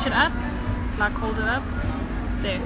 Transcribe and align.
push 0.00 0.06
it 0.06 0.12
up, 0.16 0.32
like 0.98 1.12
hold 1.12 1.38
it 1.38 1.44
up. 1.44 1.62
There. 2.40 2.60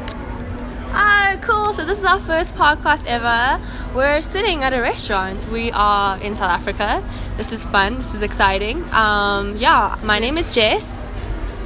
Ah, 0.97 1.37
cool. 1.43 1.73
So 1.73 1.85
this 1.85 1.99
is 1.99 2.05
our 2.05 2.21
first 2.21 2.55
podcast 2.55 3.05
ever. 3.07 3.61
We're 3.95 4.21
sitting 4.23 4.63
at 4.63 4.73
a 4.73 4.81
restaurant. 4.81 5.47
We 5.49 5.73
are 5.73 6.17
in 6.23 6.37
South 6.37 6.51
Africa. 6.51 7.03
This 7.37 7.53
is 7.53 7.65
fun. 7.65 7.97
This 7.97 8.15
is 8.15 8.23
exciting. 8.23 8.85
Um, 8.93 9.57
yeah, 9.57 9.99
my 10.05 10.21
name 10.21 10.39
is 10.39 10.55
Jess, 10.55 11.01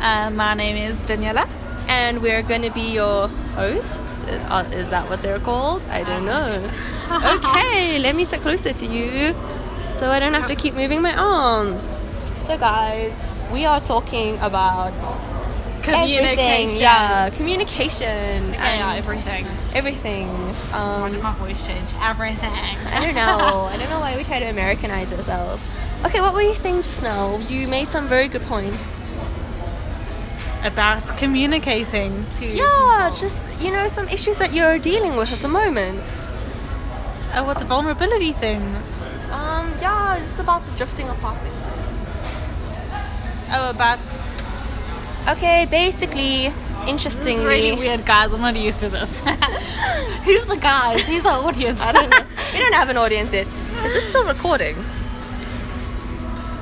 Uh, 0.00 0.30
my 0.30 0.54
name 0.54 0.76
is 0.76 1.04
Daniela. 1.06 1.46
and 1.88 2.22
we're 2.22 2.42
going 2.42 2.62
to 2.62 2.70
be 2.70 2.92
your 2.92 3.28
hosts. 3.56 4.24
Uh, 4.24 4.64
Is 4.72 4.88
that 4.88 5.08
what 5.10 5.20
they're 5.22 5.40
called? 5.40 5.86
I 5.88 6.02
don't 6.04 6.24
know. 6.24 6.70
okay, 7.34 7.98
let 7.98 8.14
me 8.14 8.24
sit 8.24 8.40
closer 8.40 8.72
to 8.72 8.86
you 8.86 9.34
so 9.90 10.10
I 10.10 10.18
don't 10.18 10.34
have 10.34 10.46
to 10.48 10.54
keep 10.54 10.74
moving 10.74 11.02
my 11.02 11.14
arm. 11.16 11.78
So, 12.40 12.56
guys, 12.56 13.12
we 13.52 13.66
are 13.66 13.80
talking 13.80 14.38
about. 14.40 14.92
Communication. 15.92 16.76
Yeah, 16.80 17.30
communication. 17.30 18.50
Okay, 18.50 18.52
yeah, 18.78 18.90
and 18.92 18.98
everything. 18.98 19.46
everything. 19.74 20.28
Why 20.28 20.78
Um, 21.06 21.12
did 21.12 21.22
my 21.22 21.34
voice 21.34 21.66
change? 21.66 21.90
Everything. 22.00 22.52
I 22.92 23.00
don't 23.04 23.14
know. 23.14 23.64
I 23.72 23.76
don't 23.78 23.90
know 23.90 24.00
why 24.00 24.16
we 24.16 24.24
try 24.24 24.38
to 24.38 24.46
Americanize 24.46 25.12
ourselves. 25.12 25.62
Okay, 26.04 26.20
what 26.20 26.34
were 26.34 26.42
you 26.42 26.54
saying 26.54 26.82
just 26.82 27.02
now? 27.02 27.38
You 27.48 27.66
made 27.68 27.88
some 27.88 28.06
very 28.06 28.28
good 28.28 28.42
points. 28.42 28.98
About 30.64 31.16
communicating 31.16 32.26
to. 32.38 32.46
Yeah, 32.46 33.14
just 33.18 33.48
you 33.60 33.70
know 33.70 33.86
some 33.88 34.08
issues 34.08 34.38
that 34.38 34.52
you're 34.52 34.78
dealing 34.78 35.16
with 35.16 35.32
at 35.32 35.38
the 35.38 35.48
moment. 35.48 36.02
Oh, 37.34 37.44
what 37.44 37.58
the 37.58 37.64
vulnerability 37.64 38.32
thing? 38.32 38.62
Um, 39.30 39.72
yeah, 39.80 40.18
just 40.20 40.40
about 40.40 40.64
the 40.66 40.72
drifting 40.72 41.08
apart 41.08 41.38
thing. 41.42 41.52
Oh, 43.52 43.70
about. 43.70 43.98
Okay, 45.28 45.66
basically, 45.70 46.48
This 46.48 46.54
is 46.82 46.88
interestingly, 46.88 47.44
really 47.44 47.72
weird, 47.72 48.04
guys. 48.06 48.32
I'm 48.32 48.40
not 48.40 48.56
used 48.56 48.80
to 48.80 48.88
this. 48.88 49.20
Who's 50.24 50.44
the 50.46 50.56
guys? 50.56 51.02
Who's 51.06 51.22
the 51.22 51.30
audience? 51.30 51.82
I 51.82 51.92
don't 51.92 52.08
know. 52.10 52.16
we 52.52 52.58
don't 52.58 52.74
have 52.74 52.88
an 52.88 52.96
audience 52.96 53.32
yet. 53.32 53.46
Is 53.84 53.92
this 53.92 54.08
still 54.08 54.26
recording? 54.26 54.76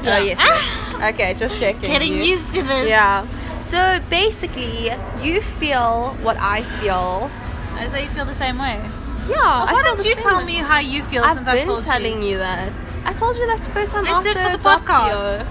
Yeah. 0.02 0.18
Oh 0.18 0.22
yes. 0.22 0.38
yes. 0.38 0.38
Ah! 0.40 1.08
Okay, 1.10 1.34
just 1.34 1.58
checking. 1.58 1.80
Getting 1.90 2.12
You- 2.12 2.22
used 2.34 2.52
to 2.54 2.62
this. 2.62 2.88
Yeah. 2.88 3.26
So 3.60 3.98
basically, 4.10 4.90
you 5.22 5.40
feel 5.40 6.14
what 6.22 6.36
I 6.38 6.62
feel. 6.78 7.30
I 7.74 7.88
So 7.88 7.96
you 7.98 8.06
feel 8.08 8.24
the 8.24 8.34
same 8.34 8.58
way? 8.58 8.78
Yeah. 9.28 9.36
I 9.42 9.72
why 9.72 9.82
don't 9.82 10.04
you 10.04 10.14
tell 10.16 10.38
way. 10.38 10.44
me 10.46 10.54
how 10.56 10.78
you 10.78 11.02
feel 11.02 11.24
I've 11.24 11.34
since 11.34 11.48
I've 11.48 11.66
been 11.66 11.82
telling 11.82 12.22
you? 12.22 12.30
you. 12.30 12.38
that. 12.38 12.72
I 13.04 13.12
told 13.12 13.36
you 13.36 13.46
that 13.46 13.62
the 13.64 13.70
first 13.70 13.92
time 13.92 14.04
Let's 14.04 14.22
do 14.22 14.38
after 14.38 14.40
it 14.40 14.50
for 14.52 14.56
the 14.58 14.62
Tokyo. 14.62 15.46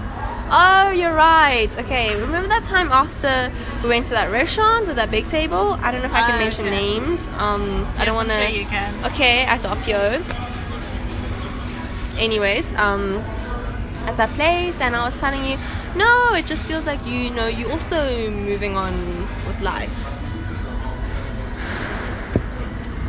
Oh, 0.48 0.90
you're 0.90 1.12
right. 1.14 1.68
Okay, 1.78 2.14
remember 2.20 2.48
that 2.48 2.62
time 2.62 2.92
after 2.92 3.50
we 3.82 3.88
went 3.88 4.04
to 4.06 4.12
that 4.12 4.30
restaurant 4.30 4.86
with 4.86 4.94
that 4.96 5.10
big 5.10 5.26
table? 5.26 5.76
I 5.82 5.90
don't 5.90 6.02
know 6.02 6.06
if 6.06 6.14
I 6.14 6.22
can 6.22 6.36
Oh, 6.36 6.38
mention 6.38 6.66
okay. 6.66 6.76
names. 6.76 7.26
Um, 7.38 7.84
I 7.98 8.04
don't 8.04 8.14
want 8.14 8.28
to. 8.28 8.36
Sure 8.36 8.48
you 8.48 8.64
can. 8.66 9.04
Okay, 9.06 9.42
at 9.42 9.62
Doppio. 9.62 10.22
Anyways, 12.16 12.72
um, 12.76 13.16
at 14.06 14.16
that 14.16 14.30
place, 14.30 14.80
and 14.80 14.94
I 14.94 15.04
was 15.04 15.18
telling 15.18 15.44
you, 15.44 15.56
no, 15.96 16.34
it 16.34 16.46
just 16.46 16.66
feels 16.68 16.86
like 16.86 17.04
you 17.04 17.30
know 17.30 17.46
you're 17.48 17.70
also 17.72 18.30
moving 18.30 18.76
on 18.76 18.92
with 19.48 19.60
life. 19.60 20.12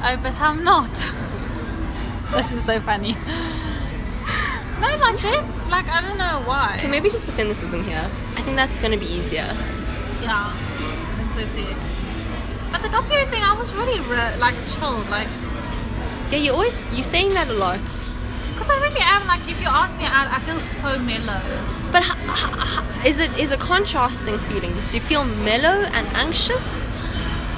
Oh, 0.04 0.18
but 0.24 0.40
I'm 0.42 0.64
not. 0.64 0.92
this 2.32 2.52
is 2.52 2.64
so 2.66 2.80
funny. 2.80 3.16
No, 4.80 4.88
like 4.98 5.22
that. 5.22 5.44
Like 5.70 5.88
I 5.88 6.02
don't 6.02 6.18
know 6.18 6.42
why. 6.46 6.76
Okay, 6.78 6.88
maybe 6.88 7.10
just 7.10 7.26
pretend 7.26 7.50
this 7.50 7.64
isn't 7.64 7.84
here. 7.84 8.10
I 8.36 8.42
think 8.42 8.56
that's 8.56 8.80
gonna 8.80 8.98
be 8.98 9.06
easier. 9.08 9.48
Yeah, 10.22 10.52
I 10.54 11.14
think 11.18 11.32
so 11.34 11.42
too. 11.56 11.66
But 12.72 12.82
the 12.84 12.90
Doppio 12.90 13.28
thing, 13.30 13.44
I 13.44 13.56
was 13.58 13.74
really 13.74 14.00
re- 14.02 14.36
like 14.38 14.56
chilled. 14.66 15.10
like 15.10 15.28
Yeah, 16.32 16.40
you 16.40 16.52
always 16.54 16.90
you're 16.94 17.04
saying 17.04 17.34
that 17.34 17.48
a 17.50 17.54
lot. 17.54 17.82
because 18.54 18.70
I 18.70 18.76
really 18.82 19.02
am. 19.02 19.26
Like 19.28 19.42
if 19.50 19.60
you 19.62 19.68
ask 19.68 19.98
me 19.98 20.06
out, 20.06 20.28
I 20.32 20.40
feel 20.40 20.60
so 20.60 20.98
mellow. 21.00 21.42
But 21.92 22.04
h- 22.04 22.12
h- 22.30 22.54
h- 22.68 23.08
is 23.08 23.20
it 23.20 23.32
is 23.40 23.52
it 23.52 23.60
contrasting 23.60 24.38
feelings? 24.50 24.90
Do 24.90 24.98
you 24.98 25.04
feel 25.04 25.24
mellow 25.24 25.84
and 25.98 26.06
anxious? 26.16 26.88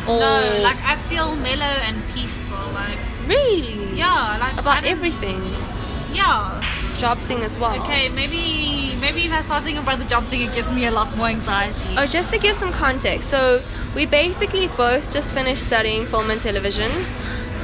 Or 0.07 0.19
No, 0.19 0.59
like 0.63 0.79
I 0.83 0.95
feel 1.09 1.35
mellow 1.35 1.75
and 1.87 2.01
peaceful. 2.13 2.57
Like 2.73 2.97
really? 3.27 3.93
yeah, 3.97 4.37
like 4.39 4.57
About 4.57 4.85
everything, 4.85 5.41
Yeah. 6.13 6.61
Job 6.99 7.17
thing 7.19 7.41
as 7.43 7.57
well. 7.57 7.79
Okay, 7.81 8.09
maybe 8.09 8.95
maybe 8.99 9.25
if 9.25 9.31
I 9.31 9.41
start 9.41 9.63
thinking 9.63 9.81
about 9.83 9.99
the 9.99 10.05
job 10.05 10.23
thing, 10.25 10.41
it 10.41 10.53
gives 10.53 10.71
me 10.71 10.85
a 10.85 10.91
lot 10.91 11.15
more 11.17 11.27
anxiety. 11.27 11.89
Oh, 11.97 12.05
just 12.05 12.31
to 12.33 12.37
give 12.39 12.55
some 12.55 12.71
context, 12.71 13.29
so 13.29 13.61
we 13.95 14.05
basically 14.05 14.67
both 14.67 15.11
just 15.11 15.33
finished 15.33 15.63
studying 15.65 16.05
film 16.05 16.29
and 16.29 16.39
television 16.41 16.91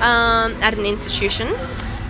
um, 0.02 0.50
at 0.64 0.74
an 0.80 0.86
institution. 0.86 1.48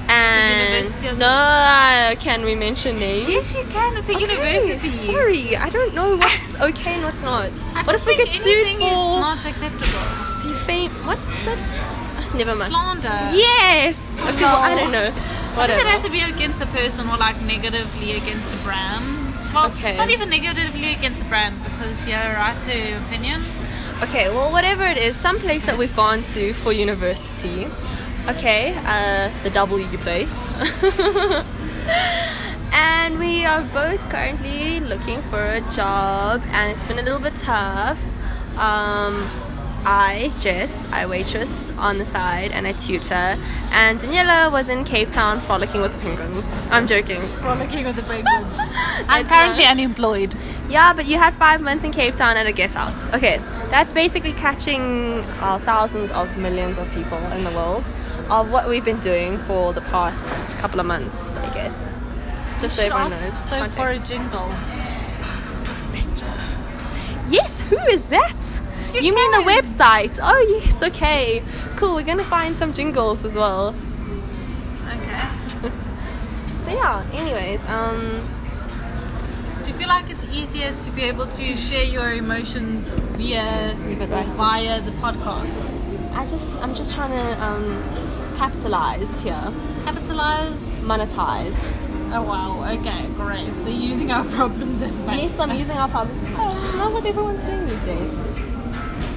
And 0.08 0.70
University 0.70 1.08
of- 1.08 1.18
no, 1.18 2.14
can 2.20 2.46
we 2.46 2.54
mention 2.54 3.00
names? 3.00 3.28
Yes, 3.28 3.56
you 3.56 3.64
can. 3.74 3.98
It's 3.98 4.08
a 4.10 4.14
Okay, 4.14 4.22
university. 4.22 4.94
Sorry, 4.94 5.56
I 5.58 5.70
don't 5.70 5.96
know 5.96 6.16
what's 6.18 6.54
okay 6.70 6.94
and 6.94 7.04
what's 7.04 7.24
not. 7.24 7.50
I 7.74 7.82
what 7.84 7.96
if 7.96 8.06
we 8.06 8.16
get 8.16 8.28
sued 8.30 8.68
anything 8.68 8.80
for 8.82 8.94
is 8.94 9.20
not 9.28 9.44
acceptable. 9.46 10.06
see 10.42 10.54
fame? 10.54 10.92
What? 11.10 11.18
Never 12.38 12.56
mind. 12.56 12.72
Slander. 12.72 13.20
Yes. 13.34 14.14
Okay. 14.20 14.44
Well, 14.44 14.62
I 14.62 14.76
don't 14.76 14.92
know. 14.92 15.10
I 15.58 15.68
think 15.68 15.82
it 15.82 15.88
has 15.88 16.04
to 16.04 16.10
be 16.12 16.22
against 16.22 16.62
a 16.62 16.66
person 16.68 17.10
or 17.10 17.18
like 17.18 17.42
negatively 17.42 18.14
against 18.14 18.54
a 18.54 18.58
brand. 18.58 19.34
Well, 19.54 19.68
Okay. 19.72 19.96
not 19.98 20.10
even 20.10 20.30
negatively 20.30 20.92
against 20.94 21.22
a 21.22 21.26
brand 21.26 21.64
because 21.64 22.06
you 22.06 22.14
have 22.14 22.36
a 22.36 22.38
right 22.38 22.60
to 22.62 22.90
your 22.90 22.98
opinion. 23.00 23.44
Okay, 24.04 24.30
well, 24.30 24.52
whatever 24.52 24.86
it 24.86 24.98
is, 24.98 25.16
some 25.16 25.40
place 25.40 25.66
that 25.68 25.78
we've 25.78 25.96
gone 25.96 26.22
to 26.34 26.54
for 26.54 26.74
university. 26.74 27.68
Okay, 28.28 28.74
uh, 28.86 29.30
the 29.44 29.50
W 29.52 29.86
place. 30.00 30.36
and 32.74 33.18
we 33.18 33.46
are 33.46 33.62
both 33.62 34.02
currently 34.10 34.82
looking 34.82 35.22
for 35.32 35.40
a 35.42 35.62
job, 35.74 36.42
and 36.52 36.72
it's 36.76 36.86
been 36.88 37.00
a 37.00 37.04
little 37.04 37.20
bit 37.20 37.36
tough. 37.38 38.00
Um, 38.58 39.30
I, 39.86 40.34
Jess, 40.40 40.86
I 40.92 41.06
waitress 41.06 41.72
on 41.78 42.00
the 42.00 42.06
side 42.08 42.52
and 42.52 42.66
I 42.66 42.72
tutor, 42.74 43.38
and 43.72 44.00
Daniela 44.00 44.52
was 44.52 44.68
in 44.68 44.84
Cape 44.84 45.12
Town 45.12 45.40
frolicking 45.40 45.80
with 45.80 45.94
the 45.94 46.00
penguins. 46.00 46.52
I'm 46.72 46.88
joking. 46.88 47.22
Frolicking 47.22 47.86
with 47.86 47.96
the 47.96 48.02
penguins. 48.02 48.54
I'm 49.08 49.28
currently 49.28 49.64
unemployed. 49.64 50.34
Yeah, 50.70 50.94
but 50.94 51.06
you 51.06 51.20
had 51.20 51.36
five 51.36 51.62
months 51.62 51.84
in 51.84 51.92
Cape 51.92 52.16
Town 52.16 52.36
at 52.36 52.48
a 52.48 52.52
guest 52.52 52.76
house. 52.76 53.00
Okay, 53.14 53.38
that's 53.70 53.94
basically 53.94 54.34
catching 54.34 55.20
uh, 55.40 55.60
thousands 55.60 56.10
of 56.12 56.36
millions 56.38 56.80
of 56.80 56.92
people 56.92 57.20
in 57.34 57.44
the 57.44 57.52
world 57.52 57.84
of 58.30 58.52
what 58.52 58.68
we've 58.68 58.86
been 58.86 59.00
doing 59.02 59.38
for 59.40 59.72
the 59.72 59.82
past 59.82 60.58
couple 60.58 60.80
of 60.80 60.88
months, 60.88 61.38
I 61.38 61.54
guess. 61.54 61.94
Just 62.60 62.78
so 62.78 62.86
everyone 62.86 63.10
knows. 63.12 63.38
so 63.38 63.70
for 63.70 63.90
a 63.90 64.00
jingle. 64.00 64.50
Yes, 67.30 67.62
who 67.62 67.78
is 67.78 68.08
that? 68.08 68.62
Your 68.96 69.04
you 69.04 69.16
mean 69.16 69.32
the 69.32 69.44
website? 69.52 70.20
Oh, 70.22 70.60
yes, 70.64 70.82
okay. 70.82 71.44
Cool, 71.76 71.96
we're 71.96 72.04
gonna 72.04 72.24
find 72.24 72.58
some 72.58 72.74
jingles 72.74 73.24
as 73.26 73.36
well. 73.36 73.76
Okay. 74.88 75.72
So, 76.66 76.72
yeah, 76.72 77.06
anyways, 77.14 77.62
um, 77.70 78.28
Do 79.64 79.70
you 79.72 79.78
feel 79.78 79.88
like 79.88 80.10
it's 80.10 80.24
easier 80.26 80.74
to 80.80 80.92
be 80.92 81.04
able 81.04 81.28
to 81.28 81.56
share 81.56 81.84
your 81.84 82.12
emotions 82.14 82.90
via 83.18 83.76
Leave 83.86 84.02
it 84.02 84.10
right. 84.10 84.26
via 84.30 84.82
the 84.82 84.90
podcast? 84.94 85.64
I 86.16 86.26
just, 86.28 86.58
I'm 86.62 86.74
just 86.74 86.96
trying 86.96 87.12
to 87.12 87.44
um, 87.44 87.84
capitalize 88.38 89.22
here, 89.22 89.54
Capitalize. 89.84 90.84
monetize. 90.84 91.56
Oh 92.14 92.24
wow. 92.24 92.64
Okay, 92.80 93.06
great. 93.16 93.46
So 93.62 93.70
you're 93.70 93.92
using 93.94 94.12
our 94.12 94.24
problems 94.38 94.82
as 94.82 94.98
money. 95.02 95.24
Yes, 95.24 95.38
I'm 95.40 95.52
using 95.60 95.78
our 95.78 95.90
public. 95.90 96.18
Isn't 96.18 96.34
that 96.34 96.92
what 96.92 97.06
everyone's 97.06 97.44
doing 97.46 97.68
these 97.68 97.82
days? 97.82 98.12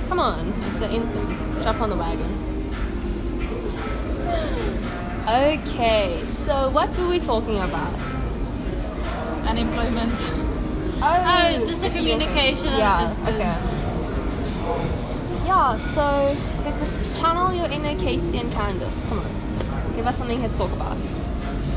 Come 0.09 0.21
on, 0.21 0.53
it's 0.67 0.79
the 0.81 0.95
in. 0.95 1.63
Jump 1.63 1.81
on 1.81 1.91
the 1.91 1.97
wagon. 1.97 2.33
Okay, 5.29 6.25
so 6.31 6.71
what 6.71 6.89
were 6.97 7.09
we 7.09 7.19
talking 7.21 7.59
about? 7.61 7.95
Unemployment. 9.47 10.19
Oh, 11.01 11.05
Oh, 11.05 11.65
just 11.65 11.81
the 11.81 11.91
communication 11.91 12.71
and 12.71 12.79
Yeah, 12.79 13.01
distance. 13.01 13.83
Yeah, 15.47 15.77
so 15.79 16.37
channel 17.21 17.55
your 17.55 17.67
inner 17.67 17.95
Casey 17.97 18.39
and 18.39 18.53
Candace. 18.53 19.05
Come 19.09 19.21
on, 19.21 19.95
give 19.95 20.05
us 20.09 20.19
something 20.19 20.43
to 20.43 20.49
talk 20.49 20.73
about. 20.73 20.97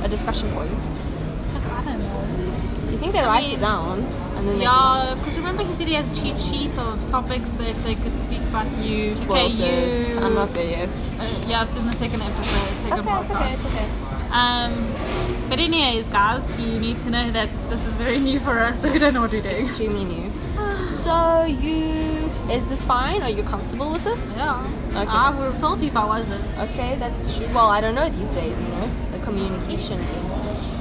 A 0.04 0.08
discussion 0.08 0.52
point. 0.54 0.72
I 0.72 1.84
don't 1.86 2.00
know. 2.00 2.88
Do 2.88 2.94
you 2.94 2.98
think 2.98 3.14
they 3.14 3.20
I 3.20 3.28
write 3.28 3.44
mean, 3.44 3.58
it 3.58 3.60
down 3.62 4.00
and 4.00 4.08
then 4.08 4.10
they 4.10 4.21
Yeah, 4.46 5.16
because 5.18 5.38
remember 5.38 5.64
he 5.64 5.74
said 5.74 5.88
he 5.88 5.94
has 5.94 6.10
a 6.10 6.22
cheat 6.22 6.40
sheet 6.40 6.78
of 6.78 7.08
topics 7.08 7.54
that 7.54 7.76
they 7.84 7.96
could 7.96 8.20
speak 8.20 8.42
about 8.50 8.72
you. 8.78 9.16
spoiled 9.18 9.54
okay, 9.54 10.14
you. 10.14 10.20
I'm 10.20 10.34
not 10.34 10.54
there 10.54 10.70
yet. 10.70 10.90
Uh, 11.20 11.46
yeah, 11.48 11.64
it's 11.64 11.76
in 11.78 11.86
the 11.86 11.92
second 11.94 12.22
episode, 12.22 12.78
second 12.80 13.00
Okay, 13.00 13.20
it's 13.22 13.30
podcast. 13.30 13.42
okay, 13.42 13.54
it's 13.54 13.66
okay. 13.66 13.88
Um, 14.32 15.50
but 15.50 15.60
anyways, 15.60 16.08
guys, 16.10 16.60
you 16.60 16.80
need 16.80 17.00
to 17.02 17.10
know 17.10 17.30
that 17.32 17.50
this 17.70 17.86
is 17.86 17.96
very 17.98 18.20
new 18.20 18.40
for 18.40 18.58
us, 18.60 18.82
so 18.82 18.92
we 18.92 18.98
don't 19.00 19.14
know 19.14 19.22
what 19.22 19.32
we're 19.32 19.42
doing. 19.42 19.66
Extremely 19.68 20.06
new. 20.06 20.32
So 20.80 21.44
you 21.46 22.30
Is 22.50 22.68
this 22.68 22.84
fine? 22.84 23.22
Are 23.22 23.30
you 23.30 23.44
comfortable 23.44 23.92
with 23.92 24.04
this? 24.04 24.22
Yeah. 24.36 24.66
Okay. 24.90 25.06
I 25.08 25.30
would 25.38 25.52
have 25.52 25.60
told 25.60 25.82
you 25.82 25.88
if 25.88 25.96
I 25.96 26.06
wasn't. 26.06 26.44
Okay, 26.60 26.96
that's 26.98 27.38
true. 27.38 27.48
Well, 27.54 27.70
I 27.70 27.80
don't 27.80 27.96
know 27.96 28.10
these 28.10 28.30
days, 28.32 28.58
you 28.60 28.68
know, 28.68 28.90
the 29.12 29.20
communication 29.20 30.00
thing. 30.04 30.31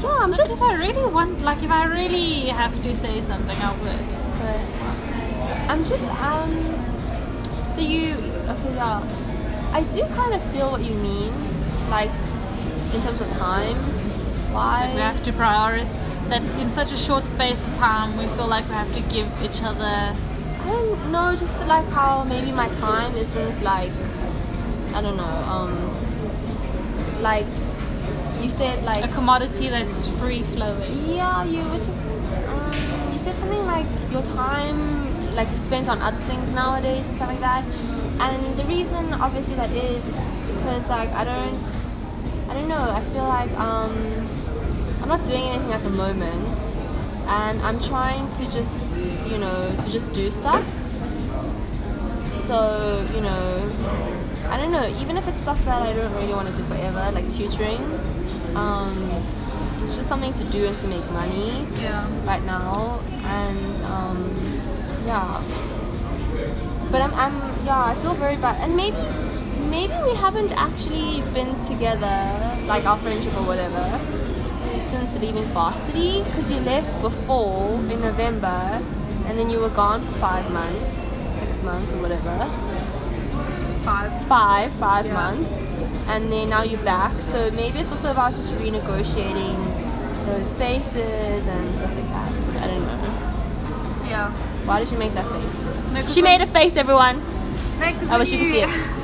Yeah, 0.02 0.16
I'm 0.20 0.32
just. 0.34 0.52
if 0.52 0.62
I 0.62 0.74
really 0.74 1.04
want, 1.12 1.40
like, 1.42 1.62
if 1.62 1.70
I 1.70 1.84
really 1.84 2.46
have 2.48 2.74
to 2.82 2.96
say 2.96 3.20
something, 3.20 3.56
I 3.58 3.72
would. 3.82 4.08
But 4.40 4.60
I'm 5.70 5.84
just 5.84 6.04
um. 6.22 6.52
So 7.72 7.80
you 7.80 8.14
okay? 8.48 8.74
Yeah, 8.74 9.02
I 9.72 9.82
do 9.82 10.02
kind 10.14 10.34
of 10.34 10.42
feel 10.52 10.70
what 10.70 10.82
you 10.82 10.94
mean, 10.94 11.32
like 11.88 12.10
in 12.94 13.00
terms 13.02 13.20
of 13.20 13.30
time. 13.30 13.76
Why? 14.52 14.90
We 14.94 15.00
have 15.00 15.22
to 15.24 15.32
prioritize 15.32 15.94
that 16.28 16.42
in 16.58 16.70
such 16.70 16.92
a 16.92 16.96
short 16.96 17.26
space 17.26 17.64
of 17.64 17.74
time. 17.74 18.16
We 18.16 18.26
feel 18.36 18.48
like 18.48 18.66
we 18.68 18.74
have 18.74 18.92
to 18.94 19.00
give 19.14 19.28
each 19.42 19.62
other. 19.62 19.84
I 19.84 20.66
don't 20.66 21.12
know, 21.12 21.34
just 21.36 21.58
like 21.66 21.86
how 21.90 22.24
maybe 22.24 22.52
my 22.52 22.68
time 22.68 23.16
isn't 23.16 23.62
like 23.62 23.92
I 24.94 25.00
don't 25.00 25.16
know, 25.16 25.36
um 25.54 25.72
like 27.22 27.46
you 28.42 28.48
said 28.48 28.82
like 28.84 29.04
a 29.04 29.08
commodity 29.08 29.68
that's 29.68 30.08
free 30.18 30.42
flowing. 30.42 31.10
yeah, 31.10 31.44
you 31.44 31.62
was 31.70 31.86
just 31.86 32.00
um, 32.00 33.12
you 33.12 33.18
said 33.18 33.36
something 33.36 33.64
like 33.66 33.86
your 34.10 34.22
time 34.22 35.34
like 35.34 35.50
is 35.52 35.60
spent 35.60 35.88
on 35.88 36.00
other 36.02 36.20
things 36.22 36.52
nowadays 36.52 37.06
and 37.06 37.16
stuff 37.16 37.28
like 37.28 37.40
that. 37.40 37.64
And 38.20 38.56
the 38.56 38.64
reason 38.64 39.12
obviously 39.14 39.54
that 39.54 39.70
is, 39.70 40.04
is 40.04 40.46
because 40.54 40.88
like 40.88 41.10
I 41.10 41.24
don't 41.24 41.72
I 42.48 42.54
don't 42.54 42.68
know, 42.68 42.90
I 42.90 43.02
feel 43.12 43.24
like 43.24 43.50
um 43.58 43.94
I'm 45.02 45.08
not 45.08 45.24
doing 45.24 45.44
anything 45.44 45.72
at 45.72 45.82
the 45.82 45.90
moment 45.90 46.58
and 47.26 47.62
I'm 47.62 47.80
trying 47.80 48.28
to 48.36 48.44
just 48.50 48.96
you 49.28 49.38
know 49.38 49.76
to 49.80 49.90
just 49.90 50.12
do 50.12 50.30
stuff. 50.30 50.66
So, 52.50 53.06
you 53.14 53.20
know, 53.20 53.70
I 54.48 54.56
don't 54.56 54.72
know, 54.72 54.86
even 55.00 55.16
if 55.16 55.28
it's 55.28 55.40
stuff 55.40 55.64
that 55.64 55.82
I 55.82 55.92
don't 55.92 56.12
really 56.14 56.32
want 56.32 56.48
to 56.48 56.54
do 56.56 56.64
forever, 56.64 57.10
like 57.12 57.32
tutoring, 57.32 57.99
um, 58.56 58.96
it's 59.84 59.96
just 59.96 60.08
something 60.08 60.32
to 60.34 60.44
do 60.44 60.66
and 60.66 60.76
to 60.78 60.86
make 60.88 61.04
money 61.12 61.66
Yeah. 61.80 62.06
right 62.24 62.44
now. 62.44 63.00
And 63.24 63.82
um, 63.84 64.18
yeah, 65.06 65.42
but 66.90 67.00
I'm, 67.02 67.14
I'm, 67.14 67.34
yeah, 67.64 67.84
I 67.86 67.94
feel 67.96 68.14
very 68.14 68.36
bad. 68.36 68.60
And 68.60 68.76
maybe, 68.76 68.96
maybe 69.68 69.94
we 70.04 70.14
haven't 70.16 70.52
actually 70.52 71.22
been 71.32 71.54
together, 71.66 72.18
like 72.66 72.84
our 72.84 72.98
friendship 72.98 73.34
or 73.36 73.44
whatever, 73.44 74.00
since 74.90 75.16
leaving 75.20 75.44
varsity, 75.54 76.22
because 76.24 76.50
you 76.50 76.58
left 76.60 77.00
before 77.00 77.74
in 77.90 78.00
November, 78.00 78.80
and 79.26 79.38
then 79.38 79.48
you 79.50 79.58
were 79.60 79.68
gone 79.70 80.02
for 80.02 80.12
five 80.18 80.50
months, 80.50 81.20
six 81.32 81.62
months 81.62 81.92
or 81.92 81.98
whatever 81.98 82.50
Five. 83.84 84.24
five, 84.26 84.72
five 84.72 85.06
Yeah. 85.06 85.12
months, 85.14 85.50
and 86.06 86.30
then 86.32 86.48
now 86.50 86.62
you're 86.62 86.82
back. 86.84 87.12
So 87.22 87.50
maybe 87.52 87.78
it's 87.80 87.90
also 87.90 88.10
about 88.10 88.34
just 88.34 88.52
renegotiating 88.54 89.56
those 90.26 90.50
spaces 90.50 91.46
and 91.46 91.74
stuff 91.74 91.94
like 91.94 92.08
that. 92.08 92.62
I 92.62 92.66
don't 92.66 92.86
know. 92.86 94.06
Yeah. 94.08 94.32
Why 94.66 94.80
did 94.80 94.90
you 94.90 94.98
make 94.98 95.14
that 95.14 95.26
face? 95.30 95.92
No, 95.92 96.06
She 96.06 96.22
made 96.22 96.40
a 96.40 96.46
face, 96.46 96.76
everyone. 96.76 97.20
No, 97.78 97.86
I 97.86 98.18
wish 98.18 98.32
you 98.32 98.38
could 98.38 98.52
see 98.52 98.62
it. 98.62 98.96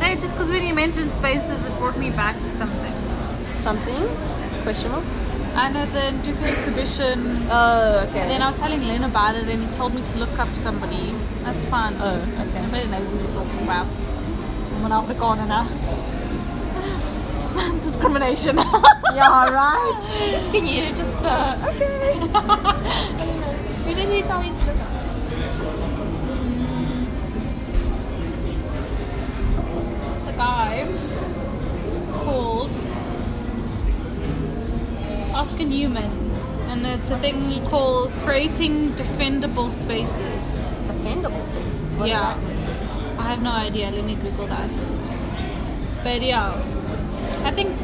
No, 0.00 0.14
just 0.14 0.34
because 0.34 0.48
when 0.48 0.64
you 0.64 0.74
mentioned 0.74 1.10
spaces, 1.10 1.64
it 1.66 1.76
brought 1.78 1.98
me 1.98 2.10
back 2.10 2.38
to 2.38 2.44
something. 2.44 2.94
Something? 3.56 4.06
Question 4.62 4.92
mark? 4.92 5.04
I 5.56 5.70
know 5.72 5.86
the 5.86 6.16
Nduku 6.16 6.40
exhibition. 6.46 7.48
Oh, 7.50 8.06
okay. 8.08 8.20
And 8.20 8.30
then 8.30 8.40
I 8.42 8.46
was 8.46 8.56
telling 8.58 8.80
Len 8.86 9.02
about 9.02 9.34
it, 9.34 9.48
and 9.48 9.60
he 9.60 9.68
told 9.72 9.94
me 9.94 10.02
to 10.02 10.18
look 10.18 10.38
up 10.38 10.54
somebody. 10.54 11.12
That's 11.42 11.64
fun. 11.64 11.96
Oh, 11.98 12.14
okay. 12.14 12.62
Nobody 12.62 12.86
knows 12.86 13.10
who 13.10 13.16
we're 13.16 13.34
talking 13.34 13.64
about. 13.64 13.88
I'm 14.78 14.84
an 14.84 14.92
Afrikaner 14.92 15.48
now. 15.48 15.66
Discrimination. 17.82 18.58
yeah, 19.12 19.48
right. 19.50 20.30
Just 20.30 20.52
can 20.52 20.66
you 20.66 20.94
just 20.94 21.24
uh, 21.24 21.58
okay? 21.66 22.14
Who 23.84 23.94
did 23.94 24.08
he 24.08 24.22
tell 24.22 24.44
you 24.44 24.52
to 24.52 24.66
look 24.66 24.78
up? 24.78 24.92
it's 30.18 30.28
a 30.28 30.32
guy 30.36 30.86
called 32.12 32.70
Oscar 35.34 35.64
Newman, 35.64 36.12
and 36.68 36.86
it's 36.86 37.10
a 37.10 37.18
thing 37.18 37.66
called 37.66 38.12
creating 38.24 38.90
defendable 38.92 39.72
spaces. 39.72 40.60
Defendable 40.86 41.44
spaces. 41.48 41.96
What 41.96 42.04
is 42.04 42.10
yeah, 42.10 42.38
that? 42.38 42.57
I 43.28 43.32
have 43.32 43.42
no 43.42 43.50
idea. 43.52 43.90
Let 43.90 44.04
me 44.06 44.14
Google 44.14 44.46
that. 44.46 44.70
But 46.02 46.22
yeah, 46.22 46.54
I 47.44 47.50
think 47.50 47.76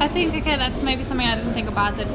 I 0.00 0.08
think 0.08 0.34
okay, 0.34 0.56
that's 0.56 0.82
maybe 0.82 1.04
something 1.04 1.24
I 1.26 1.36
didn't 1.36 1.52
think 1.52 1.68
about. 1.68 1.96
That 1.98 2.08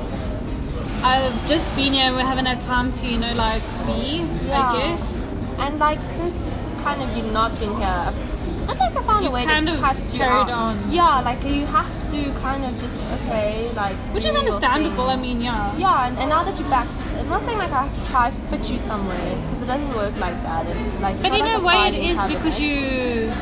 I've 1.02 1.48
just 1.48 1.74
been 1.78 1.94
here. 1.94 2.14
We 2.14 2.24
haven't 2.24 2.46
had 2.46 2.60
time 2.60 2.92
to, 2.92 3.08
you 3.08 3.18
know, 3.20 3.34
like 3.36 3.64
be. 3.86 4.28
Yeah. 4.48 4.70
I 4.70 4.78
guess. 4.78 5.24
And 5.60 5.80
like 5.80 6.00
since 6.18 6.36
kind 6.84 7.02
of 7.02 7.16
you've 7.16 7.32
not 7.32 7.58
been 7.58 7.74
here, 7.78 7.88
I've- 8.10 8.20
I 8.68 8.74
think 8.76 8.98
I 8.98 9.02
found 9.04 9.24
You've 9.24 9.32
a 9.32 9.36
way 9.36 9.46
kind 9.46 9.68
to 9.68 9.74
of 9.76 9.80
cut 9.80 9.96
you 10.12 10.20
carried 10.20 10.50
out. 10.50 10.50
on. 10.50 10.92
Yeah, 10.92 11.22
like 11.22 11.42
you 11.46 11.66
have 11.68 12.12
to 12.12 12.32
kind 12.42 12.66
of 12.66 12.72
just 12.76 12.98
okay, 13.14 13.70
like 13.76 13.96
Which 14.14 14.26
is 14.26 14.36
understandable. 14.36 15.08
I 15.10 15.16
mean, 15.16 15.40
yeah. 15.40 15.78
Yeah, 15.78 16.08
and, 16.08 16.18
and 16.18 16.30
now 16.30 16.44
that 16.44 16.60
you're 16.60 16.70
back, 16.70 16.88
I'm 17.26 17.32
not 17.32 17.46
saying 17.46 17.58
like 17.58 17.72
I 17.72 17.88
have 17.88 18.04
to 18.04 18.12
try 18.12 18.30
fit 18.30 18.70
you 18.70 18.78
somewhere 18.78 19.36
because 19.42 19.64
it 19.64 19.66
doesn't 19.66 19.96
work 19.96 20.16
like 20.18 20.36
that. 20.44 20.68
And, 20.68 21.02
like, 21.02 21.20
But 21.24 21.34
in 21.34 21.40
like 21.40 21.60
a 21.60 21.66
way, 21.66 21.88
it 21.88 22.12
is 22.12 22.22
because 22.26 22.60
you 22.60 22.70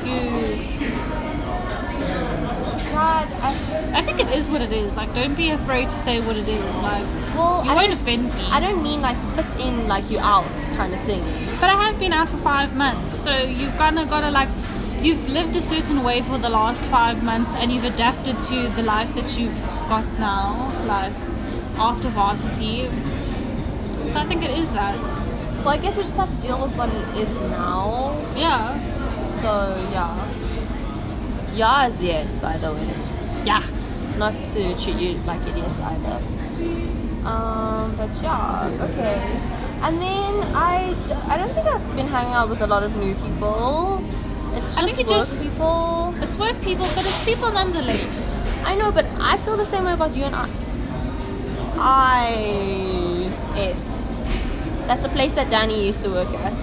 you. 0.07 0.79
God, 2.93 3.27
I, 3.41 3.91
I 3.95 4.01
think 4.03 4.21
it 4.21 4.29
is 4.29 4.49
what 4.49 4.61
it 4.61 4.71
is. 4.71 4.93
Like, 4.93 5.13
don't 5.13 5.35
be 5.35 5.49
afraid 5.49 5.89
to 5.89 5.95
say 5.95 6.21
what 6.21 6.37
it 6.37 6.47
is. 6.47 6.77
Like, 6.77 7.05
well, 7.35 7.65
you 7.65 7.71
I 7.71 7.75
won't 7.75 7.91
offend 7.91 8.33
me. 8.33 8.41
I 8.43 8.61
don't 8.61 8.81
mean 8.81 9.01
like 9.01 9.17
fit 9.35 9.59
in 9.59 9.89
like 9.89 10.09
you 10.09 10.19
out 10.19 10.45
kind 10.75 10.93
of 10.93 11.01
thing. 11.01 11.21
But 11.59 11.69
I 11.69 11.83
have 11.83 11.99
been 11.99 12.13
out 12.13 12.29
for 12.29 12.37
five 12.37 12.77
months, 12.77 13.13
so 13.13 13.35
you 13.43 13.69
kind 13.71 13.99
of 13.99 14.07
gotta 14.09 14.31
like. 14.31 14.47
You've 15.01 15.27
lived 15.27 15.57
a 15.57 15.61
certain 15.61 16.03
way 16.03 16.21
for 16.21 16.37
the 16.37 16.47
last 16.47 16.81
five 16.85 17.21
months, 17.21 17.51
and 17.55 17.69
you've 17.69 17.83
adapted 17.83 18.39
to 18.47 18.69
the 18.77 18.83
life 18.83 19.13
that 19.15 19.37
you've 19.37 19.61
got 19.89 20.05
now, 20.17 20.71
like 20.85 21.13
after 21.77 22.07
varsity. 22.07 22.89
So 24.13 24.19
I 24.19 24.25
think 24.27 24.43
it 24.43 24.51
is 24.51 24.71
that. 24.73 24.99
Well, 25.65 25.69
I 25.69 25.77
guess 25.77 25.97
we 25.97 26.03
just 26.03 26.17
have 26.17 26.29
to 26.29 26.41
deal 26.47 26.61
with 26.61 26.75
what 26.77 26.89
it 26.89 27.17
is 27.17 27.41
now. 27.41 28.15
Yeah. 28.35 28.77
So 29.15 29.51
yeah, 29.91 30.13
yeah 31.55 31.87
is 31.87 32.01
yes, 32.01 32.39
by 32.39 32.57
the 32.57 32.71
way. 32.73 32.93
Yeah. 33.43 33.63
not 34.17 34.35
to 34.53 34.61
treat 34.81 34.97
you 34.97 35.13
like 35.25 35.41
idiots 35.47 35.79
either. 35.79 36.17
Um, 37.25 37.95
but 37.97 38.11
yeah, 38.21 38.69
okay. 38.85 39.17
And 39.81 39.97
then 39.99 40.55
I, 40.55 40.93
I 41.27 41.37
don't 41.37 41.51
think 41.53 41.67
I've 41.67 41.95
been 41.95 42.07
hanging 42.07 42.33
out 42.33 42.49
with 42.49 42.61
a 42.61 42.67
lot 42.67 42.83
of 42.83 42.95
new 42.95 43.15
people. 43.15 44.03
It's 44.53 44.75
just 44.75 44.97
work 44.97 45.07
just- 45.07 45.43
people. 45.49 46.13
It's 46.21 46.35
work 46.35 46.61
people, 46.61 46.87
but 46.95 47.05
it's 47.05 47.25
people 47.25 47.51
nonetheless. 47.51 48.43
I 48.63 48.75
know, 48.75 48.91
but 48.91 49.05
I 49.19 49.37
feel 49.37 49.57
the 49.57 49.65
same 49.65 49.85
way 49.85 49.93
about 49.93 50.15
you 50.15 50.25
and 50.25 50.35
I. 50.35 50.47
I 51.75 53.31
S. 53.57 54.02
That's 54.87 55.05
a 55.05 55.09
place 55.09 55.33
that 55.35 55.49
Danny 55.49 55.85
used 55.87 56.01
to 56.03 56.09
work 56.09 56.29
at. 56.29 56.53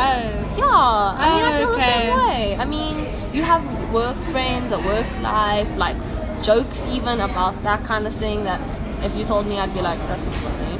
Oh. 0.00 0.54
Yeah, 0.56 0.64
I 0.66 1.34
mean, 1.34 1.44
I 1.44 1.58
feel 1.58 1.72
the 1.72 1.80
same 1.80 2.16
way. 2.16 2.56
I 2.56 2.64
mean, 2.64 3.34
you 3.34 3.42
have 3.42 3.92
work 3.92 4.16
friends, 4.30 4.70
a 4.72 4.78
work 4.78 5.06
life, 5.22 5.68
like 5.76 5.96
jokes 6.42 6.86
even 6.86 7.20
about 7.20 7.60
that 7.64 7.84
kind 7.84 8.06
of 8.06 8.14
thing. 8.14 8.44
That 8.44 8.60
if 9.04 9.14
you 9.16 9.24
told 9.24 9.46
me, 9.46 9.58
I'd 9.58 9.74
be 9.74 9.80
like, 9.80 9.98
that's 10.06 10.24
not 10.24 10.34
funny. 10.36 10.78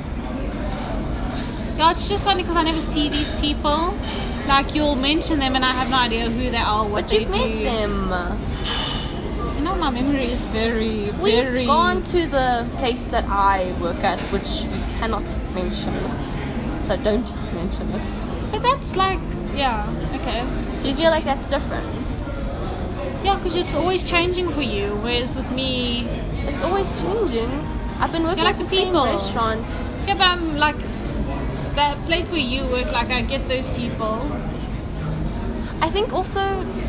Yeah, 1.78 1.90
it's 1.92 2.08
just 2.08 2.24
funny 2.24 2.42
because 2.42 2.56
I 2.56 2.62
never 2.62 2.80
see 2.80 3.08
these 3.08 3.30
people. 3.40 3.94
Like 4.46 4.74
you'll 4.74 4.94
mention 4.96 5.38
them, 5.40 5.56
and 5.56 5.64
I 5.64 5.72
have 5.72 5.90
no 5.90 5.96
idea 5.96 6.30
who 6.30 6.50
they 6.50 6.56
are, 6.58 6.84
what 6.84 7.02
But 7.02 7.08
they 7.10 7.20
you've 7.20 7.32
do. 7.32 7.38
met 7.38 7.64
them. 7.64 7.94
You 9.56 9.64
know, 9.64 9.74
my 9.74 9.90
memory 9.90 10.26
is 10.26 10.42
very, 10.44 11.10
We've 11.20 11.44
very. 11.44 11.66
gone 11.66 12.00
to 12.02 12.26
the 12.28 12.66
place 12.78 13.08
that 13.08 13.24
I 13.28 13.72
work 13.80 14.02
at, 14.04 14.20
which 14.32 14.62
cannot 14.98 15.24
mention. 15.54 15.94
So 16.82 16.96
don't 16.96 17.28
mention 17.54 17.90
it. 17.92 18.12
But 18.50 18.62
that's 18.62 18.96
like, 18.96 19.20
yeah, 19.54 19.86
okay. 20.14 20.44
Do 20.82 20.88
you 20.88 20.94
feel 20.94 21.10
like 21.10 21.24
that's 21.24 21.48
different? 21.50 21.86
Yeah, 23.24 23.36
because 23.36 23.56
it's 23.56 23.74
always 23.74 24.02
changing 24.04 24.48
for 24.50 24.62
you. 24.62 24.94
Whereas 25.02 25.34
with 25.36 25.50
me, 25.52 26.06
It's 26.48 26.62
always 26.62 26.88
changing. 27.00 27.50
I've 28.00 28.12
been 28.12 28.22
working 28.24 28.44
Yeah, 28.44 28.50
at 28.50 28.56
like 28.56 28.58
the, 28.58 28.64
the 28.64 28.70
same 28.76 28.86
people. 28.92 29.04
restaurant. 29.04 29.66
yeah, 30.06 30.14
but 30.14 30.26
I'm 30.28 30.56
like, 30.56 30.76
that 31.74 31.98
place 32.06 32.30
where 32.30 32.40
you 32.40 32.64
work, 32.66 32.90
like 32.92 33.10
I 33.10 33.20
get 33.22 33.46
those 33.48 33.66
people. 33.68 34.18
I 35.80 35.90
think 35.90 36.12
also 36.12 36.40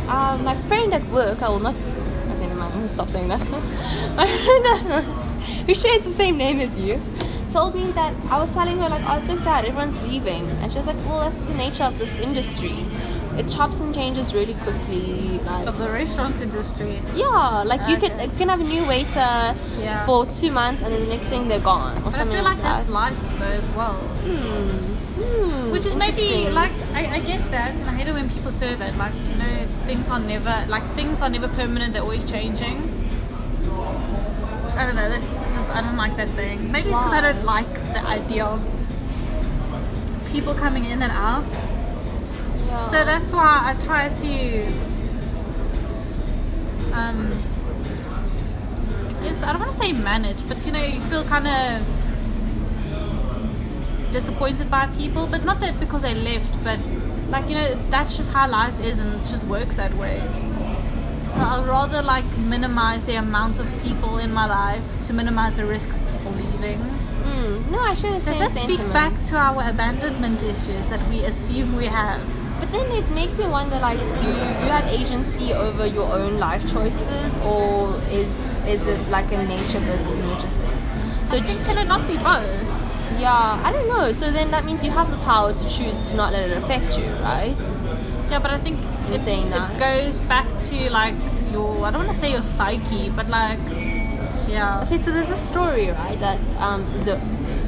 um, 0.08 0.44
my 0.44 0.56
friend 0.68 0.94
at 0.94 1.04
work. 1.10 1.42
I 1.42 1.50
will 1.50 1.60
not. 1.60 1.76
Okay, 1.76 2.48
never 2.48 2.56
mind. 2.56 2.74
I'm 2.74 2.80
gonna 2.80 2.88
stop 2.90 3.10
saying 3.10 3.28
that. 3.28 3.40
my 4.16 4.26
friend 4.26 4.66
at 4.74 4.84
work, 4.86 5.06
who 5.68 5.76
shares 5.76 6.04
the 6.06 6.12
same 6.12 6.38
name 6.38 6.60
as 6.60 6.78
you. 6.80 7.02
Told 7.52 7.76
me 7.76 7.92
that 7.94 8.14
I 8.30 8.40
was 8.40 8.52
telling 8.54 8.78
her 8.80 8.90
like, 8.90 9.02
"Oh, 9.08 9.18
it's 9.18 9.28
so 9.28 9.38
sad. 9.38 9.66
Everyone's 9.66 10.02
leaving," 10.04 10.48
and 10.62 10.72
she 10.72 10.78
was 10.78 10.88
like, 10.88 10.98
"Well, 11.08 11.20
that's 11.22 11.42
the 11.46 11.54
nature 11.56 11.84
of 11.84 11.98
this 12.00 12.20
industry. 12.20 12.86
It 13.38 13.48
chops 13.48 13.80
and 13.80 13.94
changes 13.96 14.34
really 14.34 14.54
quickly. 14.66 15.40
Like, 15.46 15.66
Of 15.68 15.78
the 15.78 15.90
restaurant 15.90 16.42
industry. 16.42 17.02
yeah, 17.16 17.64
like 17.72 17.82
you 17.88 17.98
can 17.98 18.12
Okay. 18.14 18.26
you 18.26 18.38
can 18.38 18.50
have 18.50 18.60
a 18.60 18.70
new 18.76 18.84
waiter 18.86 19.56
Yeah. 19.80 20.06
for 20.06 20.26
two 20.26 20.52
months, 20.52 20.82
and 20.82 20.92
then 20.94 21.02
the 21.08 21.12
next 21.16 21.28
thing 21.28 21.48
they're 21.48 21.68
gone, 21.74 21.98
or 22.00 22.12
But 22.12 22.16
I 22.16 22.18
something 22.20 22.36
feel 22.38 22.44
like 22.52 22.62
that's 22.62 22.86
that. 22.86 22.92
life 23.02 23.20
though 23.40 23.56
as 23.64 23.72
well. 23.72 23.98
Hmm. 24.26 24.70
Hmm. 25.20 25.72
Which 25.72 25.86
is 25.86 25.96
maybe 25.96 26.50
like 26.50 26.72
I, 26.94 27.02
I 27.18 27.20
get 27.20 27.42
that 27.52 27.72
and 27.80 27.90
I 27.90 27.94
hate 27.94 28.08
it 28.08 28.14
when 28.14 28.30
people 28.30 28.52
say 28.52 28.76
that 28.76 28.98
like 28.98 29.14
you 29.32 29.36
know 29.42 29.56
things 29.86 30.10
are 30.10 30.20
never 30.20 30.56
like 30.68 30.86
things 31.00 31.22
are 31.22 31.30
never 31.30 31.48
permanent 31.50 31.94
they're 31.94 32.02
always 32.10 32.26
changing. 32.26 32.78
I 34.80 34.86
don't 34.86 34.96
know 34.96 35.10
just 35.60 35.70
I 35.76 35.82
don't 35.82 35.98
like 35.98 36.16
that 36.16 36.32
saying. 36.32 36.72
Maybe 36.72 36.90
because 36.90 37.12
I 37.12 37.22
don't 37.22 37.44
like 37.44 37.74
the 37.96 38.04
idea 38.06 38.46
of 38.46 38.62
people 40.32 40.54
coming 40.54 40.86
in 40.86 41.02
and 41.02 41.12
out. 41.12 41.50
Yeah. 41.52 42.82
So 42.92 43.04
that's 43.04 43.34
why 43.34 43.62
I 43.70 43.74
try 43.88 44.10
to 44.24 44.66
um 47.00 47.20
I 49.10 49.14
guess 49.24 49.44
I 49.44 49.52
don't 49.52 49.62
want 49.62 49.74
to 49.74 49.78
say 49.78 49.92
manage, 49.92 50.48
but 50.48 50.66
you 50.66 50.72
know, 50.72 50.84
you 50.84 51.02
feel 51.12 51.26
kind 51.26 51.48
of 51.48 51.64
disappointed 54.14 54.72
by 54.72 54.88
people, 54.98 55.28
but 55.28 55.44
not 55.44 55.60
that 55.60 55.80
because 55.80 56.04
they 56.04 56.16
left, 56.16 56.52
but 56.64 56.80
like 57.30 57.50
you 57.50 57.56
know, 57.56 57.76
that's 57.90 58.16
just 58.16 58.32
how 58.32 58.48
life 58.48 58.80
is 58.80 59.00
and 59.00 59.22
it 59.22 59.26
just 59.28 59.46
works 59.46 59.76
that 59.76 59.94
way. 59.98 60.22
So 61.30 61.38
I'd 61.38 61.68
rather 61.68 62.02
like 62.02 62.26
minimize 62.38 63.06
the 63.06 63.16
amount 63.16 63.60
of 63.60 63.68
people 63.84 64.18
in 64.18 64.34
my 64.34 64.48
life 64.48 65.02
to 65.08 65.14
minimize 65.14 65.58
the 65.58 65.66
risk 65.66 65.90
of 65.90 66.12
people 66.12 66.32
leaving. 66.32 66.80
Hmm. 66.80 67.72
No, 67.72 67.80
I 67.80 67.94
share 67.94 68.12
the 68.20 68.26
Does 68.26 68.38
same 68.38 68.54
that 68.54 68.64
speak 68.64 68.80
back 68.94 69.14
to 69.28 69.38
our 69.38 69.70
abandonment 69.70 70.42
issues 70.42 70.88
that 70.88 71.08
we 71.10 71.20
assume 71.26 71.76
we 71.76 71.86
have? 71.86 72.22
But 72.60 72.72
then 72.72 72.92
it 72.92 73.10
makes 73.12 73.38
me 73.38 73.48
wonder, 73.48 73.80
like, 73.80 74.00
do 74.00 74.28
you 74.28 74.70
have 74.74 74.86
agency 74.88 75.54
over 75.54 75.86
your 75.86 76.12
own 76.12 76.40
life 76.40 76.62
choices, 76.72 77.38
or 77.38 77.96
is 78.10 78.42
is 78.68 78.86
it 78.88 79.00
like 79.10 79.32
a 79.32 79.38
nature 79.46 79.80
versus 79.80 80.18
nurture 80.18 80.48
thing? 80.48 81.28
So 81.28 81.42
think 81.42 81.64
can 81.66 81.78
it 81.78 81.88
not 81.88 82.08
be 82.08 82.18
both? 82.18 82.80
yeah, 83.20 83.62
I 83.64 83.72
don't 83.72 83.88
know. 83.88 84.12
So 84.12 84.32
then 84.32 84.52
that 84.52 84.66
means 84.66 84.84
you 84.84 84.92
have 84.92 85.12
the 85.12 85.18
power 85.18 85.54
to 85.54 85.70
choose 85.70 86.10
to 86.10 86.16
not 86.16 86.32
let 86.34 86.50
it 86.50 86.58
affect 86.58 86.98
you, 86.98 87.06
right? 87.22 87.56
Yeah, 88.30 88.40
but 88.40 88.52
I 88.52 88.58
think 88.60 88.80
it, 89.10 89.22
it 89.28 89.80
goes 89.80 90.22
back 90.22 90.48
to 90.70 90.90
like 90.92 91.16
your 91.52 91.84
I 91.84 91.92
don't 91.92 92.06
want 92.06 92.14
to 92.14 92.20
say 92.20 92.32
your 92.32 92.44
psyche, 92.44 93.10
but 93.10 93.28
like 93.30 93.60
yeah. 94.48 94.84
Okay, 94.84 94.98
so 94.98 95.12
there's 95.12 95.30
a 95.30 95.36
story, 95.36 95.90
right, 95.90 96.20
that 96.20 96.40
um, 96.58 96.86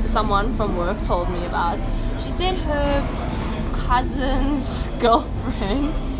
someone 0.07 0.53
from 0.55 0.77
work 0.77 1.01
told 1.03 1.29
me 1.29 1.45
about. 1.45 1.79
She 2.19 2.31
said 2.31 2.55
her 2.57 3.71
cousin's 3.73 4.87
girlfriend 4.99 5.93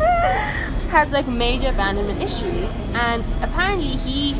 has 0.90 1.12
like 1.12 1.26
major 1.26 1.68
abandonment 1.68 2.22
issues, 2.22 2.76
and 2.94 3.24
apparently 3.42 3.96
he, 3.96 4.32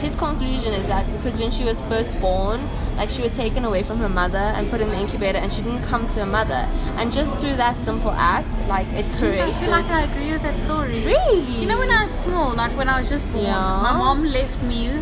his 0.00 0.14
conclusion 0.16 0.72
is 0.72 0.86
that 0.88 1.06
because 1.16 1.38
when 1.38 1.50
she 1.50 1.64
was 1.64 1.80
first 1.82 2.12
born, 2.20 2.60
like 2.98 3.08
she 3.08 3.22
was 3.22 3.34
taken 3.36 3.64
away 3.64 3.82
from 3.82 3.98
her 3.98 4.08
mother 4.08 4.36
and 4.56 4.68
put 4.70 4.80
in 4.82 4.88
the 4.90 4.96
incubator, 4.98 5.38
and 5.38 5.50
she 5.52 5.62
didn't 5.62 5.84
come 5.84 6.06
to 6.08 6.20
her 6.20 6.26
mother, 6.26 6.62
and 6.98 7.12
just 7.12 7.40
through 7.40 7.56
that 7.56 7.76
simple 7.78 8.10
act, 8.10 8.52
like 8.68 8.86
it 8.92 9.06
created. 9.18 9.40
I 9.40 9.52
feel 9.60 9.70
like 9.70 9.86
I 9.86 10.02
agree 10.02 10.32
with 10.32 10.42
that 10.42 10.58
story. 10.58 11.04
Really? 11.06 11.40
You 11.60 11.66
know 11.66 11.78
when 11.78 11.90
I 11.90 12.02
was 12.02 12.10
small, 12.10 12.54
like 12.54 12.76
when 12.76 12.88
I 12.88 12.98
was 12.98 13.08
just 13.08 13.24
born, 13.32 13.44
Yeah. 13.44 13.80
my 13.82 13.92
mom 13.96 14.24
left 14.24 14.60
me 14.62 15.00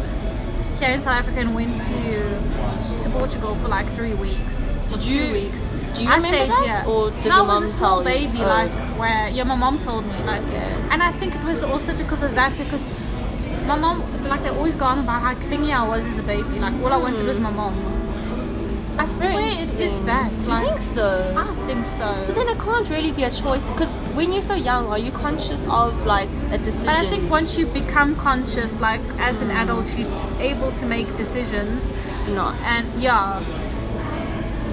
here 0.79 0.91
in 0.91 1.01
South 1.01 1.21
Africa 1.21 1.39
and 1.41 1.55
went 1.55 1.75
to 1.89 3.01
to 3.03 3.11
Portugal 3.11 3.55
for 3.63 3.69
like 3.69 3.87
three 3.95 4.15
weeks. 4.15 4.73
Did 4.89 4.99
or 4.99 5.03
you- 5.03 5.27
two 5.27 5.33
weeks? 5.33 5.63
do 5.95 6.03
you 6.03 6.11
I 6.11 6.17
remember 6.17 6.37
stayed 6.37 6.51
that, 6.51 6.83
here. 6.85 6.93
or 6.93 7.11
did 7.11 7.25
no, 7.33 7.37
your 7.37 7.39
I 7.39 7.41
was 7.41 7.49
mom 7.55 7.63
a 7.65 7.67
small 7.69 8.03
tell 8.03 8.13
you? 8.15 8.29
baby, 8.29 8.45
Oh. 8.45 8.49
like 8.59 8.73
where 9.01 9.29
yeah, 9.29 9.45
my 9.45 9.57
mom 9.57 9.79
told 9.79 10.05
me 10.07 10.17
like, 10.27 10.43
Okay. 10.43 10.73
and 10.93 11.03
I 11.03 11.13
think 11.13 11.35
it 11.35 11.43
was 11.45 11.63
also 11.65 11.95
because 11.97 12.23
of 12.23 12.35
that 12.35 12.53
because 12.59 12.83
my 13.67 13.77
mom 13.77 14.01
like 14.25 14.43
they 14.43 14.49
always 14.51 14.77
go 14.77 14.85
on 14.85 14.99
about 14.99 15.21
how 15.23 15.35
clingy 15.35 15.73
I 15.73 15.87
was 15.87 16.05
as 16.07 16.19
a 16.19 16.23
baby. 16.23 16.59
Like 16.59 16.75
all 16.83 16.93
I 16.93 16.97
wanted 16.97 17.27
was 17.27 17.39
my 17.39 17.51
mom. 17.51 17.75
I 18.99 19.05
swear 19.05 19.41
it 19.41 19.79
is 19.79 19.99
that. 20.07 20.31
Do 20.43 20.51
you 20.51 20.57
think 20.69 20.81
so? 20.81 21.35
I 21.37 21.55
think 21.67 21.85
so. 21.85 22.19
So 22.19 22.33
then 22.33 22.49
it 22.49 22.59
can't 22.59 22.89
really 22.89 23.13
be 23.13 23.25
a 23.25 23.31
choice 23.31 23.65
because 23.67 23.95
when 24.17 24.33
you're 24.33 24.41
so 24.41 24.55
young, 24.55 24.87
are 24.87 24.99
you 24.99 25.13
conscious 25.13 25.67
of 25.69 26.07
like 26.07 26.31
a 26.51 26.57
decision? 26.57 26.87
But 26.87 27.05
I 27.05 27.11
think 27.11 27.31
once 27.31 27.59
you 27.59 27.67
become 27.67 28.17
conscious, 28.17 28.81
like 28.81 29.03
as 29.19 29.43
an 29.43 29.51
adult, 29.51 29.97
you're 29.99 30.41
able 30.41 30.73
to 30.73 30.87
make 30.87 31.15
decisions. 31.17 31.91
to 32.25 32.31
not. 32.31 32.55
And 32.65 33.01
yeah, 33.01 33.41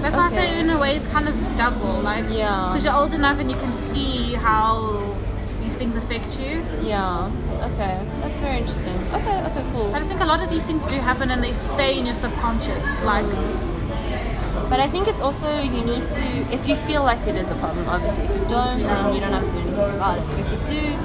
that's 0.00 0.16
why 0.16 0.24
I 0.24 0.28
say 0.28 0.58
in 0.58 0.70
a 0.70 0.78
way 0.78 0.96
it's 0.96 1.06
kind 1.06 1.28
of 1.28 1.34
double. 1.58 2.00
Like 2.00 2.24
Yeah. 2.30 2.68
because 2.70 2.84
you're 2.86 2.94
old 2.94 3.12
enough 3.12 3.38
and 3.38 3.50
you 3.50 3.58
can 3.58 3.72
see 3.74 4.34
how 4.34 5.14
these 5.60 5.76
things 5.76 5.96
affect 5.96 6.40
you. 6.40 6.64
yeah. 6.82 7.30
Okay, 7.64 7.96
that's 8.20 8.40
very 8.40 8.58
interesting. 8.58 8.96
Okay. 9.14 9.38
Okay. 9.48 9.64
Cool. 9.72 9.90
But 9.90 10.02
I 10.02 10.06
think 10.06 10.20
a 10.20 10.26
lot 10.26 10.42
of 10.42 10.50
these 10.50 10.66
things 10.66 10.84
do 10.84 10.96
happen 10.96 11.30
and 11.30 11.42
they 11.42 11.52
stay 11.52 11.98
in 11.98 12.04
your 12.04 12.14
subconscious. 12.14 13.02
Like 13.02 13.26
But 14.70 14.80
I 14.80 14.88
think 14.88 15.08
it's 15.08 15.20
also 15.20 15.48
you 15.60 15.82
need 15.84 16.06
to 16.18 16.24
if 16.52 16.66
you 16.68 16.76
feel 16.88 17.02
like 17.02 17.26
it 17.26 17.36
is 17.36 17.50
a 17.50 17.54
problem. 17.56 17.88
Obviously, 17.88 18.24
if 18.24 18.30
you 18.30 18.46
don't, 18.48 18.82
then 18.82 19.14
you 19.14 19.20
don't 19.20 19.32
have 19.32 19.44
to 19.44 19.52
do 19.52 19.58
anything 19.58 19.94
about 19.96 20.18
it. 20.18 20.24
But 20.28 20.38
if 20.40 20.50
you 20.52 20.80
do, 20.80 20.96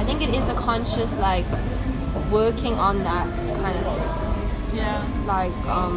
I 0.00 0.04
think 0.04 0.22
it 0.22 0.34
is 0.34 0.48
a 0.48 0.54
conscious 0.54 1.16
like 1.18 1.46
working 2.30 2.74
on 2.74 3.02
that 3.04 3.28
kind 3.60 3.76
of 3.78 3.86
thing. 3.96 4.78
yeah, 4.78 5.04
like 5.26 5.56
um 5.66 5.96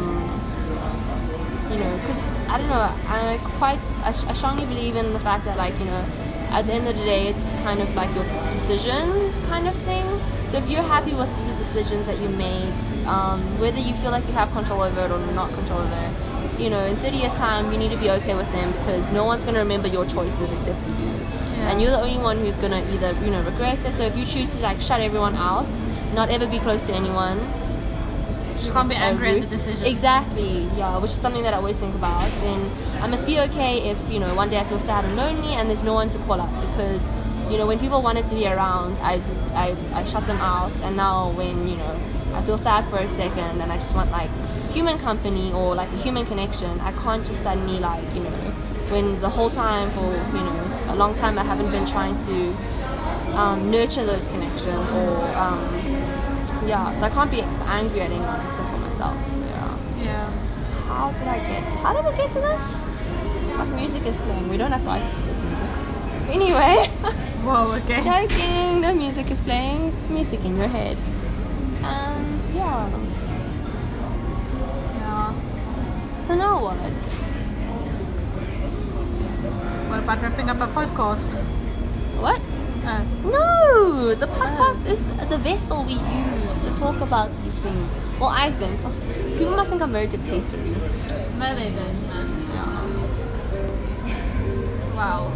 you 1.70 1.78
know 1.78 1.96
because 1.98 2.18
i 2.48 2.58
don't 2.58 2.68
know 2.68 2.80
i 3.06 3.38
quite 3.58 3.80
I, 4.02 4.08
I 4.08 4.34
strongly 4.34 4.66
believe 4.66 4.96
in 4.96 5.12
the 5.12 5.18
fact 5.20 5.44
that 5.44 5.56
like 5.56 5.78
you 5.78 5.84
know 5.86 6.04
at 6.50 6.66
the 6.66 6.72
end 6.72 6.88
of 6.88 6.96
the 6.96 7.04
day 7.04 7.28
it's 7.28 7.52
kind 7.64 7.80
of 7.80 7.94
like 7.94 8.14
your 8.14 8.24
decisions 8.52 9.38
kind 9.48 9.66
of 9.68 9.74
thing. 9.82 10.06
So 10.46 10.58
if 10.58 10.68
you're 10.68 10.82
happy 10.82 11.14
with 11.14 11.30
these 11.46 11.56
decisions 11.56 12.06
that 12.06 12.20
you 12.20 12.28
made, 12.28 12.72
um, 13.06 13.40
whether 13.60 13.78
you 13.78 13.94
feel 13.94 14.10
like 14.10 14.26
you 14.26 14.32
have 14.32 14.50
control 14.52 14.82
over 14.82 15.04
it 15.04 15.10
or 15.10 15.18
not 15.32 15.52
control 15.54 15.80
over 15.80 15.94
it 15.94 16.40
you 16.60 16.68
know 16.68 16.84
in 16.84 16.96
30 16.96 17.16
years 17.16 17.34
time 17.34 17.72
you 17.72 17.78
need 17.78 17.90
to 17.90 17.96
be 17.96 18.10
okay 18.10 18.34
with 18.34 18.50
them 18.52 18.70
because 18.72 19.10
no 19.10 19.24
one's 19.24 19.42
going 19.42 19.54
to 19.54 19.60
remember 19.60 19.88
your 19.88 20.04
choices 20.04 20.52
except 20.52 20.78
for 20.82 20.90
you. 20.90 21.06
Yeah. 21.06 21.70
and 21.70 21.80
you're 21.80 21.90
the 21.90 22.00
only 22.00 22.18
one 22.18 22.36
who's 22.38 22.56
going 22.56 22.72
to 22.72 22.94
either 22.94 23.12
you 23.24 23.30
know 23.30 23.42
regret 23.42 23.84
it. 23.84 23.94
So 23.94 24.04
if 24.04 24.16
you 24.16 24.26
choose 24.26 24.50
to 24.50 24.58
like 24.58 24.80
shut 24.80 25.00
everyone 25.00 25.36
out 25.36 25.68
not 26.14 26.28
ever 26.28 26.46
be 26.46 26.58
close 26.58 26.86
to 26.88 26.92
anyone 26.92 27.38
you 28.64 28.72
can't 28.72 28.88
be 28.88 28.94
angry 28.94 29.30
at 29.30 29.42
the 29.42 29.48
decision. 29.48 29.86
Exactly, 29.86 30.64
yeah, 30.76 30.98
which 30.98 31.10
is 31.10 31.16
something 31.20 31.42
that 31.42 31.54
I 31.54 31.56
always 31.56 31.76
think 31.76 31.94
about. 31.94 32.30
Then 32.42 32.70
I 33.02 33.06
must 33.06 33.26
be 33.26 33.38
okay 33.40 33.90
if, 33.90 33.98
you 34.10 34.18
know, 34.18 34.34
one 34.34 34.50
day 34.50 34.58
I 34.58 34.64
feel 34.64 34.78
sad 34.78 35.04
and 35.04 35.16
lonely 35.16 35.54
and 35.54 35.68
there's 35.68 35.82
no 35.82 35.94
one 35.94 36.08
to 36.10 36.18
call 36.20 36.40
up 36.40 36.50
because, 36.68 37.08
you 37.50 37.58
know, 37.58 37.66
when 37.66 37.78
people 37.78 38.02
wanted 38.02 38.26
to 38.26 38.34
be 38.34 38.46
around, 38.46 38.98
I, 38.98 39.20
I, 39.54 39.76
I 39.94 40.04
shut 40.04 40.26
them 40.26 40.38
out. 40.38 40.72
And 40.82 40.96
now 40.96 41.30
when, 41.32 41.68
you 41.68 41.76
know, 41.76 42.00
I 42.34 42.42
feel 42.42 42.58
sad 42.58 42.88
for 42.90 42.98
a 42.98 43.08
second 43.08 43.60
and 43.60 43.72
I 43.72 43.76
just 43.76 43.94
want 43.94 44.10
like 44.10 44.30
human 44.72 44.98
company 44.98 45.52
or 45.52 45.74
like 45.74 45.88
a 45.88 45.96
human 45.96 46.26
connection, 46.26 46.80
I 46.80 46.92
can't 46.92 47.26
just 47.26 47.42
suddenly 47.42 47.78
like, 47.80 48.04
you 48.14 48.22
know, 48.22 48.30
when 48.90 49.20
the 49.20 49.28
whole 49.28 49.50
time 49.50 49.90
for, 49.90 50.04
you 50.36 50.44
know, 50.44 50.84
a 50.88 50.94
long 50.96 51.14
time 51.14 51.38
I 51.38 51.44
haven't 51.44 51.70
been 51.70 51.86
trying 51.86 52.16
to 52.26 52.54
um, 53.36 53.70
nurture 53.70 54.04
those 54.04 54.24
connections 54.26 54.90
or 54.90 55.16
um, 55.36 55.79
yeah 56.70 56.92
so 56.92 57.06
i 57.06 57.10
can't 57.10 57.30
be 57.30 57.42
angry 57.78 58.00
at 58.00 58.10
anyone 58.10 58.40
except 58.46 58.68
for 58.70 58.78
myself 58.78 59.16
so 59.28 59.42
yeah. 59.44 59.76
Yeah. 60.06 60.30
how 60.88 61.10
did 61.12 61.28
i 61.36 61.38
get 61.50 61.62
how 61.82 61.92
did 61.94 62.04
we 62.04 62.16
get 62.16 62.30
to 62.32 62.40
this? 62.40 62.76
What 63.60 63.68
music 63.76 64.06
is 64.06 64.16
playing. 64.16 64.48
We 64.48 64.56
don't 64.56 64.72
have 64.72 64.86
rights 64.86 65.16
to 65.16 65.20
this 65.22 65.42
music. 65.42 65.68
Anyway. 66.28 66.86
Whoa. 67.44 67.76
Okay. 67.82 68.00
joking. 68.00 68.80
No 68.80 68.94
music 68.94 69.30
is 69.30 69.42
playing. 69.42 69.92
It's 69.92 70.08
music 70.08 70.44
in 70.46 70.56
your 70.56 70.68
head. 70.68 70.96
Um 71.84 72.40
yeah. 72.54 72.88
Yeah. 74.96 76.14
so 76.14 76.34
now 76.34 76.62
what? 76.62 76.78
What 79.90 79.98
about 79.98 80.22
wrapping 80.22 80.48
up 80.48 80.60
a 80.62 80.68
podcast? 80.68 81.34
what? 82.24 82.40
Uh, 82.82 83.04
no! 83.24 84.14
The 84.14 84.26
podcast 84.26 84.86
is 84.90 85.04
the 85.28 85.36
vessel 85.36 85.84
we 85.84 85.94
use 85.94 86.39
to 86.64 86.70
talk 86.78 87.00
about 87.00 87.30
these 87.44 87.54
things 87.54 87.88
well 88.20 88.30
i 88.30 88.50
think 88.52 88.78
people 89.38 89.54
must 89.56 89.70
think 89.70 89.82
i'm 89.82 89.92
very 89.92 90.06
dictatorial 90.06 90.80
no, 91.38 91.54
they 91.54 91.70
don't. 91.70 92.08
Man. 92.08 92.46
yeah 92.52 92.86
Wow. 94.94 95.32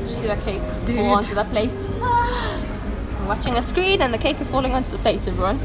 Did 0.00 0.08
you 0.10 0.14
see 0.16 0.26
that 0.26 0.40
cake 0.42 0.62
Dude. 0.84 0.96
fall 0.96 1.10
onto 1.14 1.34
the 1.36 1.44
plate? 1.44 1.70
I'm 2.02 3.28
watching 3.28 3.56
a 3.56 3.62
screen 3.62 4.02
and 4.02 4.12
the 4.12 4.18
cake 4.18 4.40
is 4.40 4.50
falling 4.50 4.72
onto 4.74 4.90
the 4.90 4.98
plate, 4.98 5.24
everyone. 5.28 5.60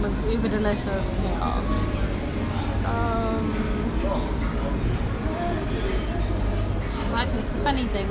Looks 0.00 0.22
uber 0.30 0.46
delicious. 0.48 1.20
Yeah. 1.20 1.42
Um, 2.86 3.46
Life 7.12 7.34
looks 7.34 7.52
a 7.54 7.58
funny 7.58 7.86
thing. 7.86 8.06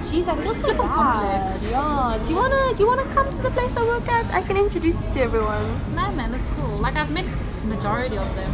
Jeez, 0.00 0.28
I 0.28 0.36
feel 0.40 0.54
so 0.54 0.68
bad. 0.68 0.78
complex. 0.78 1.70
Yeah. 1.70 2.18
Do 2.22 2.28
you 2.30 2.36
wanna 2.36 2.74
do 2.74 2.80
you 2.82 2.86
wanna 2.86 3.04
come 3.14 3.30
to 3.30 3.42
the 3.42 3.50
place 3.50 3.76
I 3.76 3.82
work 3.84 4.08
at? 4.08 4.26
I 4.34 4.42
can 4.42 4.56
introduce 4.56 4.96
you 5.02 5.10
to 5.12 5.20
everyone. 5.20 5.66
No, 5.94 6.10
man, 6.12 6.30
that's 6.32 6.46
cool. 6.56 6.76
Like 6.78 6.96
I've 6.96 7.10
met 7.10 7.26
majority 7.64 8.16
of 8.16 8.34
them. 8.34 8.52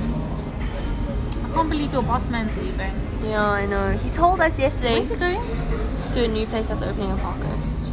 I 1.45 1.55
can't 1.55 1.71
believe 1.71 1.93
your 1.93 2.03
boss 2.03 2.29
man's 2.29 2.57
leaving. 2.57 2.95
Yeah, 3.23 3.45
I 3.47 3.67
know. 3.67 3.93
He 3.93 4.11
told 4.11 4.41
us 4.41 4.59
yesterday 4.59 4.95
Where's 4.95 5.11
he 5.11 5.17
going? 5.17 5.41
to 6.13 6.25
a 6.25 6.29
new 6.29 6.47
place 6.47 6.69
that's 6.69 6.83
opening 6.83 7.11
in 7.11 7.19
Parkhurst. 7.19 7.85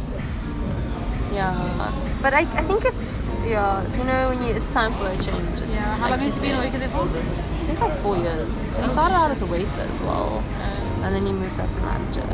Yeah, 1.32 1.92
but 2.20 2.34
I, 2.34 2.40
I 2.40 2.62
think 2.64 2.84
it's 2.84 3.20
yeah. 3.46 3.82
You 3.96 4.04
know 4.04 4.28
when 4.30 4.42
you 4.42 4.54
it's 4.54 4.72
time 4.72 4.92
for 4.94 5.06
a 5.08 5.16
change. 5.16 5.60
It's, 5.60 5.72
Yeah. 5.72 5.96
How 5.96 6.02
like 6.02 6.10
long 6.10 6.20
you 6.20 6.24
has 6.26 6.40
he 6.40 6.48
been 6.48 6.58
working 6.58 6.80
there 6.80 6.88
for? 6.90 7.08
I 7.08 7.64
think 7.66 7.80
like 7.80 7.96
four 8.00 8.16
years. 8.18 8.66
He 8.82 8.88
started 8.90 9.14
out 9.14 9.30
as 9.30 9.40
a 9.42 9.46
waiter 9.46 9.80
as 9.80 10.00
well, 10.02 10.42
Uh, 10.60 11.04
and 11.04 11.14
then 11.14 11.24
he 11.24 11.32
moved 11.32 11.58
up 11.60 11.70
to 11.72 11.80
manager. 11.80 12.26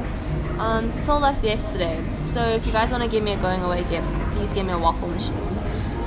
Um, 0.58 0.90
he 0.92 1.00
told 1.04 1.22
us 1.24 1.42
yesterday. 1.44 2.02
So 2.24 2.42
if 2.42 2.66
you 2.66 2.72
guys 2.72 2.90
want 2.90 3.02
to 3.04 3.08
give 3.08 3.22
me 3.22 3.32
a 3.32 3.36
going 3.36 3.62
away 3.62 3.84
gift, 3.84 4.08
please 4.34 4.52
give 4.52 4.66
me 4.66 4.72
a 4.72 4.78
waffle 4.78 5.08
machine. 5.08 5.36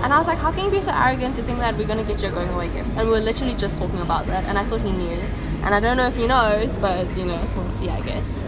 And 0.03 0.12
I 0.13 0.17
was 0.17 0.27
like, 0.27 0.39
how 0.39 0.51
can 0.51 0.65
you 0.65 0.72
be 0.72 0.81
so 0.81 0.91
arrogant 0.91 1.36
to 1.36 1.43
think 1.43 1.60
that 1.60 1.77
we're 1.77 1.88
gonna 1.88 2.03
get 2.03 2.22
you 2.22 2.29
a 2.29 2.31
going 2.31 2.50
away 2.50 2.67
gift? 2.70 2.89
And 2.98 3.08
we 3.08 3.13
were 3.13 3.20
literally 3.20 3.53
just 3.53 3.77
talking 3.77 4.01
about 4.01 4.25
that, 4.27 4.43
and 4.46 4.58
I 4.58 4.63
thought 4.63 4.81
he 4.81 4.91
knew. 4.91 5.20
And 5.63 5.75
I 5.75 5.79
don't 5.79 5.96
know 5.96 6.08
if 6.08 6.15
he 6.15 6.25
knows, 6.25 6.74
but 6.81 7.15
you 7.15 7.25
know, 7.25 7.39
we'll 7.55 7.70
see, 7.70 7.88
I 7.89 8.01
guess. 8.01 8.48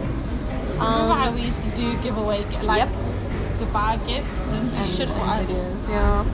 Remember 0.72 1.14
how 1.14 1.28
Um, 1.28 1.34
we 1.36 1.42
used 1.42 1.62
to 1.62 1.70
do 1.70 1.96
giveaway, 1.98 2.44
like 2.64 2.78
Yep. 2.80 2.88
goodbye 3.60 3.96
gifts? 4.04 4.40
Didn't 4.40 4.70
do 4.70 4.78
and- 4.78 4.86
shit 4.88 5.08
for 5.08 5.14
us. 5.20 5.46
videos, 5.46 5.88
yeah. 5.90 6.24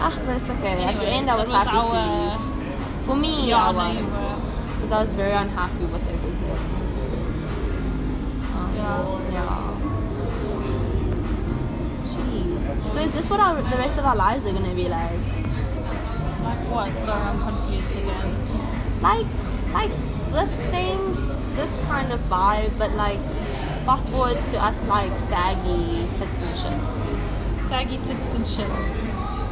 Ah, 0.00 0.16
but 0.24 0.36
it's 0.40 0.50
okay. 0.50 0.84
At 0.84 1.00
the 1.00 1.06
end, 1.08 1.28
I 1.28 1.34
was, 1.34 1.48
was 1.50 1.66
happy 1.66 1.76
to 1.76 1.84
leave. 1.92 3.06
For 3.06 3.16
me, 3.16 3.48
Yeah, 3.50 3.66
I 3.66 3.70
was. 3.72 3.96
Because 4.76 4.92
I 4.92 5.00
was 5.00 5.10
very 5.10 5.32
unhappy 5.32 5.84
with 5.86 5.94
everything. 6.02 6.15
Jeez. 12.04 12.92
So 12.92 13.00
is 13.00 13.12
this 13.12 13.28
what 13.28 13.40
our, 13.40 13.62
the 13.62 13.76
rest 13.76 13.98
of 13.98 14.04
our 14.04 14.16
lives 14.16 14.46
are 14.46 14.52
going 14.52 14.68
to 14.68 14.74
be 14.74 14.88
like? 14.88 15.10
Like 16.42 16.62
what? 16.70 16.98
Sorry, 16.98 17.22
I'm 17.22 17.40
confused 17.40 17.96
again. 17.96 19.02
Like, 19.02 19.26
like 19.72 19.90
the 20.30 20.46
same, 20.46 21.14
this 21.56 21.70
kind 21.86 22.12
of 22.12 22.20
vibe, 22.22 22.78
but 22.78 22.92
like 22.92 23.20
fast 23.84 24.10
forward 24.10 24.42
to 24.46 24.64
us 24.64 24.84
like 24.86 25.12
saggy 25.20 26.06
tits 26.18 26.42
and 26.42 26.56
shit. 26.56 27.58
Saggy 27.58 27.98
tits 27.98 28.34
and 28.34 28.46
shit. 28.46 28.68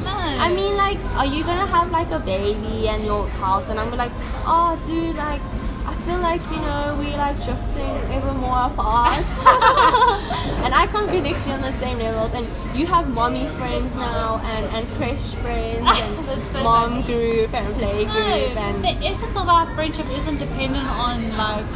No. 0.05 0.11
I 0.11 0.53
mean, 0.53 0.77
like, 0.77 0.99
are 1.17 1.27
you 1.27 1.45
gonna 1.45 1.67
have 1.67 1.91
like 1.91 2.11
a 2.11 2.19
baby 2.21 2.89
and 2.89 3.05
your 3.05 3.27
house? 3.29 3.69
And 3.69 3.81
I'm 3.81 3.91
like, 3.97 4.13
oh, 4.47 4.81
dude, 4.87 5.17
like, 5.17 5.41
I 5.87 5.95
feel 6.07 6.19
like 6.19 6.41
you 6.51 6.57
know 6.57 6.97
we 6.99 7.15
like 7.17 7.37
drifting 7.45 7.97
ever 8.17 8.33
more 8.35 8.67
apart, 8.67 9.19
and 10.65 10.75
I 10.75 10.87
can't 10.91 11.11
connect 11.11 11.43
to 11.45 11.49
you 11.51 11.55
on 11.55 11.61
the 11.63 11.73
same 11.73 11.99
levels. 11.99 12.33
And 12.35 12.47
you 12.79 12.87
have 12.87 13.09
mommy 13.13 13.47
friends 13.59 13.95
now, 13.97 14.39
and 14.45 14.67
and 14.77 14.89
crush 14.97 15.35
friends, 15.43 15.85
and 16.01 16.43
so 16.53 16.63
mom 16.63 16.91
funny. 16.91 17.03
group 17.05 17.53
and 17.55 17.75
play 17.77 18.05
no. 18.05 18.13
group, 18.13 18.57
and 18.57 18.85
The 18.85 19.07
essence 19.07 19.37
of 19.37 19.49
our 19.49 19.67
friendship 19.75 20.07
isn't 20.11 20.39
dependent 20.39 20.89
on 20.89 21.37
like 21.37 21.67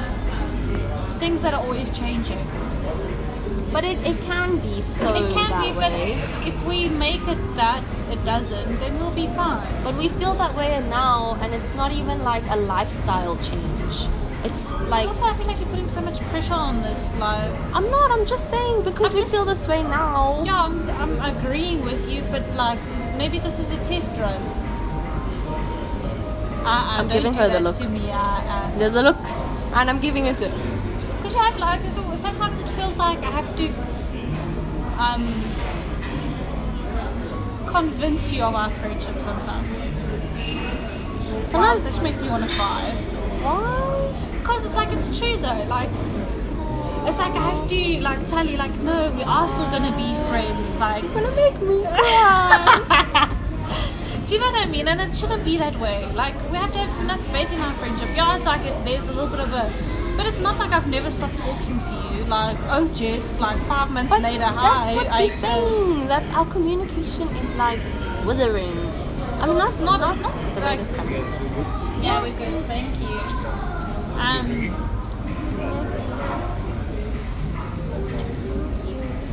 things 1.18 1.42
that 1.42 1.52
are 1.54 1.60
always 1.62 1.90
changing. 1.90 2.40
but 3.72 3.84
it, 3.84 3.98
it 4.10 4.18
can 4.22 4.56
be 4.64 4.80
so 4.80 5.14
it 5.14 5.30
can 5.34 5.50
that 5.50 5.62
be, 5.64 5.72
but 5.72 5.92
way. 5.92 6.12
if 6.50 6.56
we 6.66 6.88
make 6.88 7.26
it 7.28 7.40
that 7.56 7.82
it 8.10 8.24
doesn't, 8.24 8.78
then 8.80 8.98
we'll 8.98 9.14
be 9.14 9.26
fine. 9.28 9.82
But 9.84 9.94
we 9.96 10.08
feel 10.08 10.34
that 10.34 10.54
way 10.54 10.80
now, 10.88 11.36
and 11.42 11.54
it's 11.54 11.74
not 11.74 11.92
even 11.92 12.22
like 12.22 12.42
a 12.50 12.56
lifestyle 12.56 13.36
change. 13.36 14.08
It's 14.44 14.70
like 14.70 15.08
also, 15.08 15.24
I 15.24 15.34
feel 15.34 15.46
like 15.46 15.58
you're 15.58 15.68
putting 15.68 15.88
so 15.88 16.00
much 16.00 16.20
pressure 16.30 16.54
on 16.54 16.80
this. 16.82 17.14
Like, 17.16 17.50
I'm 17.74 17.90
not. 17.90 18.10
I'm 18.12 18.24
just 18.24 18.48
saying 18.50 18.84
because 18.84 19.08
I'm 19.08 19.14
we 19.14 19.20
just- 19.20 19.32
feel 19.32 19.44
this 19.44 19.66
way 19.66 19.82
now. 19.82 20.42
yeah, 20.44 20.62
I'm, 20.62 20.88
I'm 20.90 21.36
agreeing 21.36 21.84
with 21.84 22.08
you, 22.10 22.22
but 22.30 22.44
like, 22.54 22.78
maybe 23.16 23.38
this 23.40 23.58
is 23.58 23.68
a 23.70 23.78
test 23.84 24.12
run. 24.16 24.40
Uh, 26.64 26.98
I'm 26.98 27.08
don't 27.08 27.16
giving 27.16 27.34
her 27.34 27.48
the 27.48 27.60
look. 27.60 27.76
To 27.78 27.88
me, 27.88 28.10
uh, 28.12 28.78
There's 28.78 28.94
a 28.94 29.02
look, 29.02 29.16
and 29.74 29.88
I'm 29.90 30.00
giving 30.00 30.26
it 30.26 30.36
to. 30.38 30.48
Because 31.16 31.34
you 31.34 31.40
have 31.40 31.58
like 31.58 31.80
sometimes 32.18 32.58
it 32.58 32.68
feels 32.70 32.96
like 32.96 33.18
I 33.20 33.30
have 33.30 33.56
to 33.56 33.68
um 34.98 35.24
convince 37.70 38.32
you 38.32 38.42
of 38.42 38.54
our 38.54 38.70
friendship 38.70 39.20
sometimes. 39.20 39.78
Sometimes 41.48 41.84
it 41.84 42.02
makes 42.02 42.20
me 42.20 42.28
want 42.28 42.48
to 42.48 42.56
cry. 42.56 42.90
Why? 43.42 44.38
Because 44.38 44.64
it's 44.64 44.74
like 44.74 44.92
it's 44.92 45.18
true 45.18 45.36
though, 45.36 45.64
like 45.68 45.90
it's 47.06 47.18
like 47.18 47.32
I 47.32 47.50
have 47.50 47.68
to 47.68 48.00
like 48.00 48.26
tell 48.26 48.46
you 48.46 48.56
like 48.56 48.74
no, 48.80 49.10
we 49.12 49.22
are 49.22 49.46
still 49.48 49.70
gonna 49.70 49.94
be 49.96 50.14
friends. 50.28 50.78
Like 50.78 51.04
You're 51.04 51.14
gonna 51.14 51.36
make 51.36 51.60
me 51.60 51.82
cry. 51.82 53.34
Do 54.26 54.34
you 54.34 54.40
know 54.40 54.50
what 54.50 54.66
I 54.66 54.70
mean? 54.70 54.88
And 54.88 55.00
it 55.00 55.14
shouldn't 55.14 55.44
be 55.44 55.56
that 55.56 55.76
way. 55.76 56.04
Like 56.12 56.34
we 56.50 56.56
have 56.58 56.72
to 56.72 56.78
have 56.78 57.00
enough 57.02 57.24
faith 57.28 57.50
in 57.52 57.60
our 57.60 57.72
friendship. 57.74 58.08
Yeah, 58.14 58.36
it's 58.36 58.44
like 58.44 58.62
it, 58.66 58.84
there's 58.84 59.08
a 59.08 59.12
little 59.12 59.30
bit 59.30 59.40
of 59.40 59.52
a, 59.52 59.72
but 60.18 60.26
it's 60.26 60.38
not 60.40 60.58
like 60.58 60.72
I've 60.72 60.86
never 60.88 61.10
stopped 61.10 61.38
talking 61.38 61.78
to 61.80 61.92
you. 62.14 62.24
Like 62.24 62.58
oh 62.68 62.86
Jess, 62.94 63.40
like 63.40 63.58
five 63.62 63.90
months 63.90 64.10
but 64.12 64.20
later, 64.20 64.40
that's 64.40 64.56
hi, 64.58 64.94
what 64.96 65.06
I 65.06 65.18
we're 65.20 65.24
exist. 65.24 65.40
saying. 65.40 66.06
That 66.08 66.24
our 66.34 66.44
communication 66.44 67.28
is 67.28 67.56
like 67.56 67.80
withering. 68.26 68.76
I 69.40 69.46
mean, 69.46 69.56
that's 69.56 69.78
not- 69.78 70.00
it's 70.10 70.20
not 70.20 70.34
the 70.54 70.60
like- 70.60 70.80
latest 70.80 70.94
coming. 70.94 72.02
Yeah, 72.02 72.20
we're 72.22 72.36
good. 72.36 72.66
Thank 72.66 73.00
you. 73.00 73.16
Um, 74.18 74.74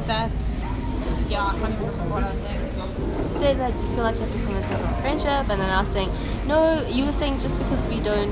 that's 0.08 1.02
yeah. 1.30 1.46
I 1.48 1.52
can't 1.60 1.62
remember 1.80 1.86
what 2.14 2.24
I 2.24 2.32
was 2.32 2.40
saying. 2.42 2.62
You 2.66 3.40
said 3.40 3.60
that 3.60 3.74
you 3.74 3.88
feel 3.96 4.04
like 4.04 4.16
you 4.16 4.22
have 4.22 4.32
to 4.32 4.38
convince 4.40 4.66
us 4.72 4.82
our 4.82 5.02
friendship, 5.02 5.50
and 5.50 5.60
then 5.62 5.70
I 5.70 5.80
was 5.82 5.90
saying, 5.90 6.10
no, 6.48 6.86
you 6.88 7.06
were 7.06 7.14
saying 7.14 7.40
just 7.40 7.58
because 7.58 7.82
we 7.92 8.00
don't. 8.00 8.32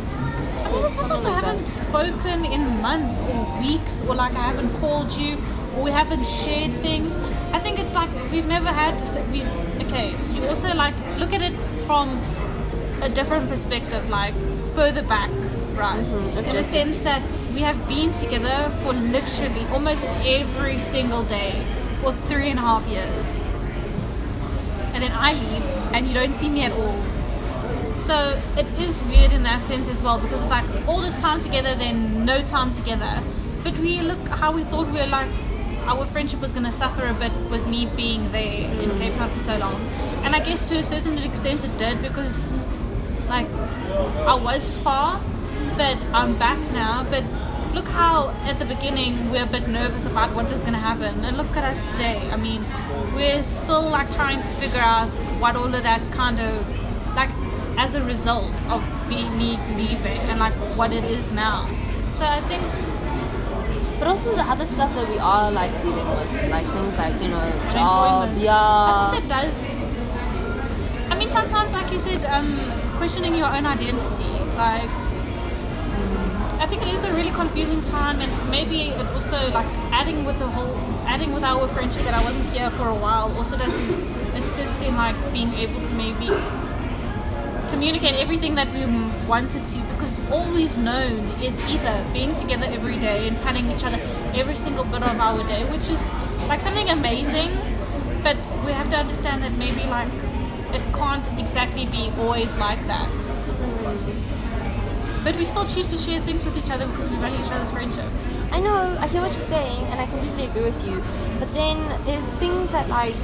I 0.65 0.71
mean, 0.71 0.85
it's 0.85 0.97
not 0.97 1.09
like 1.09 1.09
something 1.09 1.23
we 1.23 1.31
haven't 1.31 1.67
spoken 1.67 2.45
in 2.45 2.81
months 2.81 3.21
or 3.21 3.59
weeks, 3.61 4.01
or 4.07 4.15
like 4.15 4.35
I 4.35 4.41
haven't 4.51 4.71
called 4.79 5.13
you, 5.13 5.37
or 5.75 5.83
we 5.83 5.91
haven't 5.91 6.25
shared 6.25 6.71
things. 6.81 7.15
I 7.51 7.59
think 7.59 7.79
it's 7.79 7.93
like 7.93 8.09
we've 8.31 8.47
never 8.47 8.69
had 8.69 8.95
this. 9.01 9.15
We 9.31 9.43
okay. 9.85 10.15
You 10.33 10.45
also 10.47 10.73
like 10.73 10.95
look 11.17 11.33
at 11.33 11.41
it 11.41 11.53
from 11.85 12.19
a 13.01 13.09
different 13.09 13.49
perspective, 13.49 14.09
like 14.09 14.33
further 14.75 15.03
back, 15.03 15.29
right? 15.75 16.03
Mhm, 16.03 16.47
In 16.49 16.55
the 16.55 16.63
sense 16.63 16.99
that 17.01 17.21
we 17.53 17.61
have 17.61 17.87
been 17.87 18.13
together 18.13 18.71
for 18.83 18.93
literally 18.93 19.65
almost 19.71 20.03
every 20.25 20.77
single 20.79 21.23
day 21.23 21.65
for 22.01 22.13
three 22.27 22.49
and 22.49 22.59
a 22.59 22.61
half 22.63 22.85
years, 22.87 23.43
and 24.93 25.01
then 25.03 25.11
I 25.11 25.33
leave, 25.33 25.65
and 25.93 26.07
you 26.07 26.13
don't 26.13 26.33
see 26.33 26.49
me 26.49 26.63
at 26.65 26.71
all. 26.73 26.95
So 28.03 28.37
it 28.57 28.67
is 28.77 29.01
weird 29.03 29.31
in 29.31 29.43
that 29.43 29.63
sense 29.65 29.87
as 29.87 30.01
well 30.01 30.19
because 30.19 30.41
it's 30.41 30.49
like 30.49 30.65
all 30.89 30.99
this 30.99 31.21
time 31.21 31.39
together, 31.39 31.73
then 31.73 32.25
no 32.25 32.41
time 32.41 32.69
together. 32.69 33.23
But 33.63 33.77
we 33.77 34.01
look 34.01 34.27
how 34.27 34.51
we 34.51 34.65
thought 34.65 34.87
we 34.87 34.99
were 34.99 35.07
like 35.07 35.29
our 35.85 36.05
friendship 36.05 36.41
was 36.41 36.51
gonna 36.51 36.71
suffer 36.71 37.07
a 37.07 37.13
bit 37.13 37.31
with 37.49 37.65
me 37.65 37.85
being 37.85 38.29
there 38.33 38.69
in 38.81 38.89
mm. 38.89 38.97
Cape 38.97 39.15
Town 39.15 39.29
for 39.29 39.39
so 39.39 39.57
long. 39.57 39.81
And 40.23 40.35
I 40.35 40.41
guess 40.41 40.67
to 40.67 40.77
a 40.79 40.83
certain 40.83 41.17
extent 41.17 41.63
it 41.63 41.77
did 41.77 42.01
because 42.01 42.45
like 43.29 43.47
I 44.27 44.35
was 44.35 44.77
far, 44.79 45.21
but 45.77 45.97
I'm 46.13 46.37
back 46.37 46.59
now. 46.73 47.05
But 47.09 47.23
look 47.73 47.87
how 47.87 48.31
at 48.43 48.59
the 48.59 48.65
beginning 48.65 49.31
we're 49.31 49.43
a 49.43 49.47
bit 49.47 49.69
nervous 49.69 50.05
about 50.05 50.35
what 50.35 50.51
is 50.51 50.61
gonna 50.61 50.77
happen. 50.77 51.23
And 51.23 51.37
look 51.37 51.55
at 51.55 51.63
us 51.63 51.89
today. 51.91 52.29
I 52.31 52.35
mean, 52.35 52.65
we're 53.15 53.43
still 53.43 53.89
like 53.89 54.11
trying 54.11 54.41
to 54.41 54.49
figure 54.55 54.81
out 54.81 55.13
what 55.39 55.55
all 55.55 55.73
of 55.73 55.83
that 55.83 56.01
kind 56.11 56.41
of 56.41 56.82
as 57.77 57.95
a 57.95 58.03
result 58.03 58.65
of 58.67 58.81
me, 59.09 59.29
me 59.31 59.57
leaving 59.75 60.19
and 60.29 60.39
like 60.39 60.53
what 60.77 60.91
it 60.93 61.03
is 61.03 61.31
now. 61.31 61.67
So 62.13 62.25
I 62.25 62.41
think 62.41 62.63
But 63.99 64.07
also 64.07 64.35
the 64.35 64.43
other 64.43 64.65
stuff 64.65 64.93
that 64.95 65.07
we 65.07 65.17
are 65.17 65.51
like 65.51 65.71
dealing 65.81 66.07
with, 66.09 66.49
like 66.49 66.65
things 66.67 66.97
like 66.97 67.21
you 67.21 67.29
know, 67.29 67.45
job, 67.71 68.35
yeah. 68.37 68.51
I 68.53 69.11
think 69.13 69.29
that 69.29 69.45
does. 69.45 69.79
I 71.09 71.15
mean, 71.17 71.31
sometimes, 71.31 71.71
like 71.73 71.91
you 71.91 71.99
said, 71.99 72.25
um, 72.25 72.57
questioning 72.97 73.35
your 73.35 73.47
own 73.47 73.65
identity. 73.65 74.33
Like, 74.57 74.89
I 76.59 76.65
think 76.67 76.81
it 76.81 76.93
is 76.93 77.03
a 77.03 77.13
really 77.13 77.31
confusing 77.31 77.81
time, 77.83 78.19
and 78.19 78.31
maybe 78.49 78.89
it 78.89 79.05
also 79.07 79.37
like 79.51 79.67
adding 79.91 80.25
with 80.25 80.39
the 80.39 80.47
whole 80.47 80.75
adding 81.05 81.31
with 81.33 81.43
our 81.43 81.67
friendship 81.69 82.03
that 82.03 82.13
I 82.13 82.23
wasn't 82.23 82.47
here 82.47 82.69
for 82.71 82.87
a 82.87 82.95
while 82.95 83.31
also 83.37 83.57
doesn't 83.57 84.35
assist 84.35 84.81
in 84.83 84.95
like 84.95 85.15
being 85.31 85.53
able 85.53 85.81
to 85.81 85.93
maybe 85.93 86.27
communicate 87.83 88.15
everything 88.15 88.55
that 88.55 88.71
we 88.71 88.85
wanted 89.27 89.65
to 89.65 89.77
because 89.91 90.17
all 90.31 90.49
we've 90.53 90.77
known 90.77 91.19
is 91.43 91.59
either 91.67 92.05
being 92.13 92.33
together 92.33 92.65
every 92.69 92.97
day 92.97 93.27
and 93.27 93.37
telling 93.37 93.69
each 93.69 93.83
other 93.83 93.99
every 94.33 94.55
single 94.55 94.85
bit 94.85 95.03
of 95.03 95.19
our 95.19 95.43
day, 95.49 95.65
which 95.69 95.89
is 95.89 96.01
like 96.47 96.61
something 96.61 96.87
amazing, 96.87 97.51
but 98.23 98.37
we 98.65 98.71
have 98.71 98.89
to 98.89 98.95
understand 98.95 99.43
that 99.43 99.51
maybe 99.57 99.83
like 99.83 100.07
it 100.71 100.81
can't 100.93 101.27
exactly 101.37 101.85
be 101.85 102.09
always 102.19 102.55
like 102.55 102.79
that. 102.87 103.11
But 105.25 105.35
we 105.35 105.43
still 105.43 105.67
choose 105.67 105.89
to 105.89 105.97
share 105.97 106.21
things 106.21 106.45
with 106.45 106.57
each 106.57 106.71
other 106.71 106.87
because 106.87 107.09
we 107.09 107.17
value 107.17 107.43
each 107.43 107.51
other's 107.51 107.71
friendship. 107.71 108.07
I 108.53 108.61
know, 108.61 108.97
I 108.97 109.07
hear 109.07 109.21
what 109.21 109.33
you're 109.33 109.41
saying, 109.41 109.83
and 109.87 109.99
I 109.99 110.05
completely 110.05 110.45
agree 110.45 110.63
with 110.63 110.85
you. 110.87 111.03
But 111.37 111.53
then 111.53 111.77
there's 112.05 112.25
things 112.35 112.71
that, 112.71 112.87
like, 112.87 113.15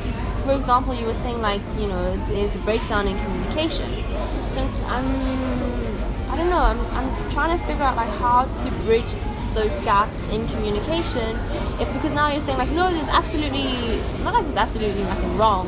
for 0.44 0.54
example, 0.54 0.94
you 0.94 1.06
were 1.06 1.14
saying, 1.16 1.40
like, 1.40 1.62
you 1.78 1.88
know, 1.88 2.18
there's 2.28 2.56
a 2.56 2.60
breakdown 2.60 3.08
in 3.08 3.18
communication. 3.24 4.09
So, 4.54 4.62
um, 4.88 5.06
I 6.30 6.36
don't 6.38 6.50
know. 6.50 6.58
I'm, 6.58 6.80
I'm 6.96 7.30
trying 7.30 7.58
to 7.58 7.66
figure 7.66 7.84
out 7.84 7.96
like 7.96 8.10
how 8.20 8.46
to 8.46 8.72
bridge 8.84 9.16
those 9.54 9.74
gaps 9.84 10.24
in 10.30 10.48
communication. 10.48 11.38
If 11.80 11.92
because 11.94 12.14
now 12.14 12.30
you're 12.32 12.42
saying 12.42 12.58
like 12.58 12.70
no, 12.70 12.92
there's 12.92 13.10
absolutely 13.10 13.98
not 14.24 14.34
like 14.34 14.46
there's 14.46 14.58
absolutely 14.58 15.04
nothing 15.04 15.38
wrong, 15.38 15.68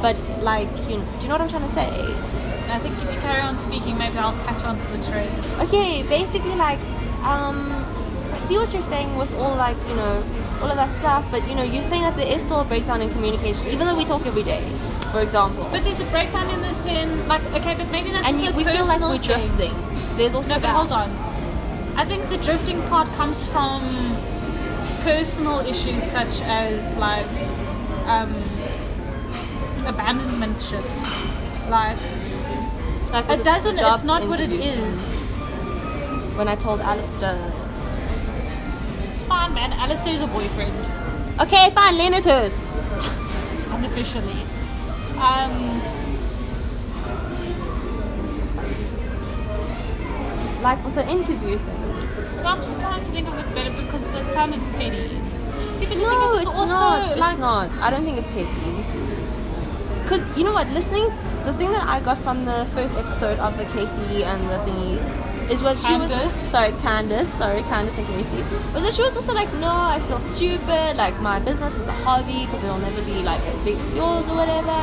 but 0.00 0.16
like 0.40 0.68
you 0.88 0.98
know, 0.98 1.04
do 1.16 1.22
you 1.22 1.28
know 1.28 1.34
what 1.34 1.40
I'm 1.42 1.48
trying 1.48 1.62
to 1.62 1.68
say? 1.68 1.88
I 2.70 2.78
think 2.78 2.94
if 3.02 3.12
you 3.12 3.18
carry 3.20 3.40
on 3.40 3.58
speaking, 3.58 3.96
maybe 3.96 4.18
I'll 4.18 4.36
catch 4.44 4.64
on 4.64 4.78
to 4.78 4.86
the 4.88 5.02
train. 5.10 5.30
Okay, 5.60 6.02
basically 6.02 6.54
like 6.54 6.80
um, 7.22 7.72
I 8.32 8.38
see 8.46 8.58
what 8.58 8.72
you're 8.72 8.82
saying 8.82 9.16
with 9.16 9.32
all 9.36 9.56
like 9.56 9.76
you 9.88 9.96
know 9.96 10.24
all 10.60 10.70
of 10.70 10.76
that 10.76 10.94
stuff, 10.98 11.30
but 11.30 11.46
you 11.48 11.54
know 11.54 11.62
you're 11.62 11.82
saying 11.84 12.02
that 12.02 12.16
there 12.16 12.26
is 12.26 12.42
still 12.42 12.60
a 12.60 12.64
breakdown 12.64 13.00
in 13.00 13.10
communication, 13.10 13.66
even 13.68 13.86
though 13.86 13.96
we 13.96 14.04
talk 14.04 14.26
every 14.26 14.42
day, 14.42 14.62
for 15.12 15.20
example. 15.20 15.66
But 15.70 15.84
there's 15.84 16.00
a 16.00 16.04
breakdown 16.06 16.50
in 16.50 16.60
this 16.62 16.84
in 16.86 17.26
like 17.28 17.42
okay, 17.54 17.74
but 17.74 17.90
maybe 17.90 18.10
that's 18.10 18.26
and 18.26 18.36
also 18.36 18.52
we 18.52 18.64
feel 18.64 18.86
like 18.86 19.00
we're 19.00 19.18
thing. 19.18 19.48
drifting. 19.48 19.74
There's 20.16 20.34
also 20.34 20.54
No, 20.54 20.60
but 20.60 20.70
hold 20.70 20.92
on. 20.92 21.10
I 21.96 22.04
think 22.04 22.28
the 22.28 22.36
drifting 22.38 22.80
part 22.88 23.08
comes 23.14 23.46
from 23.46 23.82
personal 25.02 25.60
issues 25.60 26.02
such 26.04 26.40
as 26.42 26.96
like 26.96 27.26
um, 28.06 28.34
abandonment 29.86 30.60
shit. 30.60 30.84
Like 31.68 31.98
Like 33.12 33.28
it 33.30 33.44
doesn't. 33.44 33.78
It's 33.80 34.04
not 34.04 34.26
what 34.28 34.40
it 34.40 34.52
is. 34.52 35.16
When 36.38 36.46
I 36.46 36.54
told 36.54 36.80
Alistair, 36.80 37.36
It's 39.12 39.24
fine, 39.24 39.54
man. 39.54 39.72
Alistair's 39.72 40.20
a 40.20 40.26
boyfriend, 40.28 40.86
okay, 41.40 41.70
fine, 41.70 41.98
Lena's 41.98 42.24
hers. 42.26 42.56
unofficially. 43.72 44.36
Um, 45.20 45.82
Like 50.62 50.84
with 50.84 50.96
the 50.96 51.08
interview 51.08 51.56
thing. 51.56 51.80
no, 52.42 52.48
I'm 52.50 52.60
just 52.62 52.80
trying 52.80 52.98
to 52.98 53.10
think 53.12 53.28
of 53.28 53.38
it 53.38 53.54
better 53.54 53.70
because 53.80 54.08
that 54.10 54.30
sounded 54.32 54.60
petty. 54.74 55.08
See, 55.78 55.86
but 55.86 55.94
the 55.94 56.02
No, 56.02 56.10
thing 56.10 56.22
is, 56.22 56.32
it's, 56.34 56.48
it's 56.48 56.56
also 56.58 56.74
not. 56.74 57.16
like 57.16 57.30
it's 57.30 57.38
not. 57.38 57.78
I 57.78 57.90
don't 57.90 58.04
think 58.04 58.18
it's 58.18 58.26
petty. 58.28 58.74
Because 60.02 60.36
you 60.36 60.42
know 60.44 60.52
what? 60.52 60.66
Listening, 60.70 61.06
the 61.44 61.52
thing 61.54 61.70
that 61.72 61.86
I 61.86 62.00
got 62.00 62.18
from 62.18 62.44
the 62.44 62.66
first 62.74 62.94
episode 62.96 63.38
of 63.38 63.56
the 63.56 63.64
Casey 63.66 64.24
and 64.24 64.42
the 64.50 64.56
thingy 64.66 64.98
is 65.50 65.62
what 65.62 65.76
she 65.78 65.96
was. 65.96 66.32
Sorry, 66.34 66.72
Candace. 66.82 67.32
Sorry, 67.32 67.62
Candace 67.62 67.98
and 67.98 68.06
Casey. 68.06 68.42
Was 68.74 68.82
that 68.82 68.94
she 68.94 69.02
was 69.02 69.16
also 69.16 69.32
like, 69.32 69.52
no, 69.54 69.70
I 69.70 70.00
feel 70.08 70.20
stupid. 70.20 70.96
Like 70.96 71.20
my 71.20 71.38
business 71.40 71.74
is 71.74 71.86
a 71.86 71.92
hobby 71.92 72.46
because 72.46 72.62
it'll 72.64 72.78
never 72.78 73.02
be 73.02 73.22
like 73.22 73.40
as 73.42 73.56
big 73.64 73.76
as 73.76 73.94
yours 73.94 74.28
or 74.28 74.36
whatever. 74.36 74.78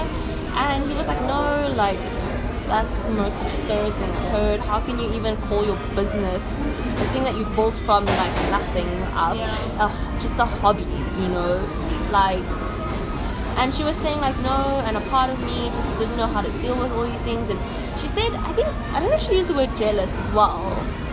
And 0.57 0.89
he 0.89 0.95
was 0.97 1.07
like, 1.07 1.21
no, 1.21 1.71
like 1.75 1.99
that's 2.67 2.97
the 2.99 3.11
most 3.11 3.37
absurd 3.41 3.93
thing 3.93 4.09
I've 4.09 4.31
heard. 4.31 4.59
How 4.61 4.79
can 4.79 4.97
you 4.99 5.11
even 5.13 5.37
call 5.47 5.65
your 5.65 5.77
business 5.93 6.43
the 6.99 7.05
thing 7.13 7.23
that 7.23 7.35
you've 7.35 7.53
built 7.55 7.77
from 7.85 8.05
like 8.05 8.35
nothing 8.49 8.87
up, 9.13 9.35
Yeah. 9.37 9.85
a, 9.85 10.19
just 10.21 10.39
a 10.39 10.45
hobby? 10.45 10.83
You 10.83 11.27
know, 11.29 12.09
like. 12.11 12.43
And 13.57 13.73
she 13.73 13.83
was 13.83 13.95
saying 13.97 14.19
like 14.19 14.37
no, 14.39 14.81
and 14.85 14.97
a 14.97 15.01
part 15.09 15.29
of 15.29 15.39
me 15.39 15.69
just 15.69 15.97
didn't 15.97 16.17
know 16.17 16.27
how 16.27 16.41
to 16.41 16.51
deal 16.59 16.75
with 16.77 16.91
all 16.91 17.03
these 17.05 17.21
things. 17.21 17.49
And 17.49 17.59
she 17.99 18.07
said, 18.07 18.31
I 18.33 18.51
think 18.53 18.67
I 18.93 18.99
don't 18.99 19.09
know 19.09 19.15
if 19.15 19.21
she 19.21 19.35
used 19.37 19.47
the 19.49 19.53
word 19.53 19.75
jealous 19.77 20.09
as 20.09 20.31
well. 20.31 20.61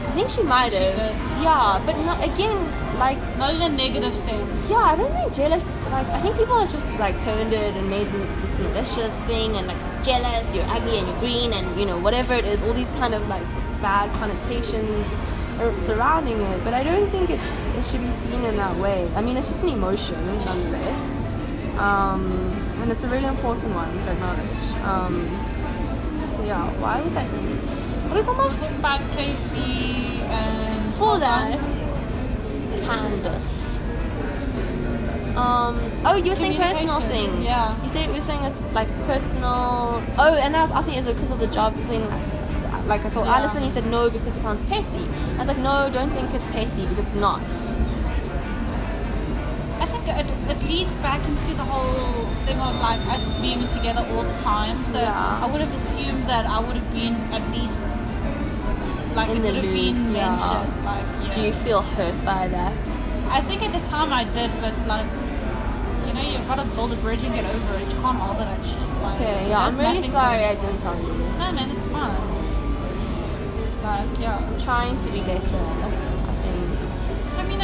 I 0.07 0.15
think 0.15 0.29
she 0.31 0.43
might 0.43 0.73
She 0.73 0.79
have. 0.79 0.95
did. 0.97 1.17
Yeah, 1.43 1.83
but 1.87 1.97
not 2.05 2.23
again. 2.23 2.59
Like 2.99 3.19
not 3.39 3.55
in 3.55 3.63
a 3.63 3.69
negative 3.69 4.15
sense. 4.15 4.71
yeah, 4.71 4.77
I 4.93 4.97
don't 4.97 5.13
mean 5.15 5.33
jealous. 5.33 5.65
Like, 5.91 6.07
I 6.09 6.21
think 6.21 6.37
people 6.37 6.59
have 6.61 6.71
just 6.71 6.93
like 6.99 7.21
turned 7.23 7.53
it 7.53 7.75
and 7.75 7.89
made 7.89 8.13
the- 8.13 8.29
this 8.47 8.59
malicious 8.61 9.15
thing 9.31 9.57
and 9.57 9.67
like 9.67 9.81
jealous. 10.05 10.55
You're 10.55 10.67
ugly 10.69 10.99
and 10.99 11.09
you're 11.09 11.19
green 11.21 11.53
and 11.55 11.81
you 11.81 11.87
know 11.87 11.99
whatever 11.99 12.35
it 12.35 12.45
is. 12.45 12.63
All 12.63 12.75
these 12.75 12.91
kind 13.01 13.15
of 13.15 13.27
like 13.29 13.43
bad 13.81 14.13
connotations 14.21 15.07
surrounding 15.87 16.41
it. 16.41 16.65
But 16.65 16.75
I 16.75 16.83
don't 16.85 17.09
think 17.11 17.31
it's 17.31 17.43
it 17.79 17.85
should 17.91 18.03
be 18.03 18.11
seen 18.23 18.45
in 18.45 18.57
that 18.57 18.77
way. 18.77 19.09
I 19.17 19.23
mean, 19.23 19.37
it's 19.37 19.49
just 19.49 19.63
an 19.63 19.71
emotion 19.71 20.17
nonetheless, 20.45 21.23
um, 21.79 22.31
and 22.81 22.93
it's 22.93 23.05
a 23.05 23.09
really 23.09 23.27
important 23.27 23.75
one 23.75 23.91
to 24.05 24.11
acknowledge. 24.13 24.65
Um, 24.85 25.29
yeah, 26.47 26.71
why 26.81 27.01
was 27.01 27.15
I 27.17 27.27
saying 27.27 27.47
this? 27.57 27.65
What 28.09 28.17
is 28.19 28.27
We're 28.27 28.35
someone 28.35 28.57
talking 28.57 28.77
about 28.79 29.01
Casey 29.13 30.21
and 30.23 30.91
Before 30.93 31.19
that, 31.19 31.59
Guy. 31.59 32.81
Candace. 32.87 33.79
Um. 35.37 35.81
Oh, 36.05 36.15
you 36.17 36.31
were 36.31 36.37
saying 36.37 36.57
personal 36.59 37.01
thing. 37.01 37.43
yeah. 37.43 37.83
You 37.83 37.89
said 37.89 38.09
you 38.09 38.15
were 38.15 38.21
saying 38.21 38.45
it's 38.45 38.61
like 38.73 38.89
personal. 39.07 40.03
Oh, 40.19 40.35
and 40.39 40.55
I 40.55 40.61
was 40.63 40.71
asking, 40.73 40.95
is 40.97 41.07
it 41.07 41.15
because 41.15 41.31
of 41.31 41.39
the 41.39 41.47
job 41.47 41.75
thing? 41.89 42.07
Like 42.87 43.05
I 43.07 43.11
told 43.11 43.27
Yeah. 43.27 43.39
Alison, 43.39 43.63
he 43.63 43.71
said 43.71 43.87
no 43.87 44.11
because 44.11 44.37
it 44.37 44.43
sounds 44.43 44.63
petty. 44.65 45.09
I 45.37 45.39
was 45.39 45.49
like, 45.49 45.59
no, 45.59 45.89
don't 45.91 46.11
think 46.11 46.35
it's 46.35 46.47
petty 46.49 46.85
because 46.87 47.07
it's 47.07 47.15
not. 47.15 47.41
It, 50.49 50.63
leads 50.63 50.95
back 50.97 51.21
into 51.29 51.55
the 51.55 51.65
whole 51.65 52.27
thing 52.47 52.59
of 52.59 52.75
like 52.81 53.01
us 53.09 53.35
being 53.37 53.67
together 53.69 54.07
all 54.13 54.23
the 54.23 54.39
time. 54.41 54.83
So 54.85 54.99
Yeah. 54.99 55.41
I 55.43 55.47
would 55.51 55.61
have 55.61 55.75
assumed 55.75 56.27
that 56.27 56.47
I 56.47 56.61
would 56.61 56.77
have 56.77 56.93
been 56.93 57.15
at 57.33 57.45
least 57.57 57.83
like 59.15 59.29
In 59.29 59.37
it 59.39 59.43
would 59.45 59.55
have 59.57 59.73
been 59.75 60.13
yeah. 60.15 60.31
mentioned. 60.31 60.85
Like, 60.85 61.05
yeah. 61.05 61.33
Do 61.35 61.41
you 61.43 61.53
feel 61.53 61.83
hurt 61.83 62.17
by 62.25 62.49
that? 62.49 62.79
I 63.29 63.41
think 63.43 63.63
at 63.63 63.73
the 63.73 63.81
time 63.87 64.13
I 64.13 64.25
did, 64.25 64.51
but 64.61 64.75
like, 64.87 65.07
you 66.07 66.13
know, 66.15 66.23
you've 66.23 66.47
got 66.49 66.59
to 66.59 66.65
build 66.75 66.93
a 66.93 66.97
bridge 66.97 67.23
and 67.25 67.35
get 67.35 67.45
over 67.45 67.75
it. 67.77 67.87
You 67.89 68.01
can't 68.01 68.19
harbor 68.19 68.45
that 68.45 68.65
shit. 68.65 68.79
Like, 69.03 69.21
Okay, 69.21 69.49
yeah, 69.49 69.67
I'm 69.67 69.77
really 69.79 70.03
sorry. 70.11 70.45
I 70.45 70.55
didn't 70.55 70.79
tell 70.81 70.97
you. 70.97 71.09
No, 71.41 71.53
man, 71.53 71.71
it's 71.77 71.89
fine. 71.89 72.29
Like, 73.83 74.19
yeah. 74.21 74.39
I'm 74.39 74.61
trying 74.61 74.97
to 75.05 75.11
be 75.13 75.21
better. 75.21 76.12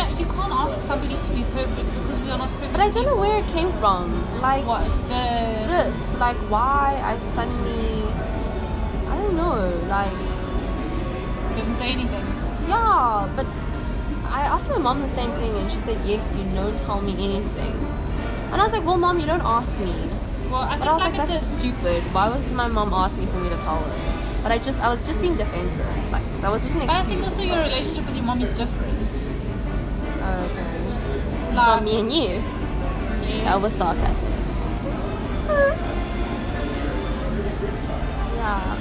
I 0.00 0.04
think. 0.04 0.08
I 0.08 0.18
mean, 0.18 0.28
you 0.28 0.34
can't 0.34 0.52
ask 0.52 0.80
somebody 0.80 1.14
to 1.16 1.30
be 1.32 1.42
perfect 1.54 1.88
because 1.98 2.18
we 2.20 2.30
are 2.30 2.38
not 2.38 2.48
perfect. 2.50 2.72
But 2.72 2.80
I 2.80 2.90
don't 2.90 3.06
know 3.06 3.16
where 3.16 3.36
it 3.38 3.46
came 3.56 3.70
from. 3.80 4.02
Like 4.40 4.64
What 4.66 4.84
the 5.08 5.24
this, 5.72 6.16
like 6.18 6.36
why 6.50 7.00
I 7.02 7.16
suddenly 7.34 8.06
I 9.12 9.16
don't 9.22 9.36
know, 9.36 9.56
like 9.88 10.16
didn't 11.56 11.74
say 11.74 11.90
anything. 11.92 12.24
yeah, 12.68 13.28
but 13.36 13.46
I 14.30 14.42
asked 14.42 14.68
my 14.70 14.78
mom 14.78 15.00
the 15.00 15.08
same 15.08 15.32
thing 15.32 15.54
and 15.56 15.72
she 15.72 15.80
said, 15.80 15.98
Yes, 16.06 16.34
you 16.36 16.44
don't 16.54 16.78
tell 16.80 17.00
me 17.00 17.12
anything. 17.12 17.74
And 18.52 18.60
I 18.60 18.64
was 18.64 18.72
like, 18.72 18.84
Well 18.84 18.98
mom, 18.98 19.18
you 19.20 19.26
don't 19.26 19.42
ask 19.42 19.72
me. 19.78 19.94
Well, 20.50 20.62
I 20.62 20.78
But 20.78 20.78
think 20.78 20.88
I 20.88 20.92
was 20.94 21.00
like, 21.02 21.18
like, 21.18 21.28
that's 21.28 21.42
a, 21.42 21.58
stupid. 21.58 22.02
Why 22.14 22.28
was 22.28 22.50
my 22.52 22.68
mom 22.68 22.92
ask 22.94 23.18
me 23.18 23.26
for 23.26 23.36
me 23.38 23.48
to 23.50 23.56
tell 23.56 23.78
her? 23.80 24.14
But 24.42 24.52
I 24.52 24.58
just 24.58 24.80
I 24.80 24.88
was 24.88 25.04
just 25.04 25.20
being 25.20 25.36
defensive. 25.36 26.12
Like 26.12 26.24
that 26.42 26.50
was 26.50 26.62
just 26.62 26.76
an 26.76 26.86
But 26.86 26.96
I 26.96 27.02
think 27.02 27.22
also 27.22 27.42
your 27.42 27.58
relationship 27.60 28.06
with 28.06 28.14
your 28.16 28.24
mom 28.24 28.40
is 28.40 28.52
different. 28.52 28.87
From 31.64 31.84
me 31.84 32.00
and 32.00 32.12
you. 32.12 32.42
yes. 33.26 33.44
That 33.44 33.60
was 33.60 33.72
sarcasm. 33.72 34.24
Yeah. 38.36 38.76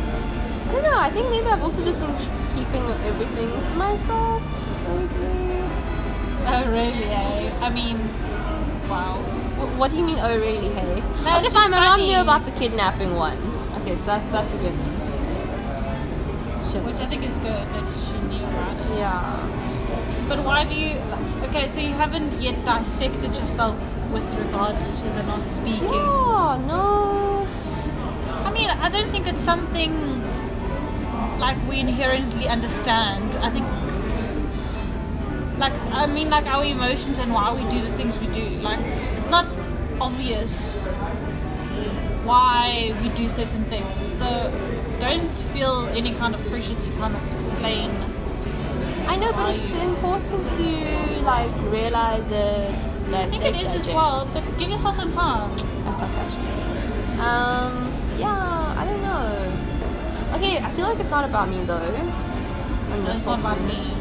I 0.68 0.72
don't 0.72 0.84
know. 0.84 0.98
I 0.98 1.10
think 1.10 1.30
maybe 1.30 1.48
I've 1.48 1.63
also 1.63 1.84
just 1.84 2.00
been 2.00 2.16
keeping 2.56 2.84
everything 3.06 3.50
to 3.52 3.74
myself. 3.76 4.44
Lately. 4.88 5.63
Oh 6.50 6.63
really? 6.72 7.04
Eh? 7.04 7.52
I 7.62 7.70
mean, 7.70 7.98
wow. 8.90 9.16
Wh- 9.60 9.78
What 9.80 9.92
do 9.92 9.98
you 9.98 10.04
mean? 10.06 10.18
Oh, 10.20 10.38
really? 10.38 10.70
Hey. 10.70 11.02
No, 11.24 11.38
okay, 11.40 11.50
fine. 11.50 11.72
My 11.72 11.80
mom 11.80 12.00
knew 12.02 12.20
about 12.22 12.46
the 12.46 12.52
kidnapping 12.52 13.16
one. 13.16 13.38
Okay, 13.82 13.96
so 13.98 14.04
that's 14.06 14.32
that's 14.32 14.54
a 14.54 14.58
good 14.58 14.74
one. 14.78 14.94
Which 16.86 16.98
I 17.02 17.08
think 17.08 17.24
is 17.26 17.34
good 17.40 17.66
that 17.74 17.88
she 17.90 18.13
knew 18.30 18.44
about 18.46 18.78
it. 18.78 19.00
Yeah. 19.00 19.67
But 20.28 20.44
why 20.44 20.66
do 20.66 20.76
you? 20.76 21.00
Okay, 21.48 21.68
so 21.68 21.80
you 21.80 21.94
haven't 21.94 22.42
yet 22.42 22.66
dissected 22.66 23.36
yourself 23.36 23.78
with 24.12 24.28
regards 24.36 25.02
to 25.02 25.08
the 25.10 25.24
not 25.24 25.50
speaking. 25.50 25.84
Yeah. 25.84 26.62
No. 26.68 27.48
I 28.44 28.52
mean, 28.52 28.70
I 28.70 28.90
don't 28.90 29.10
think 29.12 29.28
it's 29.28 29.42
something 29.42 30.22
like 31.40 31.58
we 31.70 31.80
inherently 31.80 32.48
understand. 32.48 33.36
I 33.38 33.50
think, 33.50 33.66
like, 35.58 35.74
I 35.94 36.08
mean, 36.08 36.30
like 36.30 36.46
our 36.48 36.66
emotions 36.66 37.20
and 37.20 37.34
why 37.34 37.54
we 37.54 37.63
do 37.72 37.82
the 37.86 37.92
things 37.94 38.20
we 38.20 38.28
do. 38.28 38.50
Like, 38.60 38.80
it's 39.18 39.30
not 39.30 39.46
obvious 40.02 40.82
why 42.26 42.94
we 43.02 43.10
do 43.10 43.30
certain 43.30 43.63
things. 43.66 43.88
So 44.18 44.52
don't 45.00 45.32
feel 45.54 45.88
any 45.94 46.13
kind 46.16 46.36
of 46.36 46.46
pressure 46.48 46.76
to 46.76 46.92
kind 46.98 47.16
of 47.16 47.34
explain. 47.34 47.92
I 49.08 49.15
know, 49.15 49.32
but 49.34 49.56
it's 49.56 49.84
important 49.84 50.48
to 50.58 51.22
like 51.24 51.52
realize 51.72 52.30
it. 52.32 52.76
I 53.13 53.26
think 53.30 53.43
it 53.46 53.56
is 53.56 53.74
as 53.74 53.88
well, 53.88 54.28
but 54.34 54.43
give 54.58 54.70
yourself 54.70 54.96
some 54.96 55.12
time. 55.12 55.50
That's 55.86 56.02
not 56.02 56.10
catch 56.12 56.34
Um, 57.20 57.93
yeah, 58.20 58.76
I 58.78 58.86
don't 58.86 59.02
know. 59.02 60.38
Okay, 60.38 60.58
I 60.58 60.70
feel 60.72 60.86
like 60.86 61.00
it's 61.00 61.10
not 61.10 61.24
about 61.24 61.50
me 61.50 61.63
though. 61.63 61.78
And 61.80 63.08
It's 63.08 63.26
not 63.26 63.39
about 63.39 63.62
me. 63.62 63.93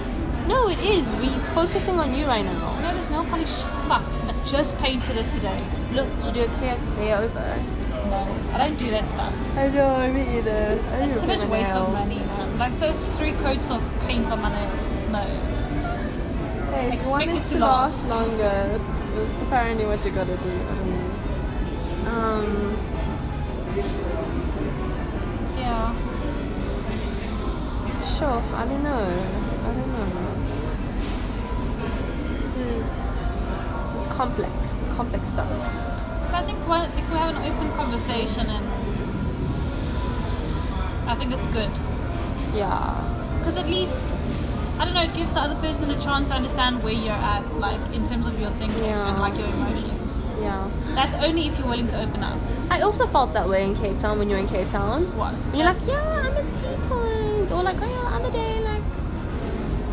No, 0.49 0.69
it 0.69 0.79
is. 0.79 1.05
We 1.17 1.29
focusing 1.55 1.99
on 1.99 2.15
you 2.15 2.27
right 2.27 2.45
now. 2.45 2.79
No, 2.81 2.95
this 2.95 3.11
nail 3.11 3.25
polish 3.25 3.51
sucks. 3.51 4.21
I 4.21 4.33
just 4.45 4.77
painted 4.79 5.17
it 5.17 5.29
today. 5.31 5.61
Look, 5.93 6.07
did 6.23 6.27
you 6.27 6.33
do 6.33 6.41
a 6.45 6.55
clear 6.59 6.77
clear 6.95 7.17
over 7.17 7.41
it? 7.41 8.09
No, 8.11 8.23
I 8.53 8.59
don't 8.59 8.79
do 8.79 8.91
that 8.91 9.07
stuff. 9.07 9.35
I 9.57 9.69
know, 9.69 10.13
me 10.13 10.39
either. 10.39 10.79
It's 11.03 11.21
too 11.21 11.27
much 11.27 11.45
waste 11.47 11.75
of 11.75 11.93
money, 11.93 12.19
man. 12.19 12.59
Like, 12.59 12.73
so 12.79 12.87
it's 12.91 13.07
three 13.17 13.33
coats 13.33 13.71
of 13.71 13.83
paint 14.07 14.27
on 14.31 14.41
my 14.41 14.53
nails. 14.53 14.96
No. 15.11 15.23
Hey, 16.73 16.89
Expect 16.93 17.07
want 17.11 17.23
it 17.31 17.37
it 17.37 17.45
to 17.47 17.59
last 17.59 18.09
last. 18.09 18.09
longer, 18.09 18.81
it's, 18.81 19.43
apparently 19.43 19.87
what 19.87 20.05
you 20.05 20.11
gotta 20.11 20.37
do. 20.37 20.51
Know. 22.05 22.11
Um, 22.11 22.77
Yeah. 25.57 25.95
sure. 28.19 28.43
I 28.55 28.65
don't 28.67 28.83
know. 28.83 29.07
I 29.65 29.71
don't 29.77 29.93
know. 29.95 30.09
This 32.37 32.57
is 32.57 33.29
this 33.83 33.95
is 34.03 34.07
complex, 34.09 34.53
complex 34.97 35.29
stuff. 35.29 35.49
But 36.31 36.35
I 36.35 36.43
think 36.45 36.59
when, 36.69 36.91
if 36.99 37.09
we 37.11 37.17
have 37.17 37.35
an 37.37 37.43
open 37.51 37.69
conversation 37.77 38.47
and 38.51 38.67
I 41.09 41.15
think 41.15 41.33
it's 41.33 41.47
good. 41.47 41.71
Yeah. 42.55 43.03
Because 43.39 43.57
at 43.59 43.69
least, 43.69 44.07
I 44.79 44.85
don't 44.85 44.95
know, 44.95 45.03
it 45.03 45.15
gives 45.15 45.35
the 45.35 45.41
other 45.41 45.55
person 45.57 45.91
a 45.91 45.99
chance 46.01 46.29
to 46.29 46.35
understand 46.35 46.83
where 46.83 46.93
you're 46.93 47.13
at, 47.13 47.43
like 47.59 47.81
in 47.95 48.07
terms 48.07 48.27
of 48.27 48.39
your 48.39 48.51
thinking 48.53 48.85
Yeah. 48.85 49.09
and 49.09 49.19
like 49.21 49.37
your 49.39 49.49
emotions. 49.49 50.19
Yeah. 50.41 50.69
That's 50.95 51.15
only 51.25 51.47
if 51.49 51.59
you're 51.59 51.67
willing 51.69 51.87
to 51.89 52.01
open 52.03 52.23
up. 52.23 52.39
I 52.71 52.81
also 52.83 53.07
felt 53.07 53.33
that 53.35 53.49
way 53.49 53.65
in 53.65 53.75
Cape 53.75 53.99
Town 54.01 54.19
when 54.19 54.29
you're 54.29 54.39
in 54.39 54.49
Cape 54.49 54.69
Town. 54.71 55.05
What? 55.17 55.35
You're 55.55 55.65
like, 55.65 55.79
yeah, 55.87 56.21
I'm 56.21 56.27
at 56.27 56.45
Sea 56.61 56.77
Point. 56.89 57.51
Or 57.53 57.63
like, 57.63 57.77
oh 57.81 57.87
yeah, 57.89 58.11
the 58.11 58.17
other 58.27 58.33
day, 58.33 58.61
like, 58.65 58.83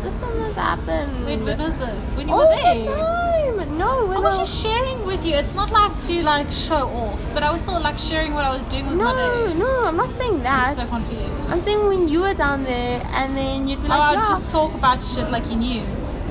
this 0.02 0.22
and 0.22 0.44
this 0.44 0.54
happened. 0.54 1.24
Wait, 1.26 1.40
when 1.40 1.58
was 1.58 1.76
this? 1.78 2.10
When 2.10 2.28
you 2.28 2.34
All 2.34 2.40
were 2.46 2.54
the 2.54 2.84
there? 2.84 2.96
time. 2.96 3.78
No, 3.78 4.06
when 4.06 4.16
I 4.18 4.20
was 4.20 4.34
I- 4.36 4.38
just 4.40 4.62
sharing 4.62 5.04
with 5.06 5.24
you. 5.24 5.34
It's 5.34 5.54
not 5.54 5.70
like 5.70 5.98
to 6.02 6.22
like 6.22 6.50
show 6.52 6.88
off, 6.88 7.20
but 7.32 7.42
I 7.42 7.50
was 7.50 7.62
still 7.62 7.80
like 7.80 7.98
sharing 7.98 8.34
what 8.34 8.44
I 8.44 8.54
was 8.56 8.66
doing 8.66 8.86
with 8.86 8.96
my 8.98 9.04
No, 9.12 9.52
no, 9.54 9.84
I'm 9.86 9.96
not 9.96 10.10
saying 10.12 10.42
that. 10.42 10.76
I'm 10.78 10.86
so 10.86 10.96
confused. 10.98 11.23
I'm 11.50 11.60
saying 11.60 11.86
when 11.86 12.08
you 12.08 12.20
were 12.22 12.34
down 12.34 12.64
there 12.64 13.02
and 13.12 13.36
then 13.36 13.68
you'd 13.68 13.80
be 13.82 13.86
Oh, 13.86 13.90
like, 13.90 14.00
I'd 14.00 14.14
yeah. 14.22 14.28
just 14.28 14.48
talk 14.48 14.74
about 14.74 15.02
shit 15.02 15.30
like 15.30 15.46
you 15.50 15.56
knew. 15.56 15.82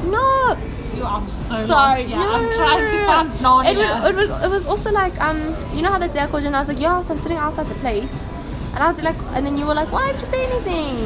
no, 0.10 0.58
You, 0.96 1.04
I'm 1.06 1.28
so 1.30 1.56
sorry. 1.66 1.68
lost. 1.68 2.10
Yeah, 2.10 2.18
no, 2.20 2.32
I'm 2.34 2.54
trying 2.54 2.92
to 2.92 3.06
find 3.06 3.42
no. 3.42 3.60
It 3.62 3.66
Narnia. 3.78 4.02
was, 4.04 4.10
it, 4.10 4.16
was, 4.30 4.44
it 4.46 4.50
was 4.50 4.66
also 4.68 4.92
like, 4.92 5.20
um, 5.22 5.40
you 5.76 5.82
know 5.82 5.92
how 5.92 6.00
the 6.00 6.08
day 6.08 6.20
I 6.20 6.28
called 6.28 6.44
you 6.44 6.48
and 6.48 6.56
I 6.56 6.60
was 6.60 6.68
like, 6.68 6.80
yeah, 6.80 7.00
so 7.02 7.14
I'm 7.14 7.20
sitting 7.20 7.38
outside 7.38 7.68
the 7.70 7.76
place. 7.76 8.26
And 8.74 8.84
I'd 8.84 8.96
be 8.98 9.04
like, 9.04 9.16
and 9.34 9.46
then 9.46 9.58
you 9.58 9.66
were 9.68 9.76
like, 9.76 9.92
why 9.92 10.08
didn't 10.08 10.22
you 10.22 10.26
say 10.28 10.46
anything? 10.46 10.98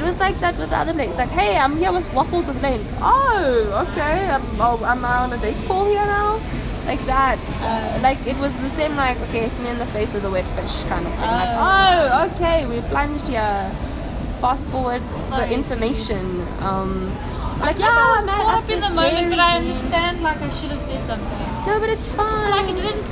It 0.00 0.02
was 0.02 0.18
like 0.20 0.38
that 0.40 0.56
with 0.58 0.70
the 0.70 0.76
other 0.76 0.92
place. 0.94 1.16
Like, 1.18 1.28
hey, 1.28 1.56
I'm 1.56 1.76
here 1.76 1.92
with 1.92 2.10
Waffles 2.14 2.46
with 2.48 2.62
Lane. 2.62 2.84
Oh, 3.00 3.86
okay. 3.90 4.28
I'm, 4.30 4.42
oh, 4.60 4.82
am 4.84 5.04
I 5.04 5.18
on 5.18 5.32
a 5.32 5.36
date 5.38 5.56
call 5.66 5.84
here 5.86 6.04
now? 6.04 6.40
Like 6.86 7.04
that. 7.06 7.38
Uh. 7.62 7.98
like, 8.02 8.20
it 8.26 8.36
was 8.38 8.52
the 8.60 8.68
same, 8.70 8.94
like, 8.96 9.18
okay, 9.28 9.48
hit 9.48 9.58
me 9.60 9.70
in 9.70 9.78
the 9.78 9.86
face 9.86 10.12
with 10.12 10.24
a 10.24 10.30
wet 10.30 10.44
fish 10.56 10.82
kind 10.84 11.06
of 11.06 11.12
thing. 11.12 11.20
Like, 11.40 11.48
Oh. 11.56 12.10
oh, 12.12 12.30
okay, 12.34 12.66
we 12.66 12.80
plunged 12.92 13.26
here. 13.28 13.70
Fast 14.40 14.68
forward 14.68 15.00
So 15.28 15.36
the 15.36 15.50
information. 15.50 16.46
Um, 16.60 17.08
like, 17.60 17.76
think 17.76 17.88
I 17.88 18.16
was 18.16 18.26
man, 18.26 18.36
caught 18.36 18.62
up 18.64 18.68
in 18.68 18.80
the 18.80 18.88
the 18.88 18.94
moment, 18.94 19.30
but 19.30 19.38
I 19.38 19.56
understand 19.56 20.22
like 20.22 20.42
I 20.42 20.50
should 20.50 20.70
have 20.72 20.82
said 20.82 21.06
something. 21.06 21.28
No, 21.66 21.80
but 21.80 21.88
it's 21.88 22.08
fine. 22.08 22.28
Just 22.28 22.50
like 22.50 22.68
it 22.68 22.76
didn't. 22.76 23.08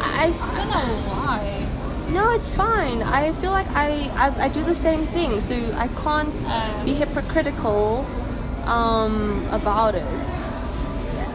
I, 0.00 0.24
I 0.26 0.56
don't 0.56 0.70
know 0.70 1.10
why. 1.10 1.66
no, 2.10 2.30
it's 2.30 2.48
fine. 2.48 3.02
I 3.02 3.32
feel 3.40 3.50
like 3.50 3.66
I, 3.74 4.08
I, 4.16 4.44
I 4.44 4.48
do 4.48 4.62
the 4.64 4.74
same 4.74 5.00
thing, 5.06 5.40
so 5.42 5.54
I 5.76 5.88
can't 5.88 6.42
Uh. 6.48 6.84
be 6.84 6.94
hypocritical 6.94 8.06
um, 8.64 9.46
about 9.50 9.94
it. 9.94 10.04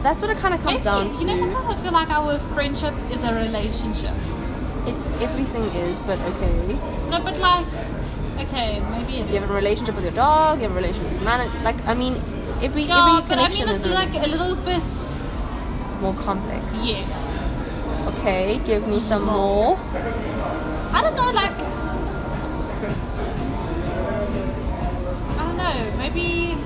That's 0.04 0.22
what 0.22 0.32
it 0.32 0.38
kind 0.38 0.54
of 0.54 0.62
comes 0.64 0.86
Maybe, 0.86 1.04
down 1.04 1.10
to. 1.10 1.20
you 1.20 1.28
know, 1.28 1.36
sometimes 1.36 1.68
I 1.68 1.76
feel 1.84 1.92
like 1.92 2.10
our 2.10 2.38
friendship 2.56 2.94
is 3.12 3.24
a 3.24 3.34
relationship. 3.36 4.14
it, 4.88 4.96
everything 5.22 5.64
is, 5.84 6.02
but 6.04 6.20
okay. 6.32 6.78
No, 7.10 7.20
but 7.22 7.38
like, 7.40 7.66
okay, 8.40 8.80
maybe 8.92 9.18
it 9.20 9.26
is. 9.26 9.34
You 9.34 9.40
have 9.42 9.50
a 9.50 9.54
relationship 9.54 9.96
with 9.96 10.06
your 10.06 10.14
dog. 10.14 10.60
You 10.60 10.64
have 10.68 10.72
a 10.72 10.76
relationship 10.76 11.12
with 11.12 11.22
man. 11.24 11.52
Like 11.64 11.86
I 11.88 11.94
mean, 11.94 12.16
every 12.62 12.84
Yeah, 12.84 13.02
every 13.04 13.22
but 13.22 13.32
I 13.32 13.36
connection 13.36 13.66
mean, 13.66 13.76
it's 13.76 13.86
is 13.86 13.92
like 13.92 14.14
a 14.16 14.28
little 14.30 14.56
bit. 14.56 14.84
more 16.02 16.14
complex. 16.14 16.64
Yes. 16.84 17.46
Okay, 18.08 18.60
give 18.66 18.88
me 18.88 19.00
some 19.02 19.26
more. 19.26 19.78
I 20.94 21.02
don't 21.02 21.16
know, 21.16 21.32
like. 21.32 21.52
I 25.38 25.44
don't 25.46 25.58
know, 25.58 25.98
maybe. 25.98 26.57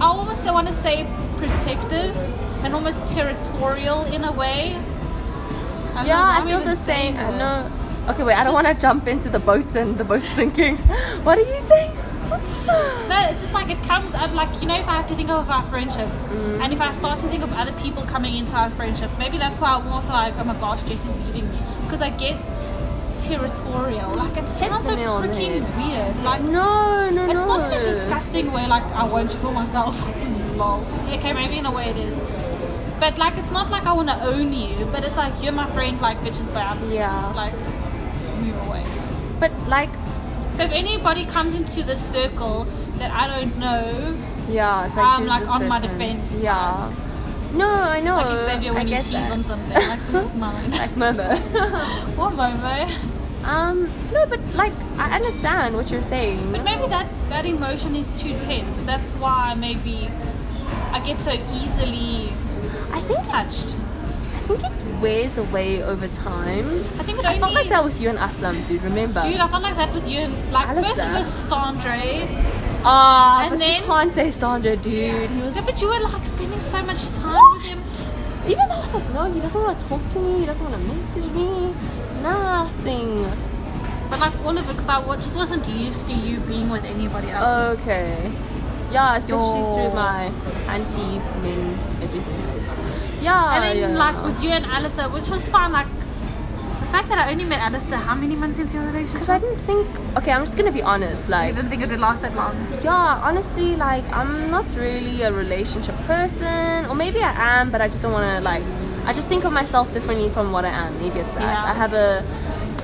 I 0.00 0.06
almost 0.06 0.46
I 0.46 0.52
want 0.52 0.68
to 0.68 0.74
say 0.74 1.06
protective 1.36 2.16
and 2.64 2.74
almost 2.74 2.98
territorial 3.08 4.04
in 4.04 4.24
a 4.24 4.32
way. 4.32 4.76
I 5.94 6.04
Yeah, 6.06 6.38
I 6.40 6.46
feel 6.46 6.60
the 6.60 6.76
same. 6.76 7.16
I 7.16 7.30
know. 7.36 7.68
Okay, 8.08 8.24
wait. 8.24 8.34
I 8.34 8.44
don't 8.44 8.54
want 8.54 8.66
to 8.66 8.74
jump 8.74 9.06
into 9.06 9.28
the 9.28 9.38
boat 9.38 9.74
and 9.76 9.96
the 9.98 10.04
boat 10.04 10.22
sinking. 10.22 10.76
what 11.24 11.38
are 11.38 11.42
you 11.54 11.60
saying? 11.60 11.92
No, 13.08 13.18
it's 13.30 13.40
just 13.42 13.52
like 13.52 13.68
it 13.70 13.82
comes 13.82 14.14
up 14.14 14.32
like 14.34 14.48
you 14.62 14.66
know 14.68 14.78
if 14.78 14.88
I 14.88 14.94
have 14.96 15.06
to 15.08 15.14
think 15.14 15.28
of 15.30 15.50
our 15.50 15.62
friendship 15.64 16.08
Mm. 16.32 16.60
and 16.64 16.72
if 16.72 16.80
I 16.80 16.90
start 16.92 17.20
to 17.20 17.28
think 17.28 17.42
of 17.44 17.52
other 17.52 17.72
people 17.72 18.02
coming 18.04 18.34
into 18.34 18.56
our 18.56 18.70
friendship, 18.70 19.10
maybe 19.18 19.36
that's 19.36 19.60
why 19.60 19.74
I'm 19.74 19.86
also 19.92 20.12
like, 20.12 20.34
oh 20.38 20.44
my 20.44 20.54
gosh, 20.54 20.82
Jesse's 20.84 21.14
leaving 21.26 21.50
me 21.50 21.58
because 21.84 22.00
I 22.00 22.08
get 22.10 22.40
territorial. 23.26 24.10
Like 24.12 24.36
it 24.36 24.48
sounds 24.48 24.84
so 24.86 24.90
the 24.92 24.96
nail 24.96 25.12
on 25.12 25.28
the 25.28 25.34
freaking 25.34 25.64
weird. 25.76 26.16
Like 26.24 26.42
No, 26.42 27.10
no, 27.10 27.26
no 27.26 27.30
it's 27.32 27.42
no. 27.42 27.56
not 27.56 27.72
in 27.72 27.80
a 27.80 27.84
disgusting 27.84 28.52
way. 28.52 28.66
Like 28.66 28.84
I 28.84 29.04
want 29.04 29.32
you 29.32 29.38
for 29.40 29.52
myself. 29.52 29.94
Lol. 30.56 30.84
Okay, 31.08 31.32
maybe 31.32 31.56
in 31.58 31.66
a 31.66 31.70
way 31.72 31.86
it 31.90 31.96
is. 31.96 32.16
But 33.00 33.18
like 33.18 33.36
it's 33.38 33.50
not 33.50 33.70
like 33.70 33.84
I 33.86 33.92
want 33.92 34.08
to 34.08 34.20
own 34.24 34.52
you, 34.52 34.86
but 34.86 35.04
it's 35.04 35.16
like 35.16 35.34
you're 35.42 35.52
my 35.52 35.66
friend. 35.72 36.00
Like 36.00 36.18
bitch 36.20 36.38
is 36.40 36.46
bad. 36.48 36.76
Yeah. 36.92 37.32
Like 37.34 37.54
move 38.40 38.56
away. 38.66 38.84
But 39.40 39.52
like, 39.68 39.90
So 40.52 40.62
if 40.64 40.72
anybody 40.72 41.24
comes 41.24 41.54
into 41.54 41.82
the 41.82 41.96
circle 41.96 42.66
that 42.98 43.10
I 43.10 43.26
don't 43.26 43.56
know, 43.58 44.14
yeah, 44.48 44.86
it's 44.86 44.96
like 44.96 45.06
I'm, 45.06 45.26
like, 45.26 45.48
on 45.50 45.66
my 45.66 45.80
defense, 45.80 46.40
Yeah. 46.40 46.92
No, 47.54 47.68
I 47.68 48.00
know. 48.00 48.16
like 48.16 48.40
Xavier 48.50 48.70
I 48.70 48.74
when 48.74 48.86
he 48.86 48.96
pees 49.02 49.12
that. 49.12 49.32
on 49.32 49.44
something, 49.44 49.74
like 49.88 50.00
this 50.06 50.24
is 50.26 50.34
mine. 50.44 50.70
like 50.70 50.90
Momo. 50.94 51.26
what 52.16 52.32
Momo? 52.34 53.11
Um, 53.44 53.90
no, 54.12 54.26
but 54.26 54.40
like 54.54 54.72
I 54.98 55.16
understand 55.16 55.74
what 55.76 55.90
you're 55.90 56.02
saying. 56.02 56.52
But 56.52 56.64
maybe 56.64 56.86
that 56.88 57.08
that 57.28 57.44
emotion 57.46 57.96
is 57.96 58.08
too 58.08 58.38
tense. 58.38 58.82
That's 58.82 59.10
why 59.12 59.54
maybe 59.54 60.10
I 60.92 61.00
get 61.00 61.18
so 61.18 61.32
easily 61.52 62.32
I 62.92 63.00
think 63.00 63.24
touched. 63.26 63.76
I 64.34 64.40
think 64.46 64.62
it 64.64 64.72
wears 65.00 65.38
away 65.38 65.82
over 65.82 66.06
time. 66.08 66.84
I 66.98 67.02
think 67.04 67.18
it 67.18 67.24
only. 67.24 67.36
I 67.36 67.38
felt 67.38 67.54
like 67.54 67.68
that 67.70 67.84
with 67.84 68.00
you 68.00 68.10
and 68.10 68.18
Aslam, 68.18 68.66
dude. 68.66 68.82
Remember? 68.82 69.22
Dude, 69.22 69.40
I 69.40 69.48
felt 69.48 69.62
like 69.62 69.76
that 69.76 69.92
with 69.94 70.06
you. 70.06 70.18
And, 70.20 70.52
like 70.52 70.66
first 70.74 70.98
it 70.98 70.98
Alistair. 70.98 71.14
was 71.14 71.44
Standre. 71.44 72.28
Ah, 72.84 73.42
And 73.42 73.50
but 73.50 73.58
then- 73.60 73.80
you 73.80 73.86
can't 73.86 74.10
say 74.12 74.30
Sandra, 74.30 74.76
dude. 74.76 75.30
He 75.30 75.40
was 75.42 75.54
Yeah, 75.54 75.62
but 75.64 75.80
you 75.80 75.86
were 75.88 76.00
like 76.00 76.26
spending 76.26 76.58
so 76.60 76.82
much 76.82 77.08
time 77.10 77.40
with 77.54 77.64
him. 77.66 77.80
even 78.50 78.68
though 78.68 78.74
I 78.74 78.80
was 78.80 78.94
like, 78.94 79.10
no, 79.14 79.32
he 79.32 79.40
doesn't 79.40 79.62
want 79.62 79.78
to 79.78 79.84
talk 79.86 80.02
to 80.14 80.18
me. 80.18 80.40
He 80.40 80.46
doesn't 80.46 80.64
want 80.70 80.76
to 80.76 80.92
message 80.92 81.26
me. 81.30 81.74
Nothing. 82.22 83.24
But 84.10 84.20
like 84.20 84.34
all 84.44 84.56
of 84.56 84.68
it, 84.68 84.72
because 84.76 84.88
I 84.88 85.16
just 85.16 85.36
wasn't 85.36 85.66
used 85.68 86.06
to 86.08 86.14
you 86.14 86.38
being 86.40 86.68
with 86.68 86.84
anybody 86.84 87.30
else. 87.30 87.80
Okay. 87.80 88.30
Yeah, 88.92 89.16
especially 89.16 89.60
Yo. 89.60 89.72
through 89.72 89.94
my 89.94 90.24
anti 90.68 91.18
men 91.40 91.78
everything. 92.02 93.22
Yeah. 93.22 93.54
And 93.54 93.64
then 93.64 93.76
yeah. 93.92 93.98
like 93.98 94.22
with 94.22 94.42
you 94.42 94.50
and 94.50 94.66
Alistair, 94.66 95.08
which 95.08 95.28
was 95.28 95.48
fun. 95.48 95.72
Like 95.72 95.86
the 96.80 96.86
fact 96.92 97.08
that 97.08 97.16
I 97.16 97.32
only 97.32 97.44
met 97.44 97.60
Alistair 97.60 97.96
how 97.96 98.14
many 98.14 98.36
months 98.36 98.58
into 98.58 98.76
your 98.76 98.86
relationship? 98.86 99.14
Because 99.14 99.30
I 99.30 99.38
didn't 99.38 99.60
think. 99.60 99.88
Okay, 100.18 100.30
I'm 100.30 100.42
just 100.42 100.58
gonna 100.58 100.72
be 100.72 100.82
honest. 100.82 101.30
Like, 101.30 101.54
didn't 101.54 101.70
think 101.70 101.82
it 101.82 101.88
would 101.88 102.00
last 102.00 102.20
that 102.20 102.34
long. 102.34 102.54
yeah, 102.82 103.20
honestly, 103.24 103.76
like 103.76 104.04
I'm 104.12 104.50
not 104.50 104.66
really 104.74 105.22
a 105.22 105.32
relationship 105.32 105.96
person, 106.06 106.84
or 106.86 106.94
maybe 106.94 107.20
I 107.20 107.60
am, 107.60 107.70
but 107.70 107.80
I 107.80 107.88
just 107.88 108.02
don't 108.02 108.12
want 108.12 108.28
to 108.36 108.40
like. 108.44 108.64
I 109.04 109.12
just 109.12 109.28
think 109.28 109.44
of 109.44 109.52
myself 109.52 109.92
differently 109.92 110.30
from 110.30 110.52
what 110.52 110.64
I 110.64 110.68
am. 110.68 110.98
Maybe 111.00 111.20
it's 111.20 111.32
that. 111.34 111.42
Yeah. 111.42 111.70
I 111.70 111.74
have 111.74 111.92
a. 111.92 112.24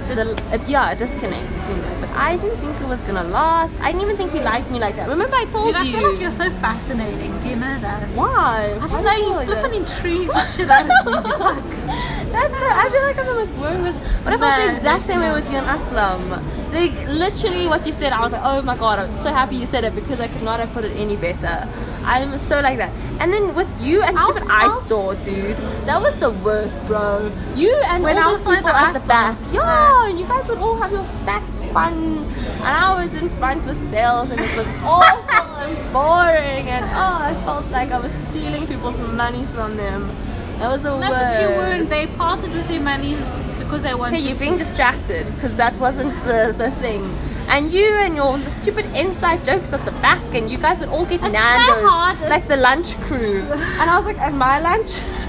The, 0.08 0.62
yeah, 0.66 0.92
a 0.92 0.96
disconnect 0.96 1.52
between 1.58 1.82
them. 1.82 2.00
But 2.00 2.08
I 2.10 2.38
didn't 2.38 2.56
think 2.60 2.80
it 2.80 2.88
was 2.88 2.98
gonna 3.02 3.24
last. 3.24 3.78
I 3.78 3.92
didn't 3.92 4.00
even 4.04 4.16
think 4.16 4.32
he 4.32 4.40
liked 4.40 4.70
me 4.70 4.78
like 4.78 4.96
that. 4.96 5.06
Remember, 5.06 5.36
I 5.36 5.44
told 5.44 5.66
Dude, 5.66 5.76
I 5.76 5.84
feel 5.84 6.10
like 6.10 6.18
you're 6.18 6.30
so 6.30 6.50
fascinating. 6.50 7.38
Do 7.40 7.50
you 7.50 7.56
know 7.56 7.78
that? 7.80 8.08
Why? 8.16 8.78
I 8.80 8.86
Why 8.86 8.88
don't 8.88 9.04
know. 9.04 9.40
You 9.40 9.46
do 9.46 9.52
flipping 9.52 9.82
that? 9.82 9.96
intrigue 9.98 10.28
the 10.28 10.40
shit 10.40 10.70
out 10.70 10.88
of 10.88 10.88
me. 10.88 11.30
Like, 12.28 12.32
That's 12.32 12.58
so, 12.58 12.66
I 12.68 12.88
feel 12.90 13.02
like 13.02 13.18
I'm 13.18 13.26
the 13.26 13.34
most 13.34 13.56
boring 13.56 13.82
person. 13.84 14.00
But 14.24 14.32
I 14.34 14.36
felt 14.38 14.56
the 14.68 14.74
exact 14.76 15.02
same 15.04 15.20
way 15.20 15.32
with 15.32 15.50
you 15.50 15.58
and 15.58 15.66
Aslam. 15.66 16.42
Like 16.72 17.08
literally 17.08 17.66
what 17.68 17.84
you 17.86 17.92
said, 17.92 18.12
I 18.12 18.20
was 18.20 18.32
like, 18.32 18.42
oh 18.44 18.60
my 18.62 18.76
god, 18.76 18.98
I'm 18.98 19.12
so 19.12 19.30
happy 19.32 19.56
you 19.56 19.66
said 19.66 19.84
it 19.84 19.94
because 19.94 20.20
I 20.20 20.28
could 20.28 20.42
not 20.42 20.58
have 20.60 20.72
put 20.72 20.84
it 20.84 20.92
any 20.96 21.16
better. 21.16 21.68
I'm 22.04 22.38
so 22.38 22.60
like 22.60 22.78
that. 22.78 22.92
And 23.20 23.32
then 23.32 23.54
with 23.54 23.68
you 23.80 24.02
and 24.02 24.18
stupid 24.18 24.44
eye 24.48 24.68
store, 24.80 25.14
dude, 25.16 25.56
that 25.86 26.00
was 26.00 26.14
the 26.16 26.30
worst, 26.30 26.76
bro. 26.86 27.30
You 27.56 27.74
and 27.88 28.02
When 28.02 28.16
all 28.16 28.22
I 28.28 28.30
those 28.32 28.44
people 28.44 28.62
the 28.62 28.76
at 28.76 28.92
the 28.92 28.98
store. 29.00 29.08
back, 29.08 29.36
yeah, 29.52 29.62
Yeah. 29.62 30.08
and 30.10 30.18
you 30.20 30.26
guys 30.26 30.48
would 30.48 30.58
all 30.58 30.76
have 30.76 30.92
your 30.92 31.04
fat 31.24 31.42
fun, 31.72 32.24
and 32.24 32.62
I 32.68 33.02
was 33.02 33.14
in 33.14 33.28
front 33.38 33.66
with 33.66 33.78
sales, 33.90 34.30
and 34.30 34.40
it 34.40 34.56
was 34.56 34.66
awful 34.82 35.24
and 35.66 35.92
boring, 35.92 36.68
and 36.68 36.84
oh, 36.84 37.18
I 37.30 37.34
felt 37.44 37.68
like 37.70 37.90
I 37.90 37.98
was 37.98 38.12
stealing 38.12 38.66
people's 38.66 39.00
monies 39.00 39.52
from 39.52 39.76
them. 39.76 40.14
That 40.58 40.70
was 40.70 40.82
the 40.82 40.90
No, 40.98 41.08
worst. 41.10 41.38
but 41.38 41.40
you 41.42 41.48
weren't. 41.56 41.88
They 41.88 42.06
parted 42.06 42.52
with 42.52 42.66
their 42.68 42.80
monies 42.80 43.36
because 43.58 43.82
they 43.84 43.94
wanted 43.94 44.16
Okay, 44.18 44.28
you're 44.28 44.38
being 44.38 44.58
distracted 44.58 45.26
because 45.34 45.56
that 45.56 45.74
wasn't 45.74 46.12
the, 46.24 46.54
the 46.56 46.70
thing. 46.80 47.02
And 47.48 47.72
you 47.72 47.88
and 47.96 48.14
your 48.14 48.38
stupid 48.50 48.84
inside 48.94 49.44
jokes 49.44 49.72
at 49.72 49.84
the 49.84 49.92
back, 50.04 50.22
and 50.34 50.50
you 50.50 50.58
guys 50.58 50.80
would 50.80 50.90
all 50.90 51.04
get 51.06 51.14
It's 51.14 51.24
so 51.24 51.30
Nando's, 51.32 51.90
hard, 51.90 52.20
like 52.20 52.44
it's- 52.44 52.48
the 52.48 52.56
lunch 52.58 52.94
crew. 53.08 53.40
And 53.80 53.88
I 53.90 53.96
was 53.96 54.06
like, 54.06 54.18
and 54.18 54.38
my 54.38 54.60
lunch? 54.60 55.00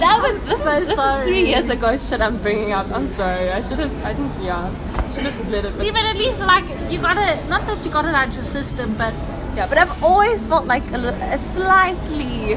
that 0.00 0.20
was 0.22 0.44
this, 0.44 0.62
so 0.62 0.70
is, 0.76 0.88
this 0.88 0.98
is 0.98 1.22
three 1.24 1.46
years 1.48 1.68
ago. 1.70 1.96
Shit, 1.96 2.20
I'm 2.20 2.36
bringing 2.42 2.72
up. 2.72 2.90
I'm 2.90 3.08
sorry. 3.08 3.50
I 3.50 3.62
should 3.62 3.78
have. 3.78 3.92
I 4.04 4.12
didn't. 4.12 4.42
Yeah, 4.42 4.68
should 5.08 5.22
have 5.24 5.34
slid 5.34 5.64
it. 5.64 5.76
See, 5.76 5.90
But, 5.90 5.94
but 6.02 6.04
at 6.04 6.16
least 6.16 6.40
like 6.40 6.64
you 6.90 7.00
got 7.00 7.16
it. 7.16 7.48
not 7.48 7.66
that 7.66 7.84
you 7.84 7.90
got 7.90 8.04
it 8.04 8.14
out 8.14 8.34
your 8.34 8.42
system, 8.42 8.94
but 8.96 9.14
yeah, 9.56 9.66
but 9.66 9.78
I've 9.78 10.02
always 10.02 10.44
felt 10.46 10.66
like 10.66 10.84
a, 10.92 10.98
a 11.32 11.38
slightly 11.38 12.56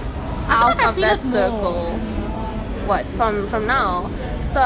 out 0.49 0.83
of 0.83 0.95
that 0.95 1.19
it 1.19 1.23
more. 1.23 1.31
circle. 1.31 1.91
What 2.87 3.05
from 3.17 3.47
from 3.47 3.67
now? 3.67 4.09
So 4.43 4.59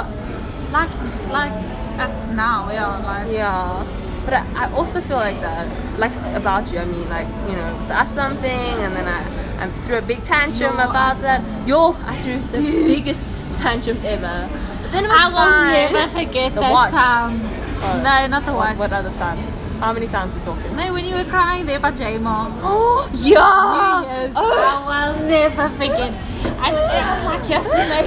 like 0.71 0.89
like 1.29 1.53
at 1.97 2.33
now, 2.35 2.69
yeah, 2.71 2.97
like 3.05 3.31
Yeah, 3.31 3.85
but 4.25 4.33
I, 4.33 4.45
I 4.65 4.71
also 4.73 5.01
feel 5.01 5.17
like 5.17 5.39
that, 5.41 5.67
like 5.99 6.11
about 6.35 6.71
you. 6.71 6.79
I 6.79 6.85
mean, 6.85 7.07
like 7.09 7.27
you 7.49 7.55
know, 7.55 7.87
that's 7.87 8.11
something, 8.11 8.49
and 8.83 8.95
then 8.95 9.07
I, 9.07 9.21
I 9.63 9.67
threw 9.83 9.97
a 9.97 10.01
big 10.01 10.23
tantrum 10.23 10.75
about 10.79 11.17
that. 11.17 11.41
Yo, 11.67 11.93
I 12.05 12.21
threw 12.21 12.39
the 12.39 12.61
biggest 12.87 13.33
tantrums 13.51 14.03
ever. 14.03 14.49
But 14.81 14.91
then 14.91 15.05
I 15.05 15.27
will 15.29 15.35
fine. 15.37 15.93
never 15.93 16.09
forget 16.11 16.53
The 16.55 16.61
that 16.61 16.71
watch. 16.71 16.91
time. 16.91 17.39
Oh, 17.83 18.01
No, 18.03 18.27
not 18.27 18.45
the 18.45 18.53
what, 18.53 18.77
watch. 18.77 18.77
what 18.77 18.93
other 18.93 19.11
time? 19.17 19.39
How 19.81 19.91
many 19.93 20.07
times 20.07 20.35
we 20.35 20.41
talking? 20.41 20.75
No, 20.75 20.93
when 20.93 21.05
you 21.05 21.15
were 21.15 21.23
crying 21.25 21.65
there 21.65 21.77
about 21.77 21.95
J-Mom. 21.95 22.59
Oh 22.61 23.09
yeah. 23.13 24.03
Yes, 24.03 24.33
Oh, 24.37 24.45
I 24.45 25.09
will 25.09 25.25
never 25.27 25.69
forget. 25.69 26.13
And 26.61 26.77
it 26.77 27.03
was 27.09 27.25
like 27.25 27.49
yesterday. 27.49 28.05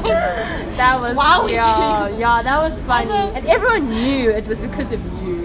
that 0.76 1.00
was 1.00 1.16
Wow, 1.16 1.46
yeah, 1.46 2.08
yeah, 2.16 2.42
that 2.42 2.58
was 2.62 2.80
funny, 2.82 3.10
and 3.10 3.44
everyone 3.46 3.90
knew 3.90 4.30
it 4.30 4.46
was 4.46 4.62
because 4.62 4.92
of 4.92 5.00
you, 5.22 5.42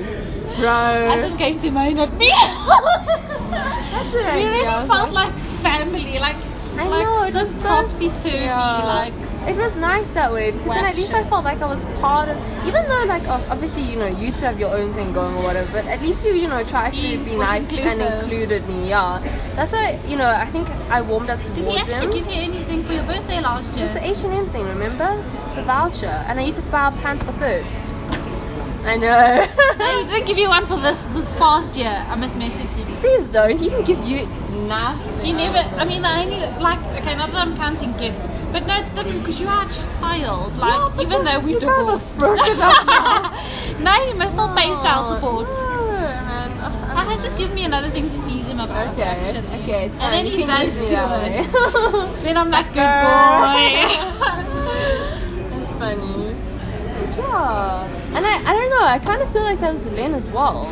bro. 0.57 1.09
Hasn't 1.09 1.37
came 1.39 1.59
to 1.59 1.71
moan 1.71 1.97
at 1.99 2.13
me. 2.13 2.29
That's 2.29 4.13
what 4.13 4.25
I 4.25 4.37
we 4.37 4.43
really 4.45 4.61
yeah, 4.61 4.75
I 4.77 4.79
was 4.85 4.87
felt 4.87 5.11
like 5.13 5.33
family, 5.63 6.19
like 6.19 6.35
I 6.77 6.87
like 6.87 7.03
know, 7.33 7.41
it 7.41 7.47
so- 7.47 7.67
topsy 7.67 8.09
turvy, 8.09 8.45
Yeah. 8.45 8.83
like 8.85 9.13
it 9.47 9.55
was 9.55 9.77
nice 9.77 10.09
that 10.09 10.31
way 10.31 10.51
because 10.51 10.67
then 10.73 10.85
at 10.85 10.95
least 10.95 11.13
I 11.13 11.23
felt 11.23 11.43
like 11.45 11.61
I 11.61 11.67
was 11.67 11.85
part 12.01 12.29
of 12.29 12.37
even 12.65 12.87
though 12.89 13.03
like 13.05 13.27
obviously 13.27 13.83
you 13.83 13.97
know 13.97 14.07
you 14.07 14.31
two 14.31 14.45
have 14.45 14.59
your 14.59 14.75
own 14.75 14.93
thing 14.93 15.13
going 15.13 15.35
or 15.35 15.43
whatever 15.43 15.71
but 15.71 15.85
at 15.85 16.01
least 16.01 16.25
you 16.25 16.33
you 16.33 16.47
know 16.47 16.63
try 16.63 16.89
to 16.89 16.95
He 16.95 17.17
be 17.17 17.35
nice 17.35 17.71
and 17.71 18.01
included 18.01 18.67
me 18.67 18.89
yeah. 18.89 19.19
That's 19.55 19.71
why 19.71 19.99
you 20.07 20.17
know 20.17 20.27
I 20.27 20.45
think 20.47 20.69
I 20.89 21.01
warmed 21.01 21.29
up 21.29 21.39
towards 21.41 21.59
Did 21.59 21.67
he 21.67 21.77
actually 21.77 22.07
him. 22.07 22.11
give 22.13 22.27
you 22.27 22.41
anything 22.41 22.83
for 22.83 22.93
your 22.93 23.03
birthday 23.03 23.39
last 23.41 23.75
year? 23.77 23.85
it 23.85 23.93
was 23.93 23.93
the 23.93 24.29
H&M 24.29 24.49
thing 24.49 24.65
remember? 24.65 25.23
The 25.55 25.63
voucher. 25.63 26.07
And 26.27 26.39
I 26.39 26.43
used 26.43 26.59
it 26.59 26.65
to 26.65 26.71
buy 26.71 26.85
our 26.85 26.91
pants 27.03 27.23
for 27.23 27.31
thirst 27.33 27.85
I 28.87 28.97
know 28.97 29.45
no, 29.79 29.85
he 29.99 30.07
didn't 30.07 30.27
give 30.27 30.37
you 30.37 30.47
one 30.49 30.65
for 30.67 30.77
this 30.79 31.01
this 31.15 31.29
past 31.37 31.75
year. 31.75 31.89
I 32.07 32.15
must 32.15 32.37
message 32.37 32.69
him. 32.69 32.85
please 33.03 33.29
don't 33.29 33.57
he 33.57 33.69
didn't 33.69 33.85
give 33.85 34.03
you 34.05 34.27
nothing 34.67 35.25
He 35.25 35.33
never. 35.33 35.57
I 35.81 35.85
mean, 35.85 36.05
I 36.05 36.23
only 36.23 36.39
like. 36.63 36.79
Okay, 37.01 37.15
not 37.15 37.31
that 37.31 37.41
I'm 37.47 37.55
counting 37.57 37.93
gifts, 37.97 38.27
but 38.51 38.65
no, 38.67 38.75
it's 38.79 38.91
different 38.91 39.19
because 39.23 39.41
you 39.41 39.47
are 39.47 39.65
a 39.65 39.69
child. 39.77 40.57
Like, 40.57 40.95
Yeah, 40.95 41.01
even 41.01 41.23
though 41.25 41.39
we 41.39 41.51
you 41.53 41.59
guys 41.59 41.69
are 41.71 41.83
divorced. 41.85 42.17
broken 42.19 42.61
up 42.61 42.85
now. 42.85 43.31
no, 43.87 43.91
he 44.05 44.13
must 44.13 44.31
still 44.37 44.49
pay 44.55 44.69
child 44.85 45.05
Oh, 45.09 45.13
support. 45.15 45.49
no, 45.49 45.87
man. 46.29 46.51
And 46.97 47.11
it 47.19 47.23
just 47.23 47.37
gives 47.37 47.51
me 47.53 47.65
another 47.65 47.89
thing 47.89 48.07
to 48.09 48.17
tease 48.27 48.45
him 48.45 48.59
about. 48.59 48.93
Okay, 48.93 49.03
actually. 49.03 49.61
okay, 49.63 49.85
it's 49.87 49.97
fine. 49.97 50.13
And 50.13 50.13
then 50.13 50.25
You 50.31 50.37
he 50.37 50.45
does 50.45 50.77
do 50.77 50.83
it. 50.85 51.41
Eh? 51.41 52.21
Then 52.23 52.37
I'm 52.37 52.49
like, 52.51 52.67
good 52.79 52.93
boy. 53.05 53.65
That's 55.51 55.73
funny. 55.81 56.35
Yeah. 57.17 57.94
And 58.15 58.25
I, 58.25 58.39
I 58.39 58.53
don't 58.53 58.69
know, 58.69 58.83
I 58.83 58.99
kind 58.99 59.21
of 59.21 59.31
feel 59.31 59.43
like 59.43 59.59
that 59.59 59.73
was 59.73 59.83
Glen 59.93 60.13
as 60.13 60.29
well. 60.29 60.67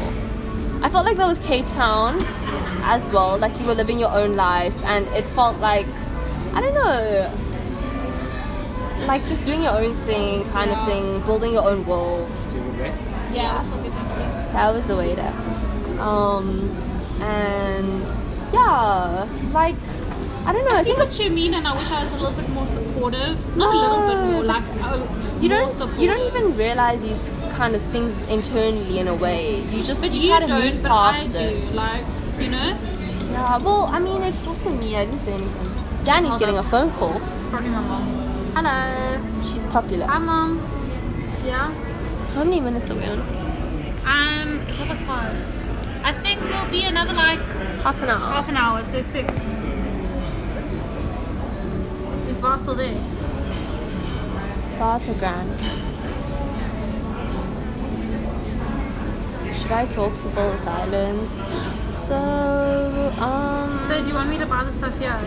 I 0.81 0.89
felt 0.89 1.05
like 1.05 1.17
that 1.17 1.27
was 1.27 1.39
Cape 1.45 1.67
Town 1.69 2.21
as 2.83 3.07
well. 3.09 3.37
Like 3.37 3.59
you 3.59 3.65
were 3.67 3.73
living 3.73 3.99
your 3.99 4.11
own 4.11 4.35
life 4.35 4.73
and 4.85 5.07
it 5.07 5.25
felt 5.29 5.57
like, 5.59 5.87
I 6.53 6.61
don't 6.61 6.73
know, 6.73 7.31
like 9.07 9.27
just 9.27 9.45
doing 9.45 9.63
your 9.63 9.73
own 9.73 9.95
thing 10.05 10.43
kind 10.51 10.71
of 10.71 10.85
thing, 10.87 11.21
building 11.21 11.53
your 11.53 11.69
own 11.69 11.85
world. 11.85 12.29
yeah, 13.33 13.61
that's 13.61 13.67
okay, 13.67 13.89
thank 13.89 14.09
you. 14.09 14.53
That 14.53 14.73
was 14.73 14.87
the 14.87 14.95
way 14.95 15.15
to. 15.15 16.01
Um, 16.01 16.69
and 17.21 18.01
yeah, 18.53 19.27
like, 19.51 19.75
I 20.45 20.53
don't 20.53 20.65
know. 20.65 20.71
I 20.71 20.79
I 20.79 20.83
see 20.83 20.93
think 20.93 20.99
what 20.99 21.19
you 21.19 21.29
mean, 21.29 21.53
and 21.53 21.67
I 21.67 21.77
wish 21.77 21.89
I 21.89 22.03
was 22.03 22.11
a 22.13 22.17
little 22.17 22.33
bit 22.33 22.49
more 22.49 22.65
supportive. 22.65 23.55
Not 23.55 23.73
a 23.73 23.77
little 23.77 24.07
bit 24.07 24.31
more, 24.31 24.43
like 24.43 24.63
oh, 24.83 25.22
you 25.43 25.49
don't 25.49 25.99
you 25.99 26.07
don't 26.07 26.25
even 26.31 26.55
realize 26.57 27.01
these 27.01 27.29
kind 27.51 27.75
of 27.75 27.81
things 27.93 28.17
internally 28.29 28.99
in 28.99 29.07
a 29.09 29.13
way. 29.13 29.59
You 29.73 29.83
just 29.83 30.03
you, 30.05 30.19
you, 30.19 30.27
try 30.29 30.39
to 30.39 30.47
move 30.47 30.81
past 30.83 31.35
it. 31.35 31.73
Like, 31.75 32.03
you 32.39 32.49
know, 32.49 32.69
Yeah, 33.31 33.57
well, 33.57 33.85
I 33.97 33.99
mean, 33.99 34.21
it's 34.23 34.47
also 34.47 34.69
me. 34.69 34.95
I 34.95 35.05
didn't 35.05 35.19
say 35.19 35.33
anything. 35.33 35.69
Danny's 36.05 36.37
getting 36.37 36.57
up. 36.57 36.65
a 36.65 36.69
phone 36.69 36.91
call. 36.91 37.21
it's 37.37 37.47
probably 37.47 37.69
my 37.69 37.81
mom. 37.81 38.05
Hello, 38.55 39.41
She's 39.41 39.65
popular. 39.65 40.05
hi 40.05 40.17
mom. 40.19 40.51
Yeah. 41.45 41.73
How 42.35 42.43
many 42.43 42.59
minutes 42.61 42.89
are 42.89 42.95
we 42.95 43.03
on? 43.05 43.19
Um, 44.05 44.61
it's 44.67 44.79
almost 44.79 45.03
five. 45.03 45.35
I 46.05 46.13
think 46.13 46.41
we'll 46.41 46.69
be 46.71 46.83
another 46.83 47.13
like 47.13 47.39
Half 47.83 48.01
an 48.01 48.09
hour. 48.09 48.19
half 48.19 48.49
an 48.49 48.57
hour, 48.57 48.83
so 48.85 49.01
six. 49.01 49.35
Is 52.29 52.39
Var 52.41 52.57
still 52.57 52.75
there? 52.75 52.93
Bars 54.83 55.07
are 55.07 55.13
grand. 55.13 55.49
Should 59.55 59.71
I 59.71 59.85
talk 59.85 60.11
to 60.11 60.29
fill 60.31 60.51
the 60.51 60.57
silence? 60.57 61.39
So, 61.81 63.13
um. 63.17 63.81
So 63.83 64.01
do 64.01 64.09
you 64.09 64.13
want 64.13 64.29
me 64.29 64.37
to 64.39 64.45
buy 64.45 64.65
the 64.65 64.73
stuff 64.73 64.99
here? 64.99 65.17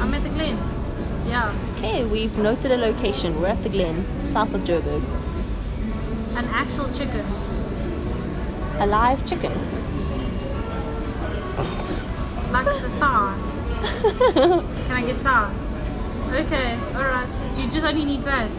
I'm 0.00 0.12
at 0.12 0.24
the 0.24 0.30
Glen. 0.30 0.58
Yeah. 1.28 1.54
Okay, 1.76 2.04
we've 2.04 2.36
noted 2.36 2.72
a 2.72 2.76
location. 2.76 3.40
We're 3.40 3.54
at 3.54 3.62
the 3.62 3.68
Glen, 3.68 4.04
south 4.26 4.52
of 4.54 4.62
Joburg. 4.62 5.04
An 6.34 6.46
actual 6.46 6.88
chicken. 6.88 7.24
A 8.80 8.86
live 8.86 9.24
chicken. 9.24 9.54
Like 12.50 12.66
the 12.82 12.90
thigh. 12.98 13.38
Can 14.88 14.96
I 14.96 15.02
get 15.06 15.16
thigh? 15.18 15.61
Okay, 16.32 16.78
alright. 16.94 17.54
Do 17.54 17.62
you 17.62 17.70
just 17.70 17.84
only 17.84 18.04
need 18.04 18.22
that? 18.22 18.50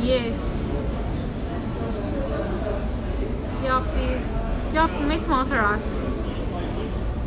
Yes. 0.00 0.60
Yeah, 3.62 3.84
please. 3.92 4.38
Yeah, 4.72 4.86
make 5.06 5.22
tomato 5.22 5.56
rice. 5.56 5.94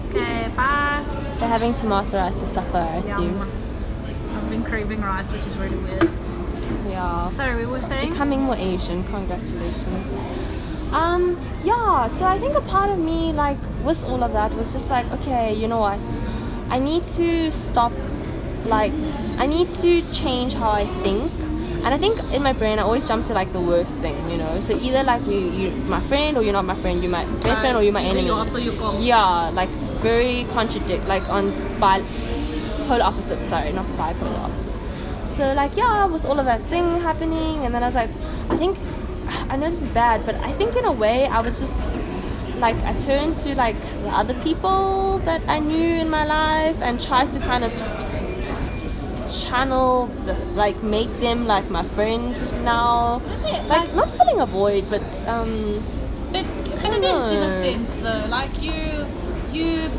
Okay, 0.10 0.52
bye. 0.56 1.04
They're 1.39 1.47
having 1.47 1.73
tomato 1.76 2.17
rice 2.17 2.39
for 2.39 2.45
supper, 2.45 2.78
I 2.78 2.97
assume. 2.97 3.38
Yum. 3.38 3.52
I've 4.34 4.50
been 4.50 4.63
craving 4.63 5.02
rice, 5.02 5.32
which 5.32 5.45
is 5.45 5.58
really 5.58 5.78
weird. 5.78 6.10
Yeah. 6.88 7.30
Sorry, 7.30 7.56
we 7.56 7.65
were 7.67 7.82
saying? 7.82 8.12
Becoming 8.12 8.41
more 8.41 8.56
Asian, 8.56 9.04
congratulations. 9.04 10.13
Um, 10.91 11.39
yeah, 11.63 12.08
so 12.08 12.26
I 12.26 12.39
think 12.39 12.56
a 12.56 12.62
part 12.62 12.89
of 12.89 12.97
me, 12.97 13.32
like, 13.34 13.58
with 13.84 14.04
all 14.06 14.23
of 14.23 14.34
that 14.34 14.54
was 14.56 14.73
just 14.73 14.89
like, 14.89 15.06
okay, 15.12 15.54
you 15.54 15.67
know 15.67 15.80
what? 15.80 16.00
I 16.70 16.80
need 16.80 17.06
to 17.18 17.52
stop, 17.52 17.92
like, 18.66 18.94
I 19.38 19.46
need 19.46 19.70
to 19.76 20.02
change 20.12 20.54
how 20.54 20.72
I 20.72 20.86
think. 21.04 21.32
And 21.84 21.94
I 21.94 21.98
think 21.98 22.20
in 22.34 22.44
my 22.44 22.54
brain, 22.54 22.80
I 22.80 22.82
always 22.82 23.08
jump 23.08 23.24
to 23.26 23.34
like 23.34 23.54
the 23.54 23.62
worst 23.62 24.00
thing, 24.00 24.16
you 24.30 24.38
know. 24.38 24.60
So 24.60 24.78
either 24.78 25.04
like 25.04 25.26
you, 25.26 25.40
you 25.52 25.72
my 25.88 26.02
friend, 26.02 26.36
or 26.36 26.42
you're 26.44 26.52
not 26.52 26.66
my 26.66 26.76
friend. 26.76 27.02
You're 27.02 27.12
my 27.12 27.24
best 27.26 27.62
friend, 27.62 27.78
or 27.78 27.84
you're 27.84 27.94
my 27.94 28.02
enemy. 28.02 28.28
you're. 28.60 28.74
Yeah, 29.00 29.50
like 29.54 29.70
very 30.02 30.44
contradict, 30.52 31.08
like 31.08 31.24
on 31.30 31.52
bi- 31.80 32.04
polar 32.88 33.04
opposites. 33.04 33.48
Sorry, 33.48 33.72
not 33.72 33.86
bipolar 33.96 34.40
opposites. 34.40 35.32
So 35.32 35.54
like 35.54 35.78
yeah, 35.78 36.06
with 36.08 36.26
all 36.26 36.38
of 36.40 36.46
that 36.46 36.62
thing 36.63 37.00
happening, 37.00 37.63
and 37.63 37.74
then 37.74 37.84
I 37.84 37.86
was 37.86 37.96
like, 37.96 38.10
I 38.50 38.58
think 38.58 38.78
I 39.50 39.56
know 39.56 39.70
this 39.70 39.84
is 39.84 39.88
bad, 39.90 40.26
but 40.26 40.36
I 40.36 40.52
think 40.54 40.76
in 40.76 40.84
a 40.84 40.92
way 40.92 41.28
I 41.28 41.40
was 41.40 41.60
just 41.60 41.80
like 42.60 42.76
I 42.84 42.94
turned 43.00 43.38
to 43.40 43.56
like 43.56 43.76
the 44.04 44.10
other 44.10 44.34
people 44.42 45.20
that 45.20 45.42
I 45.48 45.60
knew 45.60 45.96
in 46.02 46.10
my 46.10 46.26
life 46.26 46.78
and 46.82 47.02
tried 47.02 47.30
to 47.32 47.40
kind 47.40 47.64
of 47.64 47.72
just 47.78 48.00
channel 49.44 50.06
the, 50.26 50.34
like 50.56 50.82
make 50.84 51.10
them 51.20 51.46
like 51.48 51.70
my 51.70 51.84
friend 51.84 52.34
now. 52.64 53.22
Yeah, 53.46 53.62
like 53.68 53.70
like- 53.70 53.96
not 53.96 54.10
filling 54.12 54.40
a 54.40 54.46
void 54.46 54.90
but 54.90 55.08
um 55.28 55.84
But, 56.32 56.46
but 56.82 56.92
it 56.98 57.04
is 57.04 57.26
in 57.32 57.42
a 57.44 57.52
sense 57.52 57.94
though. 57.96 58.26
Like 58.30 58.62
you, 58.62 59.06
you, 59.54 59.90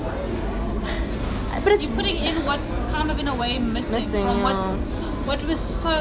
but 1.65 1.73
it's 1.73 1.87
you're 1.87 1.95
putting 1.97 2.17
in 2.17 2.45
what's 2.45 2.75
kind 2.93 3.11
of 3.11 3.19
in 3.19 3.29
a 3.29 3.35
way 3.35 3.59
missing, 3.59 3.95
Missing, 3.95 4.27
from 4.27 4.43
what 4.43 4.57
what 5.29 5.43
was 5.49 5.61
so 5.61 5.95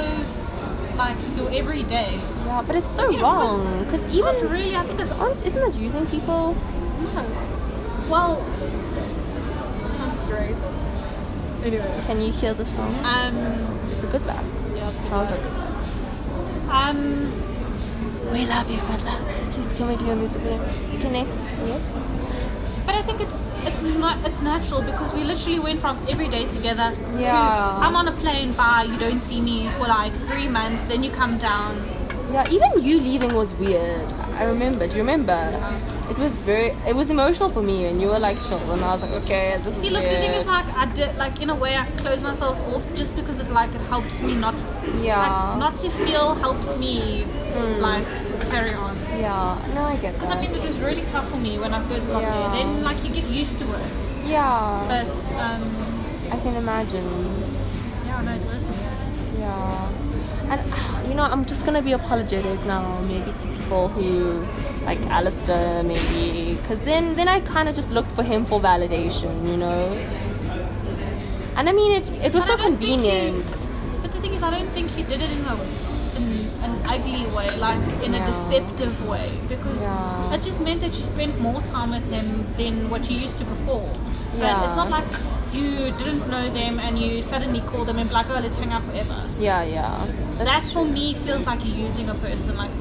like 0.98 1.18
your 1.38 1.50
everyday. 1.52 2.20
yeah 2.46 2.64
but 2.66 2.76
it's 2.76 2.92
so 2.92 3.08
'cause- 3.12 3.22
wrong 3.22 3.84
because 3.86 4.04
even 4.16 4.36
really, 4.52 4.76
I 4.76 4.84
think 4.84 5.00
it's 5.00 5.12
aren't 5.12 5.46
isn't 5.46 5.62
that 5.62 5.76
using 5.76 6.06
people 6.08 6.56
no. 7.16 7.24
Well, 8.10 8.42
sounds 9.92 10.22
great. 10.22 10.58
Anyway, 11.64 11.92
can 12.08 12.22
you 12.22 12.32
hear 12.32 12.54
the 12.54 12.66
song 12.66 12.94
um, 13.04 13.36
it's 13.92 14.04
a 14.04 14.08
good 14.08 14.26
luck 14.26 14.46
yeah, 14.76 14.90
it's 14.90 15.10
sounds 15.10 15.32
good. 15.32 15.42
like 15.44 16.70
um. 16.70 17.32
we 18.32 18.46
love 18.46 18.70
you 18.72 18.80
good 18.92 19.04
luck 19.04 19.22
please 19.52 19.74
can 19.78 19.88
we 19.90 19.96
do 19.98 20.10
a 20.12 20.16
music 20.16 20.42
video 20.42 20.62
okay 20.96 21.10
next 21.20 21.40
yes 21.72 21.86
But 22.88 22.96
I 22.96 23.02
think 23.04 23.20
it's 23.20 23.52
it's 23.70 23.82
not 23.84 24.26
it's 24.26 24.42
natural 24.42 24.82
because 24.82 25.14
we 25.14 25.24
literally 25.26 25.60
went 25.60 25.80
from 25.82 26.00
every 26.10 26.30
day 26.30 26.46
together 26.48 26.94
Yeah. 27.20 27.32
to 27.32 27.86
I'm 27.86 27.96
on 27.96 28.08
a 28.08 28.14
plane 28.14 28.54
by 28.54 28.84
you 28.84 28.98
don't 28.98 29.20
see 29.20 29.42
me 29.42 29.68
for 29.78 29.88
like 29.88 30.14
three 30.30 30.48
months, 30.48 30.86
then 30.86 31.04
you 31.04 31.12
come 31.12 31.38
down. 31.38 31.84
Yeah, 32.32 32.46
even 32.50 32.70
you 32.82 33.00
leaving 33.00 33.34
was 33.34 33.54
weird. 33.54 34.08
I 34.40 34.44
remember. 34.44 34.88
Do 34.88 34.94
you 34.94 35.02
remember? 35.02 35.40
It 36.10 36.18
was 36.18 36.38
very. 36.38 36.68
It 36.88 36.96
was 36.96 37.10
emotional 37.10 37.50
for 37.50 37.62
me, 37.62 37.86
and 37.88 38.02
you 38.02 38.08
were 38.08 38.20
like 38.20 38.38
chill, 38.48 38.72
and 38.72 38.84
I 38.84 38.94
was 38.94 39.02
like, 39.02 39.12
okay, 39.24 39.60
this 39.64 39.76
See, 39.78 39.88
is 39.88 39.94
look, 39.94 40.04
the 40.04 40.18
thing 40.24 40.32
is 40.32 40.46
like 40.46 40.68
I 40.74 40.86
did 40.94 41.16
like 41.18 41.42
in 41.42 41.50
a 41.50 41.56
way 41.56 41.76
I 41.76 41.86
close 41.98 42.22
myself 42.22 42.58
off 42.74 42.86
just 42.94 43.16
because 43.16 43.42
it 43.42 43.50
like 43.50 43.76
it 43.76 43.82
helps 43.82 44.22
me 44.22 44.36
not 44.36 44.56
Yeah. 45.02 45.20
like, 45.24 45.60
not 45.60 45.78
to 45.78 45.90
feel 45.90 46.36
helps 46.36 46.76
me 46.78 47.24
hmm. 47.24 47.82
like 47.82 48.06
carry 48.50 48.74
on. 48.74 48.96
yeah, 49.20 49.58
no, 49.76 49.84
I 49.84 49.96
get 49.98 50.14
Because 50.14 50.32
I 50.32 50.40
mean 50.42 50.52
it 50.52 50.62
was 50.64 50.80
really 50.80 51.02
tough 51.04 51.30
for 51.30 51.38
me 51.38 51.58
when 51.60 51.74
I 51.74 51.82
first 51.88 52.10
got 52.10 52.22
Yeah. 52.22 52.32
there. 52.34 52.50
Then 52.64 52.84
like 52.84 53.04
you 53.04 53.10
get 53.10 53.26
used 53.26 53.58
to 53.60 53.66
it, 53.74 53.98
yeah, 54.26 54.86
but 54.88 55.14
um, 55.46 55.64
I 56.32 56.38
can 56.44 56.56
imagine. 56.56 57.08
yeah, 58.06 58.22
no, 58.22 58.32
it 58.34 58.46
was 58.54 58.64
weird. 58.66 59.40
Yeah, 59.40 60.52
and 60.52 60.60
you 61.10 61.14
know, 61.16 61.24
I'm 61.24 61.46
just 61.46 61.66
gonna 61.66 61.82
be 61.82 61.94
apologetic 61.94 62.64
now, 62.66 63.00
maybe 63.02 63.32
to 63.42 63.48
people 63.58 63.88
who 63.90 64.46
like 64.86 65.02
Alistair, 65.08 65.84
maybe, 65.84 66.56
because 66.62 66.82
then 66.82 67.16
then 67.16 67.28
I 67.28 67.40
kind 67.42 67.68
of 67.70 67.76
just 67.76 67.92
looked 67.92 68.12
for 68.12 68.24
him 68.24 68.46
for 68.46 68.60
validation, 68.62 69.48
you 69.48 69.58
know. 69.58 69.92
And 71.58 71.68
I 71.68 71.72
mean, 71.74 71.92
it 72.02 72.10
it 72.28 72.34
was 72.34 72.46
But 72.46 72.58
so 72.58 72.64
you- 72.64 72.70
convenient. 72.70 73.46
But 74.02 74.12
the 74.14 74.22
thing 74.22 74.34
is, 74.34 74.44
I 74.44 74.52
don't 74.52 74.70
think 74.72 74.96
you 74.98 75.04
did 75.04 75.22
it 75.22 75.32
in 75.32 75.44
a 75.46 75.56
an 76.68 76.76
ugly 76.94 77.26
way, 77.36 77.50
like 77.68 77.80
in 78.06 78.14
a 78.14 78.18
Yeah. 78.18 78.28
deceptive 78.32 78.96
way, 79.12 79.30
because 79.54 79.82
Yeah. 79.84 80.34
it 80.34 80.42
just 80.50 80.60
meant 80.68 80.80
that 80.82 80.94
you 80.98 81.04
spent 81.14 81.34
more 81.48 81.62
time 81.62 81.90
with 81.98 82.08
him 82.16 82.28
than 82.58 82.90
what 82.92 83.10
you 83.10 83.18
used 83.26 83.38
to 83.40 83.46
before. 83.46 83.90
But 84.40 84.48
Yeah. 84.48 84.66
it's 84.66 84.76
not 84.82 84.90
like 84.98 85.08
you 85.54 85.92
didn't 86.00 86.24
know 86.34 86.46
them 86.60 86.80
and 86.80 87.00
you 87.00 87.22
suddenly 87.22 87.62
call 87.72 87.84
them 87.86 87.98
and 88.00 88.10
be 88.10 88.14
like, 88.20 88.30
oh, 88.30 88.40
let's 88.46 88.56
hang 88.56 88.72
out 88.72 88.84
forever. 88.90 89.20
Yeah, 89.40 89.64
yeah. 89.64 89.96
that 90.50 90.62
for 90.74 90.86
me 90.86 91.14
feels 91.16 91.48
like 91.48 91.66
you're 91.66 91.86
using 91.88 92.10
a 92.10 92.14
person, 92.16 92.58
like. 92.58 92.72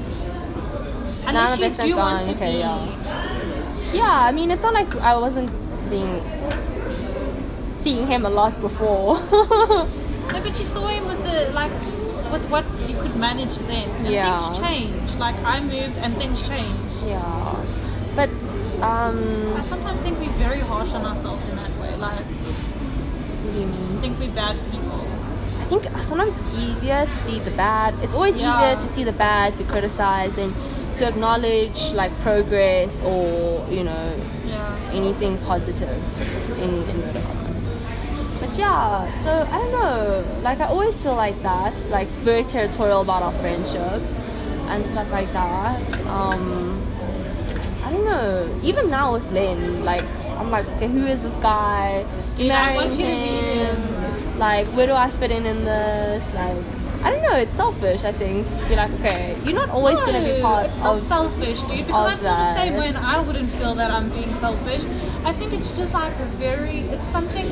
Unless 1.25 1.59
you 1.59 1.69
do 1.89 1.95
want 1.97 2.23
to 2.25 2.31
okay, 2.31 2.51
be, 2.53 2.57
yeah. 2.59 3.97
Yeah, 4.01 4.15
I 4.29 4.31
mean, 4.31 4.51
it's 4.51 4.61
not 4.61 4.73
like 4.73 4.91
I 5.01 5.15
wasn't 5.17 5.49
being 5.89 6.21
seeing 7.67 8.05
him 8.07 8.25
a 8.25 8.29
lot 8.29 8.59
before. 8.61 9.17
No, 10.33 10.41
but 10.41 10.59
you 10.59 10.65
saw 10.65 10.85
him 10.87 11.07
with 11.07 11.23
the 11.23 11.51
like 11.53 11.71
with 12.31 12.49
what 12.49 12.65
you 12.89 12.95
could 12.97 13.15
manage 13.15 13.55
then. 13.71 13.89
And 13.97 14.07
Yeah. 14.07 14.37
things 14.37 14.59
change. 14.59 15.15
Like 15.15 15.37
I 15.43 15.59
moved 15.59 15.97
and 16.03 16.17
things 16.17 16.47
change. 16.47 16.91
yeah, 17.05 17.63
but 18.15 18.29
um, 18.81 19.53
I 19.57 19.61
sometimes 19.61 20.01
think 20.01 20.19
we're 20.19 20.37
very 20.47 20.59
harsh 20.59 20.93
on 20.93 21.05
ourselves 21.05 21.47
in 21.47 21.55
that 21.55 21.73
way. 21.81 21.95
Like 21.95 22.25
what 22.25 23.53
do 23.53 23.59
you 23.59 23.67
mean? 23.67 24.01
think 24.01 24.19
we're 24.19 24.31
bad 24.35 24.55
people. 24.71 25.03
I 25.61 25.65
think 25.69 25.83
sometimes 26.01 26.33
it's 26.39 26.57
easier 26.57 27.03
to 27.05 27.11
see 27.11 27.39
the 27.39 27.51
bad. 27.51 27.93
It's 28.03 28.13
always 28.13 28.37
Yeah. 28.37 28.49
easier 28.49 28.79
to 28.79 28.87
see 28.87 29.03
the 29.03 29.11
bad, 29.11 29.53
to 29.55 29.63
criticize, 29.63 30.33
than 30.35 30.53
to 30.93 31.05
acknowledge 31.07 31.91
like 31.93 32.11
progress 32.21 33.01
or 33.03 33.65
you 33.69 33.83
know 33.83 34.13
Yeah. 34.45 34.75
anything 34.93 35.37
positive 35.39 35.99
in 36.59 36.71
in. 36.91 37.46
But 38.47 38.57
yeah, 38.57 39.11
so 39.23 39.45
I 39.51 39.57
don't 39.57 39.71
know. 39.73 40.39
Like 40.41 40.61
I 40.61 40.67
always 40.67 40.99
feel 41.01 41.15
like 41.15 41.41
that, 41.43 41.73
like 41.89 42.07
very 42.23 42.43
territorial 42.45 43.01
about 43.01 43.21
our 43.21 43.33
friendship 43.33 44.01
and 44.71 44.85
stuff 44.85 45.11
like 45.11 45.31
that. 45.33 45.81
Um, 46.07 46.81
I 47.83 47.91
don't 47.91 48.05
know. 48.05 48.59
Even 48.63 48.89
now 48.89 49.11
with 49.13 49.29
Lynn, 49.33 49.83
like 49.83 50.05
I'm 50.39 50.49
like, 50.49 50.65
okay, 50.77 50.87
who 50.87 51.05
is 51.05 51.21
this 51.23 51.33
guy? 51.41 52.05
Dude, 52.37 52.51
I 52.51 52.73
Marrying 52.73 52.75
want 52.75 52.91
you 52.99 53.05
to 53.05 53.11
meet 53.11 53.59
him. 53.59 54.39
Like, 54.39 54.67
where 54.67 54.87
do 54.87 54.93
I 54.93 55.09
fit 55.09 55.31
in 55.31 55.45
in 55.45 55.65
this? 55.65 56.33
Like, 56.33 56.63
I 57.03 57.11
don't 57.11 57.23
know. 57.23 57.35
It's 57.35 57.51
selfish. 57.53 58.03
I 58.05 58.13
think 58.13 58.47
to 58.59 58.65
be 58.69 58.75
like, 58.77 58.91
okay, 58.93 59.37
you're 59.43 59.55
not 59.55 59.69
always 59.71 59.97
gonna 59.97 60.21
be 60.23 60.37
No, 60.37 60.41
part 60.41 60.67
it's 60.67 60.79
not 60.79 60.95
of. 60.95 61.01
selfish, 61.03 61.61
dude. 61.63 61.85
Because 61.87 62.13
I 62.13 62.15
feel 62.15 62.31
the 62.31 62.53
same 62.53 62.73
way, 62.75 62.87
and 62.87 62.97
I 62.97 63.19
wouldn't 63.19 63.51
feel 63.51 63.75
that 63.75 63.91
I'm 63.91 64.09
being 64.09 64.33
selfish. 64.35 64.83
I 65.29 65.33
think 65.33 65.51
it's 65.53 65.69
just 65.71 65.93
like 65.93 66.13
a 66.19 66.25
very, 66.39 66.79
it's 66.95 67.05
something 67.05 67.45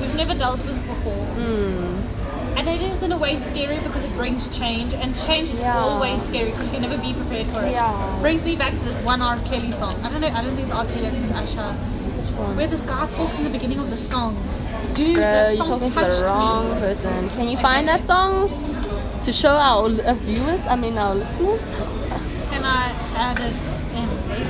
we've 0.00 0.14
never 0.14 0.34
dealt 0.34 0.64
with 0.64 0.78
before, 0.86 1.24
Hmm. 1.38 2.56
and 2.58 2.68
it 2.68 2.80
is 2.80 3.02
in 3.02 3.10
a 3.12 3.18
way 3.18 3.36
scary 3.36 3.78
because 3.86 4.04
it 4.04 4.14
brings 4.16 4.46
change, 4.56 4.94
and 4.94 5.08
change 5.26 5.48
is 5.54 5.58
Yeah. 5.58 5.76
always 5.86 6.22
scary 6.22 6.50
because 6.52 6.66
you 6.68 6.74
can 6.78 6.82
never 6.88 6.98
be 6.98 7.12
prepared 7.14 7.46
for 7.48 7.62
it. 7.64 7.72
Yeah. 7.72 7.92
Brings 8.20 8.42
me 8.42 8.54
back 8.56 8.72
to 8.80 8.84
this 8.90 8.98
one 9.00 9.20
R. 9.22 9.38
Kelly 9.50 9.72
song. 9.72 9.94
I 10.04 10.08
don't 10.10 10.20
know. 10.20 10.28
I 10.38 10.40
don't 10.42 10.54
think 10.56 10.68
it's 10.68 10.72
R. 10.82 10.84
Kelly. 10.92 11.06
I 11.08 11.10
think 11.10 11.24
it's 11.24 11.32
Asha. 11.42 11.66
Which 11.74 12.32
one? 12.38 12.56
Where 12.56 12.68
this 12.68 12.82
guy 12.82 13.06
talks 13.18 13.36
in 13.38 13.44
the 13.44 13.50
beginning 13.58 13.80
of 13.80 13.90
the 13.90 13.96
song. 13.96 14.36
Dude, 14.94 15.16
Bro, 15.16 15.48
you're 15.50 15.66
talking 15.66 15.90
to 15.90 16.00
the 16.00 16.24
wrong 16.24 16.74
me. 16.74 16.80
person. 16.80 17.28
Can 17.30 17.48
you 17.48 17.56
find 17.58 17.88
that 17.88 18.02
song 18.04 18.48
to 19.24 19.32
show 19.32 19.56
our 19.70 19.86
uh, 19.90 20.14
viewers? 20.28 20.62
I 20.66 20.76
mean, 20.76 20.96
our 20.96 21.14
listeners. 21.14 21.74
Can 22.52 22.62
I 22.64 22.92
add 23.16 23.38
it 23.40 23.56
in? 23.98 24.08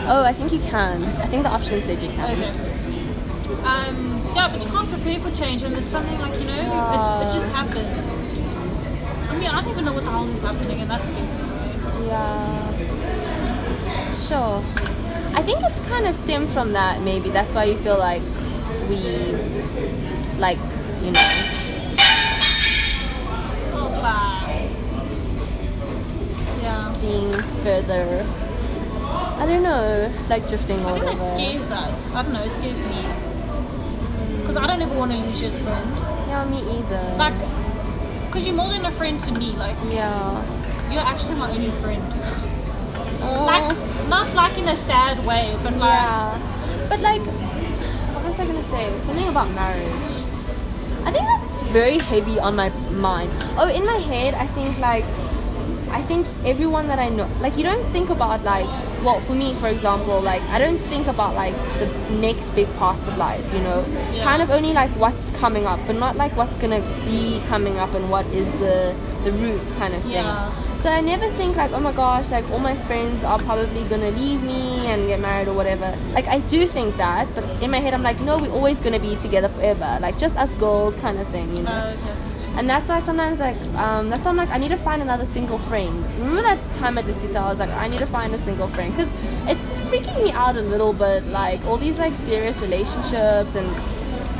Oh, 0.08 0.22
I 0.22 0.32
think 0.32 0.52
you 0.52 0.60
can. 0.60 1.02
I 1.24 1.26
think 1.26 1.42
the 1.42 1.50
option 1.50 1.82
said 1.82 2.00
you 2.02 2.10
can. 2.10 2.30
Okay. 2.38 2.52
Um, 3.66 4.22
yeah, 4.34 4.48
but 4.48 4.64
you 4.64 4.70
can't 4.70 4.88
prepare 4.88 5.20
for 5.20 5.30
change, 5.34 5.62
and 5.64 5.74
it's 5.76 5.90
something 5.90 6.18
like 6.20 6.38
you 6.38 6.46
know, 6.46 6.54
it, 6.54 7.26
it 7.26 7.32
just 7.32 7.48
happens. 7.48 8.06
I 9.28 9.36
mean, 9.36 9.48
I 9.48 9.60
don't 9.60 9.70
even 9.70 9.84
know 9.84 9.92
what 9.92 10.04
the 10.04 10.10
hell 10.10 10.28
is 10.28 10.40
happening, 10.40 10.80
and 10.80 10.88
that 10.90 11.04
scares 11.04 11.32
me 11.32 11.40
away. 11.40 12.06
Yeah. 12.06 12.66
Sure. 14.08 14.62
I 15.34 15.42
think 15.42 15.58
it's 15.62 15.80
kind 15.88 16.06
of 16.06 16.14
stems 16.16 16.52
from 16.52 16.72
that. 16.72 17.02
Maybe 17.02 17.30
that's 17.30 17.54
why 17.54 17.64
you 17.64 17.76
feel 17.78 17.98
like 17.98 18.22
we, 18.88 19.34
like, 20.38 20.58
you 21.02 21.10
know. 21.10 21.20
Oh. 23.78 23.90
Yeah. 26.62 26.96
being 27.00 27.32
further 27.62 28.26
I 29.38 29.44
don't 29.44 29.62
know, 29.62 30.12
like 30.30 30.48
drifting 30.48 30.80
or 30.84 30.88
I 30.88 30.92
think 30.94 31.04
whatever. 31.04 31.20
that 31.20 31.36
scares 31.36 31.70
us. 31.70 32.12
I 32.12 32.22
don't 32.22 32.32
know, 32.32 32.42
it 32.42 32.52
scares 32.56 32.82
me. 32.84 33.04
Because 34.46 34.62
I 34.62 34.66
don't 34.68 34.80
ever 34.80 34.94
want 34.94 35.10
to 35.10 35.18
lose 35.18 35.40
you 35.40 35.48
as 35.48 35.56
a 35.56 35.60
friend. 35.60 35.90
Yeah, 36.30 36.44
me 36.46 36.62
either. 36.78 37.02
Like, 37.18 37.34
because 38.26 38.46
you're 38.46 38.54
more 38.54 38.68
than 38.68 38.84
a 38.84 38.92
friend 38.92 39.18
to 39.18 39.32
me. 39.32 39.50
Like, 39.58 39.76
yeah. 39.90 40.38
you're 40.88 41.02
actually 41.02 41.34
my 41.34 41.50
only 41.50 41.70
friend. 41.82 42.00
Oh, 43.22 43.42
Like, 43.44 43.74
not 44.08 44.32
like 44.34 44.56
in 44.56 44.68
a 44.68 44.76
sad 44.76 45.18
way, 45.26 45.58
but 45.64 45.74
like, 45.74 45.98
yeah. 45.98 46.86
But 46.88 47.00
like, 47.00 47.22
what 47.22 48.22
was 48.22 48.38
I 48.38 48.46
gonna 48.46 48.62
say? 48.62 48.86
Something 49.00 49.26
about 49.26 49.50
marriage. 49.50 50.22
I 51.02 51.10
think 51.10 51.26
that's 51.26 51.62
very 51.74 51.98
heavy 51.98 52.38
on 52.38 52.54
my 52.54 52.68
mind. 52.94 53.32
Oh, 53.58 53.66
in 53.66 53.84
my 53.84 53.98
head, 53.98 54.34
I 54.34 54.46
think 54.46 54.78
like, 54.78 55.04
I 55.96 56.02
think 56.08 56.26
everyone 56.44 56.86
that 56.88 56.98
I 56.98 57.08
know, 57.08 57.28
like, 57.40 57.56
you 57.56 57.64
don't 57.64 57.86
think 57.94 58.10
about 58.10 58.44
like, 58.44 58.66
well, 59.06 59.20
for 59.20 59.34
me, 59.34 59.54
for 59.62 59.68
example, 59.68 60.20
like, 60.20 60.42
I 60.54 60.58
don't 60.58 60.78
think 60.92 61.06
about 61.06 61.34
like 61.34 61.54
the 61.80 61.86
next 62.26 62.48
big 62.58 62.68
parts 62.76 63.06
of 63.10 63.16
life. 63.16 63.46
You 63.54 63.60
know, 63.60 63.80
Yeah. 64.12 64.22
kind 64.28 64.42
of 64.42 64.50
only 64.50 64.72
like 64.80 64.90
what's 65.04 65.30
coming 65.42 65.64
up, 65.72 65.80
but 65.86 65.96
not 66.04 66.16
like 66.22 66.36
what's 66.36 66.58
gonna 66.58 66.80
be 67.06 67.40
coming 67.52 67.78
up 67.78 67.94
and 67.94 68.10
what 68.10 68.26
is 68.42 68.50
the 68.64 68.94
the 69.24 69.32
roots 69.32 69.70
kind 69.80 69.92
of 69.94 70.02
thing. 70.02 70.12
Yeah. 70.12 70.76
So 70.76 70.90
I 70.90 71.00
never 71.00 71.28
think 71.38 71.56
like, 71.56 71.72
oh 71.72 71.80
my 71.80 71.92
gosh, 71.92 72.30
like 72.30 72.48
all 72.52 72.60
my 72.60 72.76
friends 72.88 73.24
are 73.24 73.38
probably 73.48 73.82
gonna 73.84 74.10
leave 74.22 74.42
me 74.42 74.86
and 74.86 75.08
get 75.08 75.18
married 75.20 75.48
or 75.48 75.54
whatever. 75.60 75.88
Like 76.18 76.28
I 76.28 76.38
do 76.54 76.66
think 76.76 76.96
that, 76.98 77.26
but 77.34 77.44
in 77.62 77.70
my 77.70 77.80
head 77.84 77.94
I'm 77.94 78.02
like, 78.10 78.20
no, 78.20 78.36
we're 78.42 78.52
always 78.60 78.78
gonna 78.80 79.00
be 79.00 79.16
together 79.26 79.48
forever. 79.48 79.90
Like 80.00 80.16
just 80.18 80.36
us 80.36 80.52
girls 80.66 80.94
kind 81.06 81.18
of 81.18 81.26
thing, 81.28 81.56
you 81.56 81.62
know. 81.64 81.72
oh, 81.72 81.98
okay, 81.98 82.14
And 82.56 82.68
that's 82.70 82.88
why 82.88 83.00
sometimes 83.00 83.38
like 83.40 83.56
um, 83.74 84.08
that's 84.08 84.24
why 84.24 84.30
I'm 84.30 84.36
like 84.36 84.48
I 84.48 84.58
need 84.58 84.70
to 84.70 84.76
find 84.78 85.02
another 85.02 85.26
single 85.26 85.58
friend. 85.58 85.94
Remember 86.18 86.42
that 86.42 86.64
time 86.74 86.96
at 86.98 87.04
Lisita, 87.04 87.36
I 87.36 87.48
was 87.50 87.58
like 87.58 87.70
I 87.70 87.86
need 87.86 87.98
to 87.98 88.06
find 88.06 88.34
a 88.34 88.38
single 88.38 88.68
friend 88.68 88.96
because 88.96 89.12
it's 89.46 89.68
just 89.68 89.82
freaking 89.84 90.22
me 90.22 90.32
out 90.32 90.56
a 90.56 90.62
little 90.62 90.92
bit. 90.92 91.24
Like 91.26 91.64
all 91.66 91.76
these 91.76 91.98
like 91.98 92.14
serious 92.14 92.60
relationships 92.60 93.54
and 93.54 93.68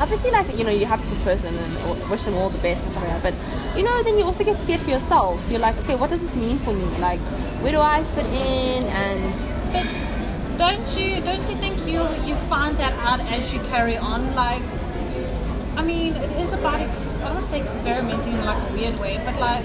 obviously 0.01 0.31
like 0.31 0.57
you 0.57 0.63
know 0.63 0.71
you 0.71 0.85
have 0.85 1.07
the 1.09 1.15
person 1.17 1.55
and 1.55 2.09
wish 2.09 2.23
them 2.23 2.35
all 2.35 2.49
the 2.49 2.57
best 2.59 2.83
and 2.83 2.91
stuff 2.91 3.03
like 3.03 3.21
that. 3.21 3.33
But 3.33 3.77
you 3.77 3.83
know 3.83 4.01
then 4.01 4.17
you 4.17 4.23
also 4.23 4.43
get 4.43 4.59
scared 4.63 4.81
for 4.81 4.89
yourself. 4.89 5.43
You're 5.49 5.59
like 5.59 5.77
okay 5.79 5.95
what 5.95 6.09
does 6.09 6.21
this 6.21 6.35
mean 6.35 6.57
for 6.59 6.73
me? 6.73 6.85
Like 6.97 7.19
where 7.61 7.71
do 7.71 7.79
I 7.79 8.03
fit 8.03 8.25
in 8.25 8.83
and 8.85 9.33
But 9.71 9.85
don't 10.57 10.97
you 10.97 11.21
don't 11.21 11.47
you 11.49 11.55
think 11.57 11.77
you 11.85 12.01
you 12.25 12.35
find 12.49 12.75
that 12.77 12.93
out 12.93 13.19
as 13.21 13.53
you 13.53 13.59
carry 13.69 13.95
on? 13.95 14.33
Like, 14.33 14.63
I 15.77 15.83
mean, 15.83 16.15
it 16.15 16.31
is 16.41 16.53
about 16.53 16.81
ex- 16.81 17.15
I 17.21 17.33
don't 17.33 17.47
say 17.47 17.61
experimenting 17.61 18.33
in 18.33 18.43
like 18.45 18.61
a 18.69 18.73
weird 18.73 18.99
way, 18.99 19.21
but 19.23 19.39
like, 19.39 19.63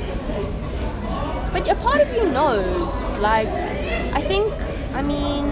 But 1.53 1.69
a 1.69 1.75
part 1.77 2.01
of 2.01 2.09
you 2.15 2.31
knows. 2.31 3.17
Like, 3.19 3.49
I 3.49 4.21
think, 4.23 4.53
I 4.95 5.03
mean, 5.03 5.45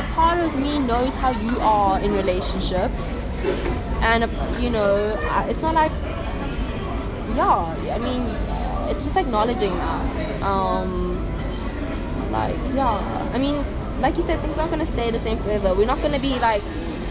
a 0.00 0.04
part 0.14 0.38
of 0.40 0.54
me 0.58 0.78
knows 0.78 1.14
how 1.14 1.30
you 1.30 1.58
are 1.60 1.98
in 2.00 2.12
relationships. 2.12 3.28
And, 4.02 4.24
uh, 4.24 4.58
you 4.60 4.70
know, 4.70 4.96
it's 5.48 5.62
not 5.62 5.74
like, 5.74 5.92
yeah, 7.36 7.72
I 7.92 7.98
mean, 7.98 8.22
it's 8.90 9.04
just 9.04 9.16
acknowledging 9.16 9.74
that. 9.74 10.42
Um, 10.42 11.16
like, 12.30 12.56
yeah, 12.74 13.30
I 13.32 13.38
mean, 13.38 13.64
like 14.00 14.16
you 14.16 14.22
said, 14.22 14.40
things 14.40 14.58
aren't 14.58 14.72
going 14.72 14.84
to 14.84 14.92
stay 14.92 15.10
the 15.10 15.20
same 15.20 15.38
forever. 15.38 15.72
We're 15.74 15.86
not 15.86 16.00
going 16.00 16.12
to 16.12 16.20
be 16.20 16.38
like 16.38 16.62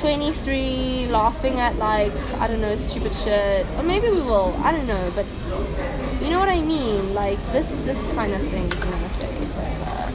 23 0.04 1.08
laughing 1.12 1.62
at 1.62 1.78
like, 1.78 2.12
I 2.38 2.48
don't 2.48 2.60
know, 2.60 2.76
stupid 2.76 3.14
shit. 3.14 3.66
Or 3.78 3.84
maybe 3.84 4.10
we 4.10 4.20
will, 4.20 4.54
I 4.58 4.74
don't 4.74 4.86
know, 4.86 5.10
but 5.16 5.26
you 6.22 6.30
know 6.30 6.40
what 6.40 6.50
I 6.50 6.60
mean? 6.60 7.14
Like 7.14 7.40
this 7.54 7.70
this 7.86 8.02
kind 8.14 8.34
of 8.34 8.42
thing 8.50 8.66
is 8.66 8.74
gonna 8.74 9.10
forever. 9.56 10.12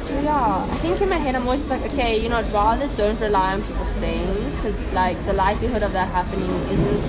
So 0.00 0.18
yeah, 0.22 0.64
I 0.64 0.76
think 0.78 1.02
in 1.02 1.10
my 1.10 1.18
head 1.18 1.34
I'm 1.34 1.44
always 1.44 1.68
like, 1.68 1.82
okay, 1.92 2.16
you 2.18 2.30
know, 2.30 2.38
I'd 2.38 2.50
rather 2.54 2.88
don't 2.96 3.20
rely 3.20 3.52
on 3.52 3.62
people 3.62 3.84
staying 3.84 4.50
because 4.52 4.90
like 4.94 5.22
the 5.26 5.34
likelihood 5.34 5.82
of 5.82 5.92
that 5.92 6.08
happening 6.08 6.48
isn't 6.72 7.04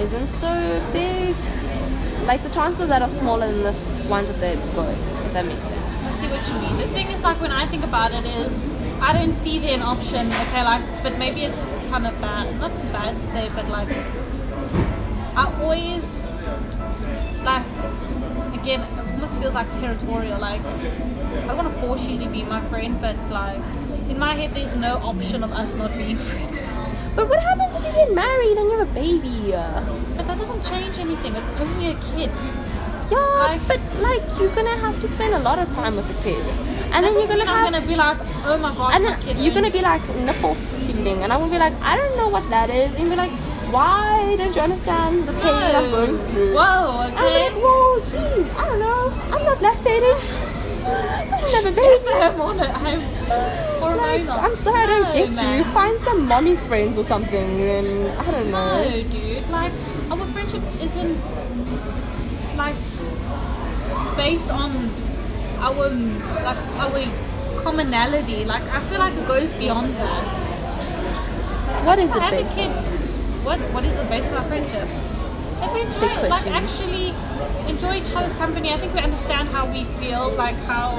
isn't 0.00 0.26
so 0.26 0.82
big. 0.92 1.36
Like 2.26 2.42
the 2.42 2.50
chances 2.50 2.80
of 2.80 2.88
that 2.88 3.00
are 3.00 3.08
smaller 3.08 3.46
than 3.46 3.62
the 3.62 4.08
ones 4.08 4.26
that 4.26 4.40
they're 4.40 4.56
good, 4.74 4.98
if 5.26 5.32
that 5.34 5.46
makes 5.46 5.62
sense. 5.62 6.04
I 6.04 6.10
see 6.10 6.26
what 6.26 6.48
you 6.48 6.54
mean. 6.54 6.78
The 6.78 6.88
thing 6.88 7.06
is, 7.08 7.22
like, 7.22 7.40
when 7.40 7.52
I 7.52 7.66
think 7.66 7.84
about 7.84 8.12
it, 8.12 8.24
is 8.26 8.64
I 9.06 9.12
don't 9.12 9.32
see 9.34 9.58
the 9.58 9.70
an 9.72 9.82
option. 9.82 10.26
Okay, 10.32 10.64
like, 10.64 10.82
but 11.02 11.18
maybe 11.18 11.42
it's 11.44 11.70
kind 11.90 12.06
of 12.06 12.18
bad. 12.20 12.58
Not 12.60 12.72
bad 12.92 13.16
to 13.16 13.26
say, 13.26 13.50
but 13.54 13.68
like, 13.68 13.88
I 15.36 15.52
always 15.60 16.28
like. 17.44 17.64
Again, 18.54 18.80
it 18.80 19.12
almost 19.12 19.38
feels 19.40 19.52
like 19.54 19.70
territorial. 19.78 20.40
Like, 20.40 20.64
I 20.64 21.46
don't 21.46 21.56
want 21.58 21.68
to 21.72 21.80
force 21.80 22.06
you 22.08 22.18
to 22.20 22.28
be 22.30 22.42
my 22.44 22.62
friend, 22.68 22.98
but 23.00 23.16
like, 23.30 23.60
in 24.08 24.18
my 24.18 24.34
head, 24.34 24.54
there's 24.54 24.74
no 24.74 24.94
option 24.96 25.44
of 25.44 25.52
us 25.52 25.74
not 25.74 25.92
being 25.92 26.16
friends. 26.28 26.72
But 27.14 27.28
what 27.28 27.40
happens 27.40 27.74
if 27.76 27.84
you 27.84 27.92
get 28.06 28.14
married 28.14 28.56
and 28.56 28.70
you 28.70 28.78
have 28.78 28.88
a 28.88 28.92
baby? 28.94 29.52
But 30.16 30.26
that 30.26 30.38
doesn't 30.38 30.64
change 30.64 30.98
anything. 30.98 31.36
It's 31.36 31.60
only 31.60 31.88
a 31.88 31.94
kid. 31.96 32.32
Yeah, 33.10 33.18
Like- 33.18 33.68
but 33.68 33.80
like 33.98 34.22
you're 34.40 34.54
gonna 34.54 34.76
have 34.78 34.98
to 35.02 35.08
spend 35.08 35.34
a 35.34 35.38
lot 35.40 35.58
of 35.58 35.68
time 35.74 35.94
with 35.96 36.08
the 36.08 36.22
kid, 36.22 36.42
and 36.94 37.04
then 37.04 37.12
you're 37.14 37.26
gonna 37.26 37.42
I'm 37.42 37.48
have 37.48 37.72
gonna 37.72 37.86
be 37.86 37.96
like, 37.96 38.18
oh 38.46 38.56
my 38.58 38.74
gosh, 38.74 38.94
and 38.94 39.04
then 39.04 39.42
you're 39.42 39.52
gonna 39.54 39.70
be 39.70 39.82
like 39.82 40.02
nipple 40.16 40.54
feeding, 40.86 41.22
and 41.22 41.32
I'm 41.32 41.40
gonna 41.40 41.52
be 41.52 41.58
like, 41.58 41.74
I 41.82 41.96
don't 41.96 42.16
know 42.16 42.28
what 42.28 42.48
that 42.50 42.70
is, 42.70 42.88
and 42.94 43.00
you'll 43.00 43.10
be 43.10 43.16
like, 43.16 43.32
why 43.72 44.34
don't 44.38 44.54
you 44.54 44.62
understand 44.62 45.26
the 45.26 45.32
pain 45.32 45.42
that 45.60 45.74
I'm 45.74 45.90
going 45.90 46.16
through? 46.28 46.54
Whoa, 46.54 46.62
I'm 46.62 47.12
okay. 47.14 47.50
like, 47.50 47.56
whoa, 47.58 48.00
jeez, 48.00 48.46
I 48.56 48.64
don't 48.68 48.78
know, 48.78 49.10
I'm 49.34 49.44
not 49.44 49.58
lactating. 49.58 50.18
I 50.86 51.40
don't 51.40 51.50
have 51.54 51.64
a 51.66 51.72
Where's 51.80 52.02
the 52.02 52.12
hormone? 52.12 52.60
I'm 52.60 53.00
Like. 53.96 54.28
I'm 54.28 54.54
sorry 54.54 54.82
I 54.82 54.86
don't 54.86 55.02
No, 55.04 55.12
get 55.14 55.32
man. 55.32 55.58
you. 55.58 55.64
Find 55.72 55.98
some 56.00 56.28
mommy 56.28 56.56
friends 56.56 56.98
or 56.98 57.04
something, 57.04 57.60
and 57.60 58.08
I 58.20 58.30
don't 58.30 58.50
know. 58.50 58.84
No, 58.84 59.02
dude. 59.08 59.48
Like, 59.48 59.72
our 60.10 60.26
friendship 60.26 60.62
isn't 60.80 61.24
like 62.56 62.76
based 64.16 64.50
on 64.50 64.70
our 65.64 65.88
like 66.48 66.62
our 66.84 67.00
commonality. 67.62 68.44
Like, 68.44 68.62
I 68.68 68.80
feel 68.88 68.98
like 68.98 69.14
it 69.14 69.26
goes 69.26 69.52
beyond 69.54 69.94
that. 69.94 70.36
What 71.86 71.98
is 71.98 72.12
the 72.12 72.20
have 72.20 72.34
a 72.34 72.44
kid, 72.54 72.70
what 73.44 73.58
what 73.72 73.84
is 73.84 73.96
the 73.96 74.04
base 74.04 74.26
of 74.26 74.34
our 74.34 74.44
friendship? 74.44 74.88
That 75.60 75.72
we 75.72 75.80
enjoy, 75.82 76.00
Big 76.00 76.30
like, 76.30 76.46
actually 76.48 77.14
enjoy 77.68 77.96
each 77.96 78.10
other's 78.12 78.34
company. 78.34 78.72
I 78.72 78.78
think 78.78 78.92
we 78.92 79.00
understand 79.00 79.48
how 79.48 79.64
we 79.70 79.84
feel, 80.00 80.30
like 80.36 80.56
how. 80.66 80.98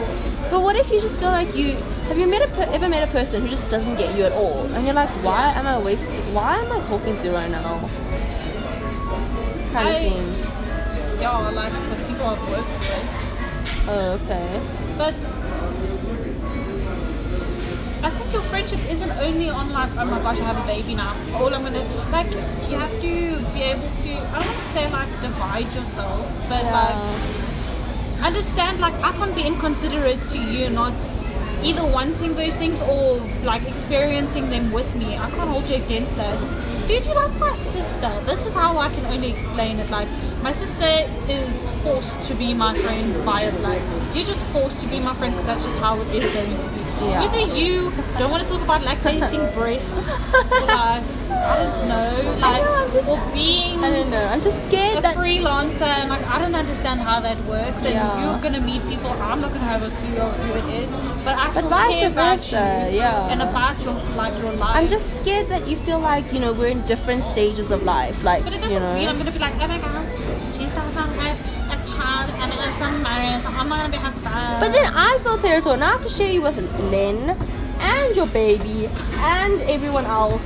But 0.49 0.61
what 0.61 0.75
if 0.75 0.89
you 0.91 1.01
just 1.01 1.19
feel 1.19 1.29
like 1.29 1.55
you 1.55 1.75
have 2.07 2.17
you 2.17 2.27
met 2.27 2.41
a 2.41 2.47
per- 2.47 2.69
ever 2.73 2.89
met 2.89 3.07
a 3.07 3.11
person 3.11 3.41
who 3.41 3.49
just 3.49 3.69
doesn't 3.69 3.97
get 3.97 4.17
you 4.17 4.23
at 4.23 4.31
all, 4.31 4.65
and 4.73 4.85
you're 4.85 4.95
like, 4.95 5.09
why 5.23 5.51
am 5.51 5.67
I 5.67 5.77
wasting? 5.77 6.33
Why 6.33 6.57
am 6.57 6.71
I 6.71 6.81
talking 6.81 7.15
to 7.17 7.25
you 7.27 7.33
right 7.33 7.51
now? 7.51 7.79
Kind 9.73 9.89
of 9.89 9.95
I- 9.95 10.09
thing. 10.09 11.21
Yeah, 11.21 11.49
like 11.49 11.73
with 11.89 12.07
people 12.07 12.25
I've 12.27 12.49
worked 12.49 12.79
with. 12.89 13.34
Oh, 13.87 14.19
okay. 14.23 14.61
But 14.97 15.13
I 18.03 18.09
think 18.09 18.33
your 18.33 18.41
friendship 18.43 18.79
isn't 18.89 19.11
only 19.11 19.49
on 19.49 19.71
like, 19.73 19.91
oh 19.97 20.05
my 20.05 20.19
gosh, 20.19 20.39
I 20.39 20.43
have 20.43 20.63
a 20.63 20.67
baby 20.67 20.95
now. 20.95 21.15
All 21.35 21.53
I'm 21.53 21.63
gonna 21.63 21.83
like, 22.11 22.31
you 22.69 22.77
have 22.77 22.91
to 22.91 23.39
be 23.53 23.61
able 23.61 23.89
to. 23.89 24.09
I 24.09 24.39
don't 24.39 24.47
want 24.47 24.57
to 24.57 24.63
say 24.73 24.91
like 24.91 25.21
divide 25.21 25.73
yourself, 25.73 26.49
but 26.49 26.63
like 26.65 28.23
understand 28.23 28.79
like 28.79 28.93
I 28.95 29.11
can't 29.11 29.35
be 29.35 29.43
inconsiderate 29.43 30.21
to 30.31 30.39
you 30.39 30.69
not 30.69 30.93
either 31.61 31.85
wanting 31.85 32.35
those 32.35 32.55
things 32.55 32.81
or 32.81 33.17
like 33.43 33.67
experiencing 33.67 34.49
them 34.49 34.71
with 34.71 34.95
me. 34.95 35.17
I 35.17 35.29
can't 35.29 35.49
hold 35.49 35.69
you 35.69 35.75
against 35.75 36.15
that. 36.15 36.37
Dude, 36.87 37.05
you 37.05 37.15
like 37.15 37.33
my 37.39 37.53
sister. 37.55 38.11
This 38.25 38.45
is 38.45 38.53
how 38.53 38.77
I 38.77 38.89
can 38.89 39.05
only 39.07 39.29
explain 39.31 39.79
it. 39.79 39.89
Like 39.89 40.07
my 40.43 40.51
sister 40.51 41.09
is 41.27 41.71
forced 41.81 42.21
to 42.23 42.35
be 42.35 42.53
my 42.53 42.75
friend 42.77 43.15
via 43.17 43.51
like 43.59 43.81
you're 44.13 44.25
just 44.25 44.45
forced 44.47 44.79
to 44.81 44.87
be 44.87 44.99
my 44.99 45.15
friend 45.15 45.33
because 45.33 45.47
that's 45.47 45.63
just 45.63 45.79
how 45.79 45.99
it 45.99 46.07
is 46.15 46.31
going 46.31 46.55
to 46.55 46.69
be. 46.69 46.81
Yeah. 47.07 47.23
Either 47.23 47.55
you 47.55 47.91
don't 48.19 48.29
want 48.29 48.43
to 48.43 48.49
talk 48.53 48.61
about 48.61 48.81
lactating 48.81 49.51
breasts, 49.55 50.11
or 50.61 50.67
like 50.67 51.03
I 51.51 51.55
don't 51.63 51.87
know, 51.87 52.11
like 52.41 52.63
know, 52.63 52.73
I'm 52.81 52.91
just- 52.91 53.09
or 53.09 53.21
being 53.33 53.83
I 53.83 53.89
don't 53.91 54.09
know. 54.09 54.25
I'm 54.33 54.41
just 54.41 54.63
a 54.63 54.67
scared 54.67 55.03
that. 55.03 55.15
freelancer 55.15 55.81
and 55.99 56.09
like 56.09 56.25
I 56.27 56.39
don't 56.39 56.55
understand 56.55 56.99
how 57.01 57.19
that 57.27 57.37
works 57.45 57.83
and 57.83 57.93
Yeah. 57.93 58.21
you're 58.21 58.39
gonna 58.45 58.61
meet 58.61 58.81
people 58.89 59.11
I'm 59.29 59.41
not 59.41 59.51
gonna 59.53 59.71
have 59.75 59.83
a 59.83 59.91
clue 59.99 60.17
of 60.25 60.31
who 60.41 60.53
it 60.61 60.83
is 60.83 60.89
but 61.25 61.35
I 61.37 61.49
still 61.51 61.69
vice 61.69 61.99
care 61.99 62.07
about 62.09 62.39
versa, 62.39 62.87
you 62.91 62.97
yeah. 62.97 63.31
and 63.31 63.41
about 63.41 63.75
your 63.83 63.95
like 64.15 64.35
your 64.41 64.53
life 64.53 64.75
I'm 64.77 64.87
just 64.87 65.07
scared 65.21 65.47
that 65.49 65.67
you 65.67 65.75
feel 65.77 65.99
like 65.99 66.31
you 66.33 66.39
know 66.39 66.51
we're 66.53 66.69
in 66.77 66.81
different 66.93 67.23
stages 67.33 67.69
of 67.71 67.83
life. 67.83 68.23
Like 68.23 68.43
but 68.43 68.53
it 68.53 68.61
doesn't 68.61 68.81
know. 68.81 68.95
mean 68.95 69.07
I'm 69.07 69.17
gonna 69.17 69.31
be 69.31 69.39
like 69.39 69.53
oh 69.61 69.67
my 69.67 69.77
gosh 69.77 70.25
have 71.25 71.71
a 71.71 71.87
child 71.87 72.31
and 72.41 72.51
it's 72.53 72.81
unmarried 72.81 73.43
so 73.43 73.49
I'm 73.49 73.69
not 73.69 73.77
gonna 73.81 73.91
be 73.91 73.97
fun 73.97 74.59
But 74.59 74.73
then 74.73 74.85
I 74.93 75.17
feel 75.23 75.37
terrible, 75.37 75.71
and 75.71 75.83
I 75.83 75.91
have 75.91 76.03
to 76.03 76.09
share 76.09 76.31
you 76.31 76.41
with 76.41 76.57
Lynn 76.91 77.35
and 77.79 78.15
your 78.15 78.27
baby 78.27 78.89
and 79.17 79.61
everyone 79.63 80.05
else 80.05 80.41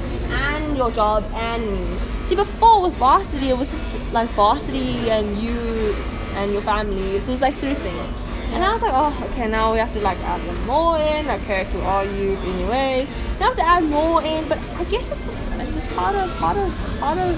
your 0.80 0.92
job 0.92 1.24
and. 1.34 2.00
See, 2.26 2.36
before 2.36 2.82
with 2.84 2.94
varsity, 2.94 3.50
it 3.50 3.58
was 3.58 3.72
just 3.72 3.96
like 4.14 4.30
varsity 4.32 5.10
and 5.10 5.38
you 5.38 5.96
and 6.36 6.52
your 6.52 6.62
family. 6.62 7.20
So 7.20 7.30
it 7.30 7.36
was 7.38 7.42
like 7.42 7.56
three 7.58 7.76
things. 7.76 8.10
And 8.54 8.64
I 8.64 8.74
was 8.74 8.82
like, 8.82 8.94
oh, 8.94 9.30
okay, 9.32 9.48
now 9.48 9.74
we 9.74 9.80
have 9.80 9.94
to 9.94 10.00
like 10.00 10.18
add 10.20 10.42
more 10.66 10.98
in. 10.98 11.30
Okay, 11.30 11.66
who 11.66 11.80
are 11.82 12.06
you 12.06 12.34
anyway? 12.54 13.08
Now 13.40 13.46
I 13.46 13.50
have 13.50 13.56
to 13.58 13.68
add 13.68 13.84
more 13.84 14.24
in, 14.24 14.48
but 14.48 14.58
I 14.82 14.84
guess 14.86 15.12
it's 15.12 15.26
just 15.26 15.52
it's 15.52 15.74
just 15.74 15.88
part 15.90 16.16
of 16.16 16.30
part 16.38 16.58
of 16.58 17.00
part 17.00 17.18
of 17.18 17.34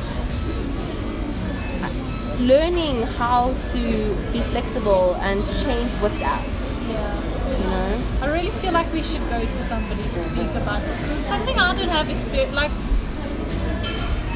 learning 2.39 3.03
how 3.19 3.53
to 3.71 4.15
be 4.33 4.39
flexible 4.51 5.15
and 5.21 5.45
to 5.45 5.53
change 5.63 5.91
with 6.01 6.17
that. 6.19 6.45
yeah. 6.89 7.51
You 7.51 7.57
know. 7.65 8.01
I 8.21 8.27
really 8.27 8.49
feel 8.61 8.71
like 8.71 8.91
we 8.93 9.03
should 9.03 9.27
go 9.29 9.39
to 9.43 9.63
somebody 9.63 10.03
to 10.03 10.23
speak 10.23 10.49
about 10.61 10.81
this 10.81 11.27
something 11.27 11.57
I 11.57 11.75
don't 11.75 11.89
have 11.89 12.09
experience 12.09 12.53
like 12.53 12.71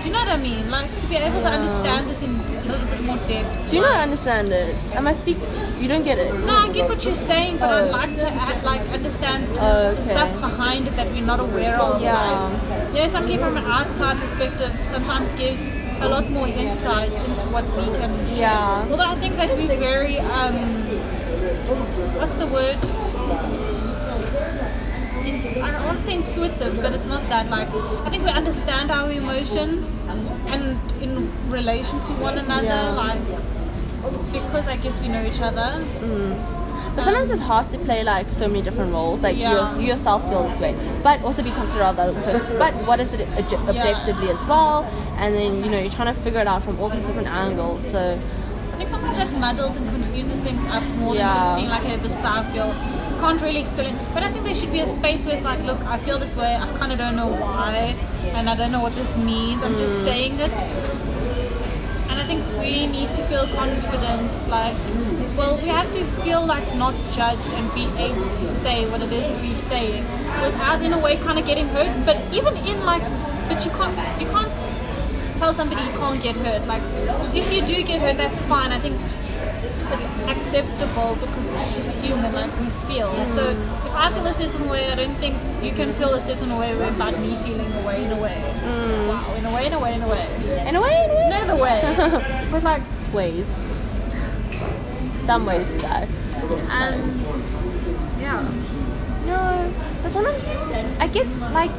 do 0.06 0.12
you 0.12 0.18
know 0.18 0.20
what 0.24 0.30
I 0.30 0.38
mean? 0.38 0.70
Like 0.70 0.96
to 1.00 1.08
be 1.08 1.16
able 1.16 1.42
to 1.42 1.48
understand 1.50 2.08
this 2.08 2.22
in 2.22 2.30
a 2.36 2.62
little 2.72 2.88
bit 2.90 3.02
more 3.02 3.18
depth. 3.28 3.70
Do 3.72 3.76
you 3.78 3.82
not 3.82 4.02
understand 4.02 4.50
it? 4.50 4.76
Am 4.94 5.08
I 5.08 5.14
speak? 5.14 5.38
You 5.80 5.88
don't 5.88 6.04
get 6.04 6.20
it. 6.20 6.32
No, 6.46 6.54
I 6.56 6.72
get 6.72 6.88
what 6.88 7.04
you're 7.04 7.16
saying, 7.16 7.58
but 7.58 7.70
I'd 7.74 7.88
Oh. 7.88 7.92
like 7.92 8.16
to 8.18 8.28
add, 8.30 8.64
like 8.64 8.82
understand 8.94 9.48
Oh, 9.60 9.96
the 9.96 10.02
stuff 10.04 10.32
behind 10.42 10.88
it 10.88 10.96
that 10.96 11.08
we're 11.12 11.26
not 11.26 11.40
aware 11.40 11.76
of. 11.82 12.04
Yeah. 12.04 12.14
Like, 12.22 12.94
you 12.94 13.00
know, 13.02 13.08
somebody 13.08 13.38
from 13.40 13.58
an 13.58 13.66
outside 13.66 14.18
perspective 14.20 14.72
sometimes 14.94 15.32
gives 15.32 15.68
a 16.02 16.08
lot 16.08 16.30
more 16.30 16.48
insight 16.48 17.12
into 17.12 17.46
what 17.56 17.66
we 17.76 17.86
can 17.98 18.14
share. 18.28 18.42
Yeah. 18.54 18.86
Although 18.92 19.10
I 19.10 19.16
think 19.16 19.38
that 19.38 19.50
we're 19.58 19.76
very 19.80 20.20
um, 20.20 20.54
what's 22.20 22.36
the 22.38 22.46
word? 22.46 22.78
In, 25.26 25.62
I 25.64 25.86
want 25.86 25.98
to 26.00 26.04
say 26.04 26.14
intuitive, 26.16 26.82
but 26.82 26.94
it's 26.94 27.08
not 27.08 27.22
that. 27.30 27.50
Like, 27.50 27.68
I 28.06 28.10
think 28.10 28.24
we 28.24 28.30
understand 28.30 28.92
our 28.92 29.12
emotions 29.12 29.98
and 30.48 30.80
in 31.02 31.32
relation 31.50 32.00
to 32.02 32.12
one 32.14 32.38
another, 32.38 32.66
Yeah. 32.66 32.90
like, 32.92 33.22
because 34.32 34.68
I 34.68 34.78
guess 34.78 35.00
we 35.00 35.08
know 35.08 35.24
each 35.24 35.42
other. 35.42 35.84
Mm. 36.02 36.62
But 36.96 37.02
um, 37.02 37.06
sometimes 37.06 37.30
it's 37.32 37.42
hard 37.42 37.68
to 37.70 37.78
play 37.80 38.04
like 38.04 38.32
so 38.32 38.48
many 38.48 38.62
different 38.62 38.94
roles. 38.94 39.24
Like 39.24 39.36
Yeah. 39.38 39.74
you, 39.76 39.82
you 39.82 39.88
yourself 39.88 40.28
feel 40.30 40.44
this 40.48 40.60
way, 40.60 40.74
but 41.04 41.22
also 41.24 41.44
be 41.44 41.52
considerate 41.52 41.90
of 41.90 41.96
the 41.98 42.04
other 42.04 42.22
person. 42.22 42.58
But 42.58 42.74
what 42.88 43.00
is 43.00 43.14
it 43.14 43.28
obje- 43.32 43.68
objectively 43.68 44.30
as 44.30 44.42
well? 44.46 44.84
And 45.18 45.34
then 45.36 45.64
you 45.64 45.70
know 45.72 45.80
you're 45.80 45.92
trying 45.92 46.14
to 46.14 46.22
figure 46.22 46.40
it 46.40 46.48
out 46.48 46.64
from 46.64 46.80
all 46.80 46.90
these 46.90 47.06
different 47.06 47.28
angles. 47.28 47.82
So 47.92 48.18
I 48.74 48.78
think 48.78 48.90
sometimes 48.90 49.18
that 49.18 49.32
muddles 49.34 49.76
and 49.76 49.90
confuses 49.90 50.40
things 50.40 50.66
up 50.68 50.84
more 50.84 51.16
than 51.16 51.26
just 51.34 51.56
being 51.58 51.70
like, 51.70 51.84
hey, 51.84 51.96
this 51.98 52.14
is 52.16 52.22
how 52.22 52.42
I 52.42 52.44
feel. 52.52 52.70
Can't 53.26 53.42
really 53.42 53.60
explain. 53.62 53.98
But 54.14 54.22
I 54.22 54.32
think 54.32 54.46
there 54.46 54.54
should 54.54 54.72
be 54.72 54.82
a 54.82 54.86
space 54.86 55.26
where 55.26 55.34
it's 55.34 55.44
like, 55.44 55.60
look, 55.64 55.84
I 55.86 55.98
feel 55.98 56.20
this 56.20 56.36
way. 56.36 56.56
I 56.56 56.72
kind 56.78 56.92
of 56.92 57.00
don't 57.00 57.16
know 57.16 57.26
why, 57.26 57.96
and 58.36 58.48
I 58.48 58.56
don't 58.56 58.72
know 58.72 58.82
what 58.82 58.94
this 58.94 59.18
means. 59.18 59.64
I'm 59.64 59.76
just 59.80 59.98
Mm. 59.98 60.06
saying 60.06 60.34
it. 60.40 60.52
And 60.52 62.20
I 62.22 62.26
think 62.30 62.44
we 62.60 62.86
need 62.86 63.10
to 63.18 63.24
feel 63.24 63.48
confident. 63.48 64.30
Like, 64.48 64.76
well, 65.36 65.58
we 65.58 65.70
have 65.70 65.92
to 65.96 66.04
feel 66.24 66.46
like 66.46 66.68
not 66.76 66.94
judged 67.14 67.52
and 67.54 67.74
be 67.74 67.88
able 67.98 68.30
to 68.30 68.46
say 68.46 68.86
what 68.92 69.02
it 69.02 69.12
is 69.12 69.26
that 69.28 69.42
we're 69.42 69.56
saying 69.56 70.06
without, 70.44 70.84
in 70.84 70.94
a 70.94 71.00
way, 71.00 71.16
kind 71.18 71.40
of 71.40 71.48
getting 71.48 71.68
hurt. 71.70 72.06
But 72.06 72.18
even 72.32 72.56
in 72.58 72.86
like, 72.86 73.02
but 73.50 73.66
you 73.66 73.72
can't, 73.72 74.22
you 74.22 74.28
can't 74.28 74.58
tell 75.40 75.52
somebody 75.52 75.82
you 75.82 75.98
can't 75.98 76.22
get 76.22 76.36
hurt. 76.36 76.68
Like, 76.68 76.84
if 77.34 77.52
you 77.52 77.64
do 77.64 77.82
get 77.82 78.02
hurt, 78.02 78.18
that's 78.18 78.44
fine. 78.44 78.72
I 78.72 78.78
think 78.78 78.96
it's 79.92 80.06
acceptable 80.30 81.16
because 81.16 81.54
it's 81.54 81.76
just 81.76 81.98
human, 81.98 82.34
like 82.34 82.52
we 82.60 82.70
feel. 82.88 83.14
So 83.26 83.54
mm. 83.54 83.86
if 83.86 83.94
I 83.94 84.12
feel 84.14 84.26
a 84.26 84.34
certain 84.34 84.70
way, 84.70 84.90
I 84.92 84.96
don't 84.96 85.16
think 85.16 85.36
you 85.64 85.72
can 85.72 85.94
feel 85.94 86.14
a 86.14 86.22
certain 86.22 86.56
way 86.58 86.76
without 86.76 87.20
me 87.20 87.36
feeling 87.46 87.72
a 87.72 87.82
way 87.86 88.04
in 88.06 88.12
a 88.12 88.22
way. 88.22 88.54
Mm. 88.64 89.08
Wow, 89.08 89.36
in 89.36 89.46
a 89.46 89.54
way, 89.54 89.68
in 89.68 89.74
a 89.74 89.80
way, 89.80 89.94
in 89.94 90.02
a 90.02 90.08
way. 90.08 90.68
in 90.68 90.76
a 90.76 90.82
way, 90.82 91.04
in 91.04 91.10
a 91.10 91.16
way, 91.16 91.26
Another 91.26 91.56
way. 91.56 92.48
but 92.52 92.64
like, 92.64 92.82
ways, 93.14 93.48
some 95.26 95.46
ways 95.46 95.74
to 95.74 95.80
go. 95.80 95.88
and 95.88 97.22
yeah. 98.20 98.42
No, 99.26 99.74
but 100.04 100.12
sometimes 100.12 100.44
I 101.00 101.08
get 101.08 101.28
like, 101.52 101.72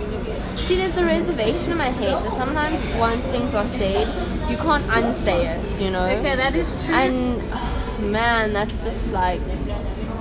see, 0.66 0.76
there's 0.76 0.96
a 0.96 1.04
reservation 1.04 1.70
in 1.70 1.78
my 1.78 1.90
head 1.90 2.24
that 2.24 2.32
sometimes 2.32 2.80
once 2.98 3.24
things 3.26 3.54
are 3.54 3.66
said, 3.66 4.06
you 4.50 4.56
can't 4.56 4.84
unsay 4.90 5.46
it. 5.46 5.80
You 5.80 5.90
know. 5.90 6.06
Okay, 6.06 6.34
that 6.34 6.56
is 6.56 6.84
true. 6.84 6.94
And 6.94 7.40
oh, 7.52 7.85
man, 8.00 8.52
that's 8.52 8.84
just 8.84 9.12
like 9.12 9.40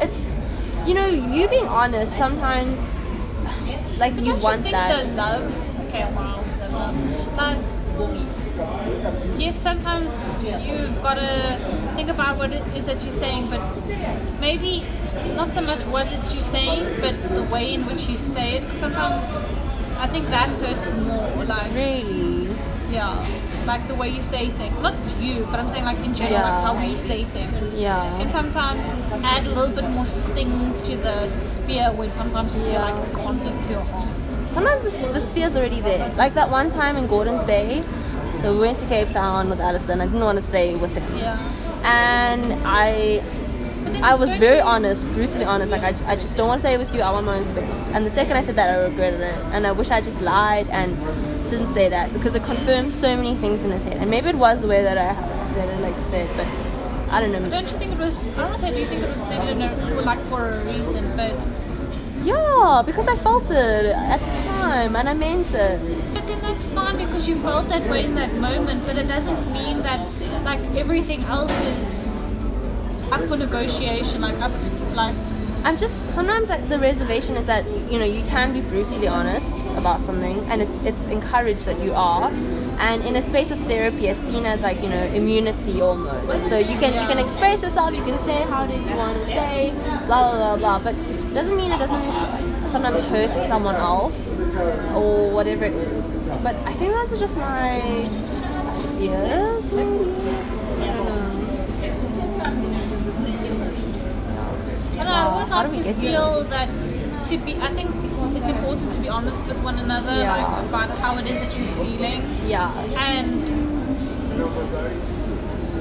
it's 0.02 0.18
you 0.86 0.94
know, 0.94 1.08
you 1.08 1.48
being 1.48 1.66
honest 1.68 2.16
sometimes 2.18 2.90
like 3.98 4.14
But 4.16 4.24
you 4.24 4.32
don't 4.34 4.44
want 4.44 4.58
you 4.58 4.64
think 4.64 4.76
that. 4.76 5.08
the 5.08 5.14
love? 5.14 5.88
Okay, 5.88 6.04
wow, 6.14 6.44
the 6.60 6.70
love. 6.70 7.36
But 7.36 7.58
yes, 9.40 9.56
sometimes 9.56 10.14
you've 10.44 11.02
got 11.02 11.16
to 11.16 11.58
think 11.96 12.10
about 12.10 12.38
what 12.38 12.52
it 12.54 12.66
is 12.76 12.86
that 12.86 13.02
you're 13.04 13.14
saying, 13.14 13.50
but 13.50 13.62
maybe 14.40 14.84
not 15.36 15.52
so 15.52 15.62
much 15.62 15.80
what 15.86 16.12
it's 16.12 16.34
you're 16.34 16.44
saying, 16.44 16.84
but 17.02 17.16
the 17.30 17.44
way 17.44 17.74
in 17.74 17.86
which 17.86 18.08
you 18.08 18.18
say 18.18 18.58
it. 18.58 18.64
Because 18.64 18.80
sometimes 18.80 19.24
I 19.98 20.08
think 20.08 20.28
that 20.28 20.50
hurts 20.50 20.94
more. 20.94 21.46
Like 21.46 21.72
really. 21.74 22.50
yeah, 22.92 23.24
like 23.66 23.88
the 23.88 23.96
way 23.96 24.10
you 24.10 24.22
say 24.24 24.48
things. 24.50 24.80
Not 24.82 24.96
you, 25.20 25.46
but 25.52 25.60
I'm 25.60 25.70
saying 25.70 25.86
like 25.86 25.98
in 26.00 26.14
general, 26.16 26.38
Yeah. 26.40 26.50
like 26.50 26.64
how 26.66 26.88
we 26.88 26.96
say 26.96 27.24
things. 27.24 27.74
Yeah. 27.74 28.18
Can 28.20 28.32
sometimes 28.32 28.86
add 29.24 29.46
a 29.46 29.50
little 29.50 29.76
bit 29.76 29.90
more 29.90 30.06
sting 30.06 30.74
to 30.86 30.96
the 30.98 31.28
spear 31.28 31.92
when 31.94 32.12
sometimes 32.14 32.54
you 32.56 32.62
feel 32.62 32.82
like 32.82 32.96
it's 33.04 33.16
gone 33.16 33.40
into 33.40 33.72
your 33.72 33.82
heart. 33.82 34.10
Sometimes 34.52 34.84
the, 34.84 35.08
the 35.14 35.22
spear's 35.22 35.56
already 35.58 35.82
there. 35.82 36.14
Like 36.16 36.34
that 36.36 36.50
one 36.50 36.70
time 36.70 36.96
in 36.98 37.08
Gordon's 37.08 37.44
Bay. 37.44 37.84
So 38.34 38.54
we 38.54 38.60
went 38.60 38.80
to 38.80 38.86
Cape 38.88 39.10
Town 39.10 39.50
with 39.50 39.60
Alison. 39.60 40.02
I 40.02 40.06
didn't 40.06 40.22
want 40.22 40.38
to 40.38 40.42
stay 40.42 40.76
with 40.76 40.94
him. 40.96 41.18
Yeah. 41.18 41.40
And 41.84 42.54
I 42.66 43.24
I 44.02 44.16
was 44.16 44.32
very 44.34 44.60
honest, 44.60 45.08
brutally 45.14 45.46
honest. 45.46 45.72
Like, 45.72 45.84
I, 45.84 46.12
I 46.12 46.16
just 46.16 46.36
don't 46.36 46.48
want 46.48 46.60
to 46.62 46.68
stay 46.68 46.76
with 46.78 46.94
you. 46.94 47.02
I 47.02 47.12
want 47.12 47.28
my 47.28 47.38
own 47.38 47.46
space. 47.46 47.88
And 47.94 48.06
the 48.06 48.10
second 48.12 48.36
I 48.36 48.42
said 48.42 48.56
that, 48.56 48.70
I 48.70 48.84
regretted 48.84 49.22
it. 49.22 49.36
And 49.54 49.66
I 49.68 49.72
wish 49.72 49.90
I 49.92 50.02
just 50.02 50.22
lied 50.22 50.68
and 50.70 50.98
didn't 51.50 51.70
say 51.70 51.90
that 51.90 52.12
because 52.14 52.36
it 52.36 52.44
confirmed 52.44 52.94
so 52.94 53.16
many 53.16 53.36
things 53.36 53.64
in 53.64 53.72
his 53.72 53.84
head. 53.84 53.98
And 53.98 54.10
maybe 54.10 54.30
it 54.30 54.36
was 54.36 54.62
the 54.62 54.68
way 54.68 54.82
that 54.84 54.98
I 54.98 55.14
said 55.48 55.70
it, 55.70 55.82
like 55.82 55.96
said, 56.10 56.30
but 56.38 56.48
I 57.14 57.22
don't 57.22 57.32
know. 57.32 57.50
Don't 57.50 57.72
you 57.72 57.78
think 57.78 57.92
it 57.94 57.98
was? 57.98 58.30
I 58.30 58.34
don't 58.36 58.50
want 58.50 58.60
to 58.60 58.68
say. 58.68 58.74
Do 58.74 58.80
you 58.80 58.88
think 58.88 59.02
it 59.04 59.10
was 59.10 59.22
said 59.24 59.48
in 59.48 59.62
a, 59.62 60.02
like 60.02 60.24
for 60.26 60.50
a 60.50 60.66
reason? 60.66 61.06
But 61.16 61.36
Yeah, 62.24 62.82
because 62.86 63.08
I 63.08 63.16
felt 63.16 63.50
it 63.52 63.86
at 63.86 64.20
the 64.20 64.50
time 64.50 64.96
and 64.96 65.08
I 65.10 65.14
meant 65.14 65.48
it. 65.54 65.80
but 66.14 66.24
then 66.26 66.42
that's 66.42 66.68
fine 66.70 66.98
because 66.98 67.28
you 67.28 67.36
felt 67.42 67.70
that 67.70 67.90
way 67.90 68.06
in 68.06 68.16
that 68.16 68.34
moment. 68.36 68.86
But 68.86 68.98
it 68.98 69.08
doesn't 69.08 69.54
mean 69.54 69.84
that 69.84 70.02
like 70.44 70.60
everything 70.76 71.22
else 71.24 71.52
is 71.62 72.16
up 73.12 73.22
for 73.28 73.38
negotiation. 73.38 74.22
Like 74.22 74.40
up 74.42 74.52
to 74.52 74.70
like 74.96 75.16
I'm 75.66 75.78
just 75.80 75.98
sometimes 76.12 76.50
like 76.50 76.70
the 76.70 76.78
reservation 76.78 77.36
is 77.36 77.48
that 77.48 77.66
you 77.92 77.98
know 77.98 78.06
you 78.06 78.24
can 78.26 78.54
be 78.54 78.62
brutally 78.62 79.08
honest 79.08 79.66
about 79.72 80.00
something, 80.02 80.38
and 80.52 80.62
it's 80.62 80.80
it's 80.82 81.02
encouraged 81.08 81.66
that 81.66 81.80
you 81.82 81.92
are. 81.94 82.32
And 82.78 83.04
in 83.04 83.16
a 83.16 83.22
space 83.22 83.50
of 83.50 83.58
therapy, 83.62 84.06
it's 84.08 84.22
seen 84.30 84.46
as 84.46 84.62
like 84.62 84.84
you 84.84 84.90
know 84.90 85.04
immunity 85.06 85.82
almost. 85.82 86.50
So 86.50 86.60
you 86.60 86.78
can 86.78 86.94
you 86.94 87.08
can 87.08 87.18
express 87.18 87.64
yourself, 87.64 87.96
you 87.96 88.04
can 88.04 88.20
say 88.26 88.44
how 88.44 88.66
it 88.66 88.72
is 88.78 88.88
you 88.88 88.96
want 88.96 89.18
to 89.18 89.26
say, 89.26 89.72
blah 90.06 90.32
blah 90.32 90.38
blah 90.38 90.58
blah. 90.58 90.80
But 90.84 90.94
it 90.96 91.34
doesn't 91.34 91.58
mean 91.58 91.72
it 91.72 91.80
doesn't 91.80 92.70
sometimes 92.70 93.02
hurt 93.08 93.34
someone 93.48 93.76
else 93.76 94.40
or 94.94 95.32
whatever 95.32 95.66
it 95.66 95.74
is. 95.74 96.06
But 96.44 96.56
I 96.58 96.74
think 96.74 96.94
those 96.94 97.12
are 97.14 97.18
just 97.18 97.36
my 97.38 97.82
fears. 99.00 99.72
Maybe. 99.72 100.14
I 104.98 105.04
don't 105.04 105.05
know. 105.05 105.05
I. 105.16 105.26
Always 105.26 105.50
like 105.50 105.72
to 105.72 105.94
feel 105.94 106.44
that 106.56 106.70
to 107.30 107.38
be. 107.38 107.56
I 107.58 107.70
think 107.74 107.90
it's 108.38 108.48
important 108.48 108.92
to 108.94 109.00
be 109.00 109.10
honest 109.10 109.46
with 109.48 109.60
one 109.64 109.78
another, 109.80 110.16
Yeah. 110.16 110.36
like 110.36 110.66
about 110.70 110.90
how 111.00 111.18
it 111.18 111.26
is 111.28 111.38
that 111.42 111.52
you're 111.58 111.74
feeling. 111.84 112.22
Yeah. 112.48 112.72
and 113.12 113.42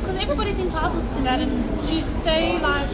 because 0.00 0.16
everybody's 0.22 0.58
entitled 0.60 1.04
to 1.16 1.20
that 1.22 1.40
and 1.40 1.80
to 1.80 2.02
say 2.02 2.58
like 2.60 2.88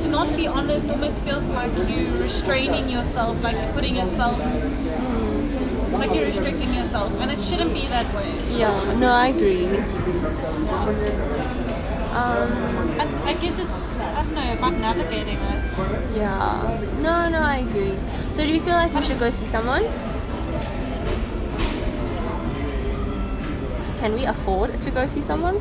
to 0.00 0.08
not 0.08 0.34
be 0.36 0.46
honest 0.48 0.88
almost 0.90 1.20
feels 1.22 1.46
like 1.48 1.70
you're 1.88 2.10
restraining 2.22 2.88
yourself 2.88 3.40
like 3.42 3.56
you're 3.56 3.72
putting 3.72 3.94
yourself 3.94 4.36
like 5.92 6.12
you're 6.14 6.26
restricting 6.26 6.72
yourself 6.74 7.12
and 7.20 7.30
it 7.30 7.40
shouldn't 7.40 7.72
be 7.72 7.86
that 7.86 8.12
way 8.14 8.32
Yeah. 8.58 8.94
No, 8.98 9.12
I 9.12 9.28
agree. 9.28 9.66
Um. 12.12 13.00
I, 13.00 13.30
I 13.30 13.34
guess 13.34 13.58
it's 13.58 14.00
I 14.00 14.22
don't 14.22 14.34
know 14.34 14.52
about 14.52 14.74
navigating 14.78 15.38
it 15.38 16.16
Yeah. 16.16 16.80
No, 17.00 17.28
no, 17.28 17.38
I 17.40 17.58
agree. 17.58 17.96
So, 18.32 18.42
do 18.42 18.48
you 18.48 18.60
feel 18.60 18.74
like 18.74 18.92
we 18.94 19.02
should 19.02 19.18
go 19.20 19.30
see 19.30 19.46
someone? 19.46 19.84
Can 24.00 24.14
we 24.14 24.24
afford 24.24 24.80
to 24.80 24.90
go 24.90 25.06
see 25.06 25.20
someone? 25.20 25.60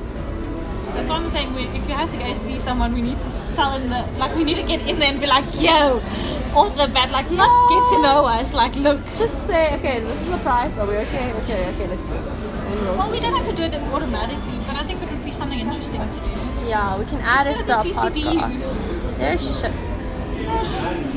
that's 0.95 1.08
what 1.08 1.22
I'm 1.22 1.30
saying 1.30 1.54
we, 1.54 1.64
if 1.78 1.88
you 1.88 1.93
have 1.93 2.10
to 2.12 2.18
go 2.18 2.34
see 2.34 2.58
someone 2.58 2.93
we 2.93 3.02
need 3.04 3.18
to 3.20 3.30
tell 3.56 3.78
them 3.78 3.89
that 3.89 4.12
like 4.18 4.36
we 4.36 4.43
need 4.43 4.56
to 4.56 4.64
get 4.64 4.82
in 4.88 4.97
there 4.97 5.10
and 5.12 5.20
be 5.20 5.28
like 5.28 5.45
yo 5.62 6.02
off 6.56 6.76
the 6.76 6.88
bat 6.91 7.12
like 7.12 7.30
not 7.30 7.52
get 7.70 7.84
to 7.95 8.02
know 8.02 8.26
us 8.26 8.54
like 8.56 8.76
look 8.76 9.00
Just 9.16 9.45
say, 9.45 9.76
okay, 9.76 10.00
this 10.00 10.20
is 10.22 10.30
the 10.32 10.38
price. 10.39 10.76
Are 10.80 10.88
we 10.88 10.95
okay? 10.97 11.32
Okay, 11.43 11.70
okay, 11.70 11.88
let's 11.88 12.02
do 12.02 12.14
this. 12.14 12.39
We'll- 12.82 12.97
Well, 12.97 13.12
we 13.12 13.20
don't 13.20 13.36
have 13.36 13.47
to 13.47 13.56
do 13.56 13.64
it 13.64 13.76
automatically, 13.93 14.58
but 14.66 14.76
I 14.78 14.84
think 14.84 15.02
it 15.04 15.12
would 15.12 15.24
be 15.24 15.32
something 15.32 15.60
interesting 15.60 16.02
to 16.02 16.20
do. 16.26 16.39
Yeah, 16.70 16.99
we 16.99 17.05
can 17.05 17.20
add 17.22 17.47
it 17.47 17.65
to 17.65 17.74
our 17.74 17.84
podcast. 17.84 19.17
There's 19.17 19.41
shit. 19.41 19.74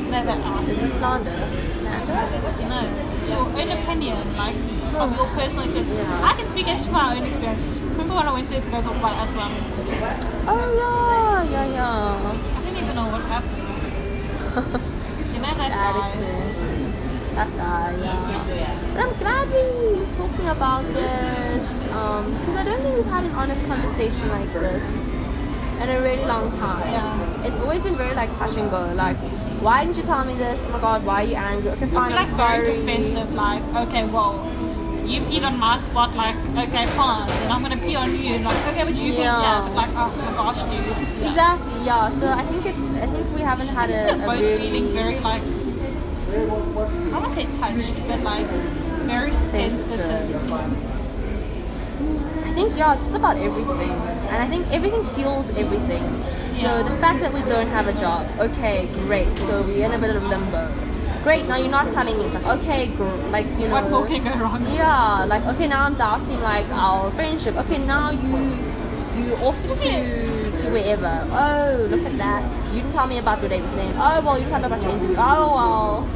No, 0.09 0.19
that 0.25 0.41
are. 0.41 0.69
Is 0.69 0.81
this 0.81 0.93
slander? 0.97 1.29
Slander? 1.77 2.13
No, 2.69 2.79
it's 3.21 3.29
your 3.29 3.45
own 3.45 3.69
opinion, 3.69 4.35
like 4.35 4.55
of 4.97 5.15
your 5.15 5.27
personal 5.37 5.65
experience. 5.65 5.93
Yeah. 5.93 6.29
I 6.29 6.33
can 6.33 6.49
speak 6.49 6.67
as 6.67 6.85
to 6.85 6.91
my 6.91 7.15
own 7.15 7.23
experience. 7.23 7.61
Remember 7.93 8.15
when 8.15 8.27
I 8.27 8.33
went 8.33 8.49
there 8.49 8.61
to 8.61 8.71
go 8.71 8.81
talk 8.81 8.97
about 8.97 9.29
Islam? 9.29 9.51
Oh, 10.49 10.65
yeah, 10.81 11.51
yeah, 11.51 11.65
yeah. 11.77 12.57
I 12.57 12.61
didn't 12.65 12.83
even 12.83 12.95
know 12.95 13.07
what 13.13 13.21
happened. 13.29 13.61
you 15.33 15.39
know 15.39 15.53
that 15.53 15.69
guy? 15.69 16.07
experience. 16.07 16.95
That 17.35 17.49
guy, 17.57 17.95
yeah. 18.01 18.93
But 18.93 19.01
I'm 19.05 19.17
glad 19.17 19.47
we 19.49 19.99
were 19.99 20.13
talking 20.13 20.47
about 20.47 20.83
this 20.93 21.91
um, 21.91 22.31
because 22.31 22.55
I 22.55 22.63
don't 22.63 22.81
think 22.81 22.95
we've 22.95 23.05
had 23.05 23.23
an 23.23 23.31
honest 23.31 23.65
conversation 23.65 24.29
like 24.29 24.51
this 24.53 25.12
in 25.83 25.89
a 25.89 26.01
really 26.01 26.25
long 26.25 26.49
time. 26.57 26.87
Yeah. 26.91 27.45
It's 27.47 27.59
always 27.59 27.83
been 27.83 27.95
very 27.95 28.15
like 28.15 28.35
touch 28.37 28.55
and 28.55 28.69
go. 28.71 28.81
Like, 28.95 29.17
why 29.61 29.83
didn't 29.83 29.97
you 29.97 30.03
tell 30.03 30.23
me 30.25 30.35
this? 30.35 30.63
Oh 30.65 30.69
my 30.69 30.79
god, 30.79 31.05
why 31.05 31.23
are 31.23 31.27
you 31.27 31.35
angry? 31.35 31.71
Okay, 31.71 31.85
I 31.85 31.89
fine, 31.89 32.11
I'm 32.11 32.15
like 32.15 32.27
sorry. 32.27 32.65
very 32.65 32.77
defensive. 32.77 33.33
Like, 33.33 33.63
okay, 33.87 34.05
well, 34.07 34.49
you 35.05 35.21
peed 35.21 35.43
on 35.43 35.59
my 35.59 35.77
spot. 35.77 36.15
Like, 36.15 36.35
okay, 36.35 36.85
fine. 36.87 37.27
Then 37.27 37.51
I'm 37.51 37.61
gonna 37.61 37.77
pee 37.77 37.95
on 37.95 38.15
you. 38.15 38.39
Like, 38.39 38.67
okay, 38.67 38.83
but 38.83 38.95
you 38.95 39.13
peed 39.13 39.19
Yeah. 39.19 39.41
yeah. 39.41 39.61
But 39.67 39.75
like, 39.75 39.89
oh 39.93 40.09
my 40.15 40.31
gosh, 40.41 40.63
dude. 40.63 41.27
Exactly, 41.27 41.85
yeah. 41.85 42.09
So 42.09 42.27
I 42.29 42.43
think 42.43 42.65
it's 42.65 43.03
I 43.03 43.07
think 43.07 43.35
we 43.35 43.41
haven't 43.41 43.67
had 43.67 43.89
a, 43.89 44.15
a 44.15 44.17
Both 44.17 44.39
really 44.39 44.57
feeling 44.57 44.87
very 44.93 45.19
like 45.19 45.43
I 46.33 47.19
want 47.19 47.25
to 47.25 47.31
say 47.31 47.45
touched, 47.59 47.95
but 48.07 48.21
like 48.21 48.47
very 49.05 49.33
sensitive. 49.33 50.05
Sensitive. 50.05 50.93
I 52.43 52.51
think 52.53 52.77
yeah, 52.77 52.95
just 52.95 53.13
about 53.13 53.37
everything, 53.37 53.93
and 54.33 54.41
I 54.41 54.47
think 54.47 54.65
everything 54.71 55.03
fuels 55.15 55.47
everything. 55.57 56.03
So 56.55 56.83
the 56.83 56.95
fact 56.97 57.21
that 57.21 57.33
we 57.33 57.41
don't 57.41 57.67
have 57.67 57.87
a 57.87 57.93
job, 57.93 58.27
okay, 58.39 58.87
great. 59.05 59.37
So 59.39 59.61
we're 59.63 59.85
in 59.85 59.93
a 59.93 59.97
bit 59.97 60.15
of 60.15 60.23
limbo. 60.23 60.71
Great. 61.23 61.47
Now 61.47 61.55
you're 61.57 61.69
not 61.69 61.89
telling 61.89 62.17
me. 62.17 62.25
It's 62.25 62.33
like 62.33 62.45
okay, 62.59 62.87
gr- 62.87 63.05
like 63.31 63.45
you 63.57 63.67
know. 63.67 63.71
What 63.71 63.89
more 63.89 64.05
can 64.05 64.23
go 64.23 64.33
wrong? 64.37 64.65
Yeah, 64.75 65.23
like 65.25 65.45
okay, 65.55 65.67
now 65.67 65.85
I'm 65.85 65.95
doubting 65.95 66.41
like 66.41 66.67
our 66.71 67.11
friendship. 67.11 67.55
Okay, 67.63 67.77
now 67.77 68.11
you 68.11 68.37
you 69.17 69.35
off 69.37 69.57
to 69.63 69.75
to 70.57 70.69
wherever. 70.69 71.13
Oh, 71.31 71.87
look 71.89 72.03
at 72.03 72.17
that. 72.17 72.43
You 72.73 72.81
didn't 72.81 72.91
tell 72.91 73.07
me 73.07 73.19
about 73.19 73.39
your 73.39 73.49
date 73.49 73.61
with 73.61 73.75
them. 73.75 73.95
Oh 73.97 74.21
well, 74.25 74.37
you 74.37 74.45
didn't 74.45 74.59
tell 74.59 74.59
me 74.61 74.65
about 74.67 74.81
your 74.81 74.91
interview. 74.91 75.15
Oh 75.17 75.55
well. 75.55 76.09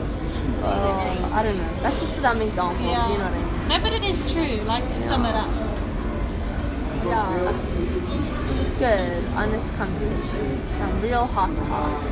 Oh, 0.63 1.31
I 1.33 1.43
don't 1.43 1.57
know. 1.57 1.69
That's 1.81 2.01
just 2.01 2.17
a 2.17 2.21
dumb 2.21 2.41
example. 2.41 2.85
Yeah. 2.85 3.09
You 3.11 3.17
know 3.17 3.23
what 3.23 3.33
I 3.33 3.37
mean? 3.39 3.67
No, 3.69 3.79
but 3.79 3.93
it 3.93 4.03
is 4.03 4.31
true. 4.31 4.57
Like 4.65 4.85
to 4.87 5.03
sum 5.03 5.25
it 5.25 5.35
up. 5.35 5.49
Yeah. 7.07 8.61
It's 8.61 8.73
good, 8.73 9.25
honest 9.33 9.67
conversation. 9.75 10.61
Some 10.77 11.01
real 11.01 11.25
heart 11.25 11.55
to 11.55 11.63
heart. 11.65 12.03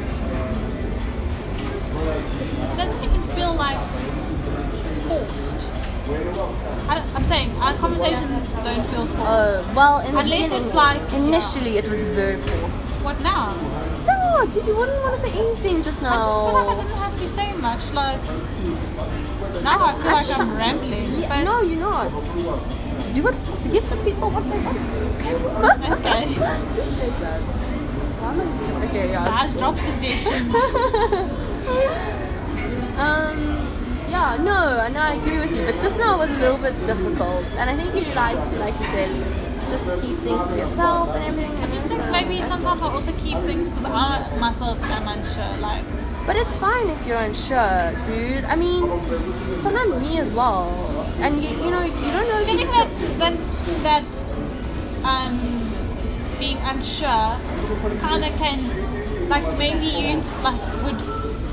It 1.98 2.78
doesn't 2.78 3.04
even 3.04 3.22
feel 3.36 3.54
like 3.56 3.78
forced. 5.08 5.58
I, 6.88 7.04
I'm 7.16 7.24
saying 7.24 7.52
our 7.58 7.74
conversations 7.78 8.56
don't 8.56 8.88
feel 8.89 9.06
forced. 9.08 9.20
Oh 9.28 9.74
well, 9.76 10.00
in 10.06 10.14
the 10.14 10.20
Unless 10.22 10.43
beginning, 10.50 10.66
it's 10.66 10.74
like- 10.76 11.14
initially 11.14 11.78
it 11.78 11.88
was 11.88 12.02
very 12.02 12.38
forced. 12.41 12.88
what 13.02 13.20
now? 13.22 13.56
No, 14.06 14.46
dude, 14.52 14.66
you 14.68 14.76
wouldn't 14.76 15.02
want 15.02 15.16
to 15.16 15.22
say 15.28 15.34
anything 15.34 15.82
just 15.82 16.02
now. 16.02 16.14
I 16.14 16.18
just 16.18 16.39
feel 16.39 16.54
like 16.54 16.68
I 16.78 16.82
didn't 16.82 16.98
have 16.98 17.18
to 17.20 17.28
say 17.28 17.54
much. 17.54 17.91
Like 17.93 18.22
now 19.64 19.86
I 19.86 19.93
feel 19.93 20.12
like 20.12 20.39
I'm 20.39 20.56
rambling. 20.56 21.12
Yeah, 21.22 21.43
no, 21.43 21.62
you're 21.62 21.80
not. 21.80 22.12
You 23.16 23.24
would 23.24 23.34
to 23.63 23.70
give 23.70 23.89
the 23.89 23.95
people 24.03 24.30
what 24.30 24.43
they 24.43 24.59
want. 24.59 24.78
Okay. 25.99 26.26
Who 26.26 26.34
says 26.99 27.16
that? 27.24 27.41
Why 27.41 28.30
am 28.34 28.41
I- 28.41 28.86
Okay, 28.86 29.09
yeah. 29.11 29.26
Guys, 29.26 29.53
drop 29.53 29.80
suggestions. 29.80 30.55
um, 32.97 33.38
yeah, 34.09 34.38
no, 34.43 34.80
and 34.80 34.97
I 34.97 35.13
agree 35.16 35.39
with 35.39 35.51
you, 35.55 35.66
but 35.66 35.76
just 35.82 35.97
now 35.97 36.16
it 36.16 36.28
was 36.28 36.32
a 36.32 36.39
little 36.39 36.57
bit 36.57 36.76
difficult, 36.86 37.45
and 37.57 37.70
I 37.70 37.76
think 37.76 37.95
you 37.95 38.13
like 38.13 38.38
to, 38.49 38.55
like 38.59 38.78
you 38.80 38.86
said, 38.86 39.09
just 39.70 39.86
keep 40.01 40.18
things 40.20 40.51
to 40.51 40.57
yourself 40.59 41.09
and 41.16 41.24
everything. 41.26 41.57
I 41.63 41.68
just 41.72 41.86
think 41.88 42.03
maybe 42.11 42.41
sometimes 42.43 42.84
I 42.84 42.88
also 42.93 43.11
keep 43.13 43.39
things 43.39 43.68
because 43.70 43.86
I 43.86 44.38
myself 44.39 44.82
am 44.84 45.07
unsure. 45.07 45.57
Like 45.59 45.84
But 46.26 46.36
it's 46.38 46.55
fine 46.57 46.89
if 46.89 47.05
you're 47.05 47.17
unsure, 47.19 47.91
dude. 48.05 48.43
I 48.45 48.55
mean, 48.55 48.84
sometimes 49.61 50.01
me 50.01 50.17
as 50.19 50.32
well. 50.34 50.71
And 51.19 51.41
you, 51.41 51.49
you 51.49 51.69
know, 51.69 51.84
you 51.84 52.11
don't 52.11 52.28
know. 52.28 52.41
So 52.43 52.47
I 52.47 52.51
you- 52.51 52.57
think 52.57 52.71
that's 52.71 52.95
that 53.19 53.34
that 53.84 54.23
um 55.03 55.36
being 56.39 56.57
unsure 56.57 57.38
kind 57.99 58.26
of 58.26 58.36
can 58.38 59.30
like 59.30 59.57
maybe 59.57 59.86
you 59.86 60.17
like 60.43 60.59
would 60.84 60.99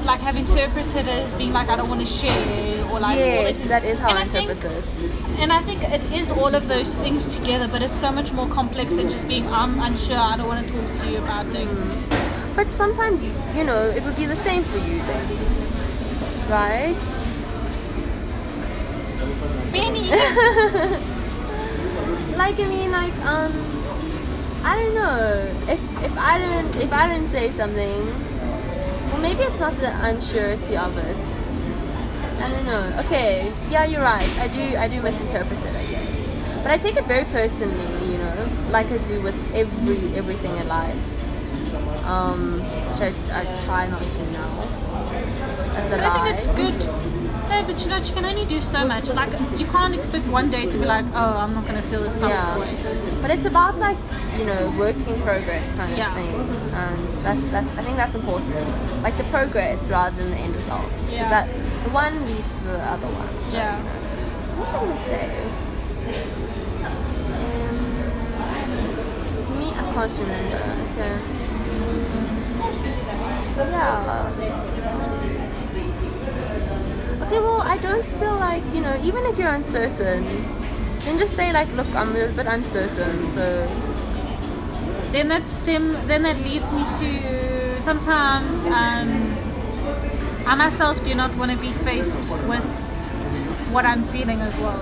like 0.04 0.20
have 0.20 0.36
interpreted 0.36 1.06
as 1.06 1.32
being 1.34 1.52
like 1.52 1.68
I 1.68 1.76
don't 1.76 1.88
want 1.88 2.00
to 2.00 2.06
share 2.06 2.84
or 2.90 2.98
like 2.98 3.16
all 3.18 3.24
Yes, 3.24 3.46
these 3.46 3.58
things. 3.58 3.68
that 3.70 3.84
is 3.84 3.98
how 4.00 4.08
and 4.10 4.18
I 4.18 4.22
interpret 4.22 4.64
it. 4.64 4.84
And 5.38 5.52
I 5.52 5.60
think 5.62 5.82
it 5.84 6.02
is 6.12 6.30
all 6.32 6.52
of 6.54 6.66
those 6.66 6.94
things 6.96 7.26
together, 7.32 7.68
but 7.68 7.82
it's 7.82 7.94
so 7.94 8.10
much 8.10 8.32
more 8.32 8.48
complex 8.48 8.96
than 8.96 9.08
just 9.08 9.28
being 9.28 9.46
I'm 9.48 9.78
unsure. 9.80 10.16
I 10.18 10.36
don't 10.36 10.48
want 10.48 10.66
to 10.66 10.72
talk 10.74 10.90
to 11.02 11.08
you 11.10 11.18
about 11.18 11.46
things. 11.48 12.04
But 12.54 12.74
sometimes, 12.74 13.24
you 13.56 13.64
know, 13.64 13.88
it 13.88 14.02
would 14.04 14.16
be 14.16 14.26
the 14.26 14.36
same 14.36 14.62
for 14.64 14.78
you 14.78 14.98
then. 14.98 15.26
Right? 16.50 16.96
Benny, 19.72 20.10
Like 22.36 22.58
I 22.60 22.64
mean 22.66 22.90
like 22.90 23.14
um 23.24 23.52
I 24.64 24.76
don't 24.82 24.94
know. 24.94 25.48
If 25.68 25.80
if 26.02 26.16
I 26.18 26.38
don't 26.38 26.76
if 26.76 26.92
I 26.92 27.06
don't 27.08 27.28
say 27.28 27.50
something 27.50 28.06
well 29.10 29.20
maybe 29.20 29.42
it's 29.44 29.58
not 29.60 29.74
the 29.78 29.86
unsurety 30.08 30.76
of 30.76 30.96
it. 30.98 31.16
I 32.42 32.48
don't 32.50 32.66
know. 32.66 32.92
Okay, 33.06 33.52
yeah 33.70 33.84
you're 33.84 34.02
right. 34.02 34.28
I 34.38 34.48
do 34.48 34.76
I 34.76 34.88
do 34.88 35.00
misinterpret 35.00 35.58
it 35.58 35.76
I 35.76 35.84
guess. 35.86 36.16
But 36.62 36.70
I 36.72 36.78
take 36.78 36.96
it 36.96 37.04
very 37.06 37.24
personally, 37.26 38.12
you 38.12 38.18
know, 38.18 38.48
like 38.70 38.90
I 38.90 38.98
do 38.98 39.20
with 39.22 39.36
every 39.54 40.14
everything 40.16 40.56
in 40.56 40.68
life. 40.68 41.11
Um 42.04 42.60
which 42.88 43.00
I, 43.00 43.12
I 43.32 43.44
try 43.64 43.86
not 43.88 44.02
to 44.02 44.22
now. 44.32 44.50
That's 45.74 45.92
a 45.92 45.96
but 45.96 46.00
lie. 46.00 46.08
I 46.08 46.10
think 46.24 46.36
it's 46.38 46.46
good. 46.48 46.78
No, 47.48 47.62
but 47.64 47.80
you 47.82 47.88
know, 47.90 47.96
you 47.98 48.12
can 48.14 48.24
only 48.24 48.44
do 48.46 48.60
so 48.60 48.84
much. 48.86 49.08
Like 49.10 49.32
you 49.58 49.66
can't 49.66 49.94
expect 49.94 50.26
one 50.26 50.50
day 50.50 50.66
to 50.66 50.78
be 50.78 50.84
like, 50.84 51.04
oh, 51.14 51.36
I'm 51.38 51.54
not 51.54 51.66
gonna 51.66 51.82
feel 51.82 52.02
this 52.02 52.18
type 52.18 52.30
yeah. 52.30 52.58
way. 52.58 52.74
But 53.20 53.30
it's 53.30 53.44
about 53.46 53.76
like 53.78 53.98
you 54.38 54.44
know 54.46 54.70
work 54.78 54.96
in 54.96 55.20
progress 55.22 55.66
kind 55.76 55.92
of 55.92 55.98
Yeah. 55.98 56.14
thing, 56.14 56.34
and 56.72 57.08
that's 57.24 57.48
that. 57.50 57.64
I 57.78 57.82
think 57.84 57.96
that's 57.96 58.14
important. 58.14 59.02
Like 59.02 59.16
the 59.18 59.24
progress 59.24 59.90
rather 59.90 60.16
than 60.16 60.30
the 60.30 60.36
end 60.36 60.54
results, 60.54 61.04
because 61.04 61.10
Yeah. 61.12 61.28
that 61.28 61.48
the 61.84 61.90
one 61.90 62.24
leads 62.26 62.54
to 62.58 62.64
the 62.64 62.78
other 62.78 63.08
one. 63.08 63.40
So, 63.40 63.54
Yeah. 63.54 63.76
You 63.78 63.84
know. 63.84 63.90
What 64.56 64.66
was 64.66 64.74
I 64.74 64.78
gonna 64.84 65.00
say? 65.00 65.30
Um, 66.82 66.88
me, 69.58 69.66
I 69.70 69.72
can't 69.94 70.18
remember. 70.18 70.60
Okay. 70.92 71.14
Yeah. 73.56 74.30
Okay, 77.22 77.38
well, 77.40 77.62
I 77.62 77.78
don't 77.78 78.04
feel 78.04 78.34
like, 78.36 78.62
you 78.74 78.80
know, 78.80 79.00
even 79.04 79.24
if 79.26 79.38
you're 79.38 79.52
uncertain, 79.52 80.24
then 81.00 81.18
just 81.18 81.34
say, 81.34 81.52
like, 81.52 81.72
look, 81.74 81.88
I'm 81.94 82.10
a 82.10 82.12
little 82.12 82.34
bit 82.36 82.46
uncertain, 82.46 83.24
so. 83.26 83.68
then 85.12 85.28
that 85.28 85.50
stem 85.50 85.92
then 86.06 86.22
that 86.22 86.38
leads 86.40 86.72
me 86.72 86.84
to 86.84 87.80
sometimes 87.80 88.64
um, 88.64 89.10
I 90.46 90.54
myself 90.56 91.02
do 91.04 91.14
not 91.14 91.34
want 91.36 91.50
to 91.50 91.56
be 91.58 91.72
faced 91.72 92.18
with 92.48 92.64
what 93.70 93.84
I'm 93.84 94.02
feeling 94.04 94.40
as 94.40 94.56
well. 94.56 94.80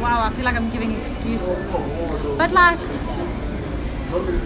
Wow, 0.00 0.24
I 0.24 0.30
feel 0.30 0.44
like 0.44 0.56
I'm 0.56 0.70
giving 0.70 0.92
excuses, 0.92 1.76
but 2.38 2.50
like 2.52 2.80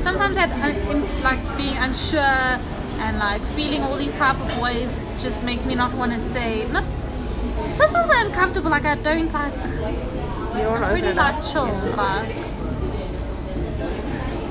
sometimes 0.00 0.36
that 0.36 0.50
uh, 0.50 0.90
in, 0.90 1.22
like 1.22 1.40
being 1.56 1.76
unsure 1.76 2.58
and 2.98 3.18
like 3.18 3.42
feeling 3.54 3.82
all 3.82 3.96
these 3.96 4.16
type 4.16 4.38
of 4.40 4.60
ways 4.60 5.04
just 5.18 5.42
makes 5.44 5.64
me 5.64 5.74
not 5.74 5.94
want 5.94 6.12
to 6.12 6.18
say 6.18 6.66
not. 6.70 6.84
Sometimes 7.72 8.10
I'm 8.10 8.26
uncomfortable, 8.26 8.70
like 8.70 8.84
I 8.84 8.94
don't 8.96 9.32
like 9.32 9.54
You 9.54 10.62
don't 10.64 10.82
open 10.82 10.94
really 10.94 11.12
like 11.14 11.44
chill, 11.44 11.66
like. 11.96 12.28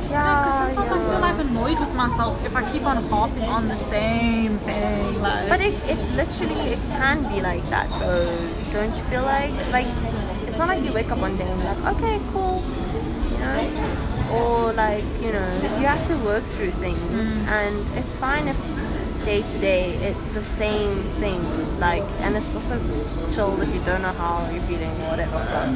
Yeah, 0.10 0.44
Because 0.44 0.76
sometimes 0.76 0.90
I 0.92 1.10
feel 1.10 1.20
like 1.20 1.40
annoyed 1.40 1.80
with 1.80 1.94
myself 1.94 2.44
if 2.46 2.56
I 2.56 2.70
keep 2.72 2.84
on 2.84 3.04
harping 3.04 3.44
on 3.44 3.68
the 3.68 3.76
same 3.76 4.58
thing. 4.60 5.22
Like, 5.22 5.50
But 5.50 5.60
it, 5.62 5.74
it 5.84 6.00
literally 6.16 6.72
it 6.72 6.80
can 6.90 7.24
be 7.34 7.42
like 7.42 7.64
that 7.70 7.90
though. 8.00 8.50
Don't 8.72 8.96
you 8.96 9.04
feel 9.06 9.24
like 9.24 9.54
like 9.72 9.88
it's 10.48 10.58
not 10.58 10.70
like 10.70 10.84
you 10.84 10.94
wake 10.94 11.12
up 11.12 11.20
one 11.20 11.36
day 11.38 11.44
and 11.46 11.60
you're 11.62 11.74
like, 11.74 11.96
okay, 11.96 12.20
cool, 12.32 12.64
you 13.32 13.38
know, 13.40 14.17
or 14.32 14.74
like 14.74 15.04
you 15.22 15.32
know 15.32 15.50
you 15.80 15.86
have 15.86 16.06
to 16.08 16.16
work 16.18 16.44
through 16.44 16.72
things, 16.72 17.00
mm. 17.00 17.48
and 17.48 17.98
it's 17.98 18.16
fine 18.18 18.48
if 18.48 18.58
day 19.26 19.42
to 19.42 19.60
day 19.60 19.96
it's 19.96 20.34
the 20.34 20.44
same 20.44 21.04
thing. 21.22 21.42
Like, 21.80 22.04
and 22.22 22.38
it's 22.38 22.56
also 22.56 22.80
chill 23.34 23.62
if 23.62 23.74
you 23.74 23.82
don't 23.82 24.02
know 24.02 24.14
how 24.14 24.50
you're 24.52 24.64
feeling 24.64 24.96
or 25.02 25.10
whatever. 25.12 25.40
But, 25.54 25.70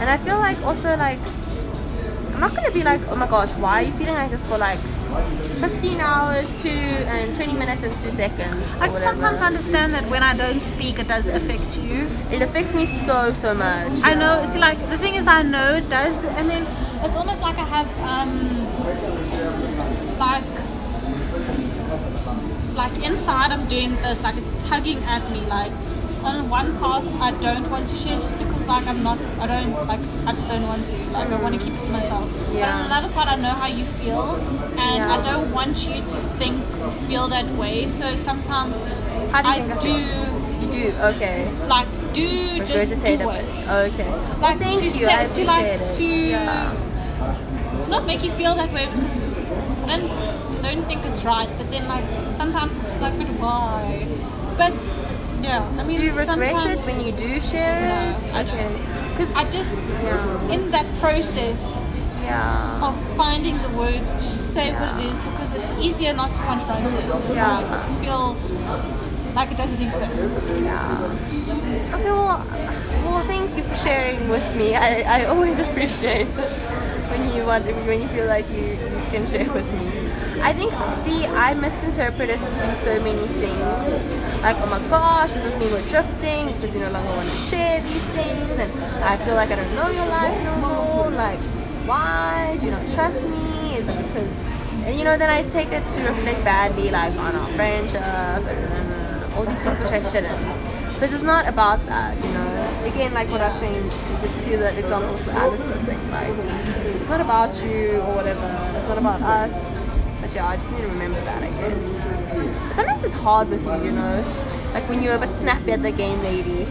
and 0.00 0.08
I 0.08 0.16
feel 0.16 0.38
like 0.38 0.58
also 0.62 0.96
like 0.96 1.18
I'm 2.36 2.40
not 2.40 2.54
gonna 2.54 2.70
be 2.70 2.84
like, 2.84 3.00
oh 3.08 3.16
my 3.16 3.26
gosh, 3.26 3.52
why 3.54 3.82
are 3.82 3.86
you 3.86 3.92
feeling 3.92 4.14
like 4.14 4.30
this 4.30 4.44
for 4.46 4.58
like 4.58 4.78
15 5.60 6.00
hours, 6.00 6.62
two 6.62 6.68
and 6.68 7.34
20 7.34 7.54
minutes 7.54 7.82
and 7.82 7.96
two 7.96 8.10
seconds? 8.10 8.76
I 8.78 8.88
sometimes 8.88 9.40
understand 9.40 9.94
that 9.94 10.06
when 10.10 10.22
I 10.22 10.36
don't 10.36 10.60
speak, 10.60 10.98
it 10.98 11.08
does 11.08 11.28
affect 11.28 11.78
you. 11.78 12.06
It 12.30 12.42
affects 12.42 12.74
me 12.74 12.84
so 12.84 13.32
so 13.32 13.54
much. 13.54 14.02
I 14.04 14.12
know. 14.12 14.44
See, 14.44 14.58
like 14.58 14.78
the 14.90 14.98
thing 14.98 15.14
is, 15.14 15.26
I 15.26 15.42
know 15.42 15.76
it 15.76 15.88
does, 15.88 16.26
and 16.26 16.50
then 16.50 16.66
it's 17.04 17.16
almost 17.16 17.42
like 17.42 17.58
I 17.58 17.64
have 17.64 17.88
um, 18.00 18.66
like 20.18 20.44
like 22.74 22.98
inside 23.04 23.52
I'm 23.52 23.66
doing 23.68 23.94
this, 23.96 24.22
like 24.22 24.36
it's 24.36 24.54
tugging 24.66 25.02
at 25.04 25.28
me, 25.30 25.40
like. 25.46 25.72
On 26.24 26.50
one 26.50 26.76
part, 26.78 27.04
I 27.20 27.30
don't 27.40 27.70
want 27.70 27.86
to 27.86 27.94
share 27.94 28.16
just 28.16 28.36
because, 28.36 28.66
like, 28.66 28.84
I'm 28.88 29.00
not, 29.00 29.16
I 29.38 29.46
don't, 29.46 29.70
like, 29.86 30.00
I 30.26 30.32
just 30.32 30.48
don't 30.48 30.66
want 30.66 30.84
to. 30.86 30.96
Like, 31.12 31.28
I 31.28 31.40
want 31.40 31.54
to 31.54 31.64
keep 31.64 31.72
it 31.74 31.82
to 31.82 31.90
myself. 31.92 32.28
yeah. 32.52 32.60
But 32.66 32.68
on 32.80 32.86
another 32.86 33.08
part, 33.14 33.28
I 33.28 33.36
know 33.36 33.50
how 33.50 33.68
you 33.68 33.84
feel, 33.84 34.34
and 34.34 34.96
Yeah. 34.96 35.08
I 35.14 35.22
don't 35.22 35.52
want 35.52 35.86
you 35.86 35.94
to 36.00 36.16
think, 36.40 36.64
or 36.82 36.90
feel 37.06 37.28
that 37.28 37.46
way. 37.54 37.86
So 37.86 38.16
sometimes 38.16 38.76
How 39.30 39.42
do 39.42 39.48
you 39.50 39.72
I 39.72 39.78
do. 39.78 40.66
You 40.66 40.72
do 40.72 40.96
okay. 40.98 41.48
like, 41.68 41.86
do 42.12 42.64
just 42.64 43.04
do 43.04 43.12
it. 43.30 43.68
Okay. 43.70 44.10
Like 44.40 44.58
Thank 44.58 44.78
to 44.80 44.84
you. 44.86 44.90
say, 44.90 45.14
I 45.14 45.26
to 45.28 45.44
like 45.44 45.64
it. 45.64 45.96
to 45.96 46.04
Yeah. 46.04 46.72
To 47.86 47.92
not 47.92 48.04
make 48.06 48.22
you 48.24 48.32
feel 48.32 48.54
that 48.56 48.72
way 48.72 48.86
because 48.86 49.28
I 49.88 49.98
don't 49.98 50.62
don't 50.62 50.84
think 50.86 51.04
it's 51.06 51.24
right. 51.24 51.48
But 51.56 51.70
then 51.70 51.88
like 51.88 52.04
sometimes 52.36 52.74
it's 52.76 52.90
just 52.90 53.00
like, 53.00 53.16
but 53.18 53.28
why? 53.38 54.06
But 54.58 54.72
yeah, 55.42 55.62
I 55.78 55.84
mean, 55.84 55.96
Do 55.96 56.02
you 56.02 56.10
regret 56.10 56.28
it 56.28 56.50
sometimes 56.50 56.86
when 56.86 57.00
you 57.00 57.12
do 57.12 57.40
share 57.40 57.88
No, 57.88 58.18
it? 58.18 58.34
I 58.34 58.42
okay. 58.42 58.68
Because 59.10 59.32
I 59.32 59.48
just 59.50 59.74
yeah, 60.02 60.50
in 60.50 60.70
that 60.72 60.86
process 60.98 61.80
yeah, 62.22 62.82
of 62.88 62.94
finding 63.16 63.56
the 63.62 63.70
words 63.70 64.12
to 64.12 64.28
say 64.32 64.72
what 64.72 64.98
it 65.00 65.06
is 65.06 65.18
because 65.18 65.52
it's 65.52 65.70
easier 65.78 66.12
not 66.12 66.32
to 66.32 66.42
confront 66.42 66.86
it. 66.92 67.06
Yeah. 67.34 67.62
Right? 67.62 67.86
To 67.86 67.88
feel 68.02 68.36
like 69.34 69.52
it 69.52 69.58
doesn't 69.58 69.80
exist. 69.86 70.30
yeah. 70.64 71.14
Okay, 71.94 72.10
well, 72.10 72.44
well, 73.04 73.24
thank 73.26 73.56
you 73.56 73.62
for 73.62 73.74
sharing 73.76 74.28
with 74.28 74.56
me. 74.56 74.74
I, 74.74 75.20
I 75.20 75.24
always 75.26 75.58
appreciate 75.66 76.26
it 76.26 76.75
when 77.10 77.34
you 77.34 77.44
want 77.44 77.64
when 77.64 78.00
you 78.00 78.08
feel 78.08 78.26
like 78.26 78.48
you, 78.50 78.64
you 78.64 79.06
can 79.10 79.26
share 79.26 79.50
with 79.52 79.66
me. 79.72 80.06
I 80.42 80.52
think, 80.52 80.70
see, 81.04 81.26
I 81.26 81.54
misinterpret 81.54 82.28
it 82.28 82.38
to 82.38 82.68
be 82.68 82.74
so 82.74 83.00
many 83.02 83.26
things. 83.40 84.42
Like, 84.42 84.56
oh 84.58 84.66
my 84.66 84.78
gosh, 84.88 85.32
does 85.32 85.42
this 85.42 85.58
mean 85.58 85.70
we're 85.72 85.88
drifting 85.88 86.52
because 86.52 86.74
you 86.74 86.80
no 86.80 86.90
longer 86.90 87.10
want 87.16 87.28
to 87.28 87.36
share 87.36 87.80
these 87.80 88.04
things? 88.14 88.58
And 88.58 88.70
I 89.02 89.16
feel 89.16 89.34
like 89.34 89.50
I 89.50 89.56
don't 89.56 89.74
know 89.74 89.88
your 89.90 90.06
life 90.06 90.44
no 90.44 90.56
more. 90.56 91.10
Like, 91.10 91.40
why? 91.86 92.56
Do 92.60 92.66
you 92.66 92.72
not 92.72 92.86
trust 92.92 93.20
me? 93.22 93.76
Is 93.76 93.88
it 93.88 94.06
because. 94.06 94.36
And 94.84 94.96
you 94.96 95.04
know, 95.04 95.16
then 95.16 95.30
I 95.30 95.42
take 95.48 95.72
it 95.72 95.88
to 95.90 96.02
reflect 96.02 96.44
badly, 96.44 96.90
like 96.90 97.14
on 97.16 97.34
our 97.34 97.48
friendship 97.54 98.02
and 98.02 99.34
all 99.34 99.44
these 99.44 99.60
things 99.60 99.80
which 99.80 99.90
I 99.90 100.02
shouldn't. 100.02 100.85
Because 100.96 101.12
it's 101.12 101.22
not 101.22 101.46
about 101.46 101.84
that, 101.86 102.16
you 102.16 102.30
know. 102.32 102.88
Again, 102.92 103.12
like 103.12 103.30
what 103.30 103.40
I 103.42 103.48
was 103.48 103.58
saying 103.58 103.82
to 103.90 104.12
the, 104.22 104.28
to 104.44 104.56
the 104.56 104.78
example 104.78 105.14
of 105.14 105.24
the 105.26 105.32
Alistair 105.32 105.76
thing, 105.84 106.10
like, 106.10 106.32
it's 107.00 107.08
not 107.10 107.20
about 107.20 107.54
you 107.62 108.00
or 108.00 108.14
whatever. 108.16 108.46
It's 108.78 108.88
not 108.88 108.96
about 108.98 109.20
us. 109.20 109.52
But 110.22 110.34
yeah, 110.34 110.46
I 110.48 110.56
just 110.56 110.70
need 110.72 110.80
to 110.80 110.88
remember 110.88 111.20
that, 111.20 111.42
I 111.42 111.50
guess. 111.50 112.74
Sometimes 112.74 113.04
it's 113.04 113.14
hard 113.14 113.50
with 113.50 113.64
you, 113.66 113.84
you 113.84 113.92
know. 113.92 114.24
Like 114.72 114.88
when 114.88 115.02
you're 115.02 115.14
a 115.14 115.18
bit 115.18 115.34
snappy 115.34 115.72
at 115.72 115.82
the 115.82 115.90
game 115.92 116.20
lady. 116.22 116.66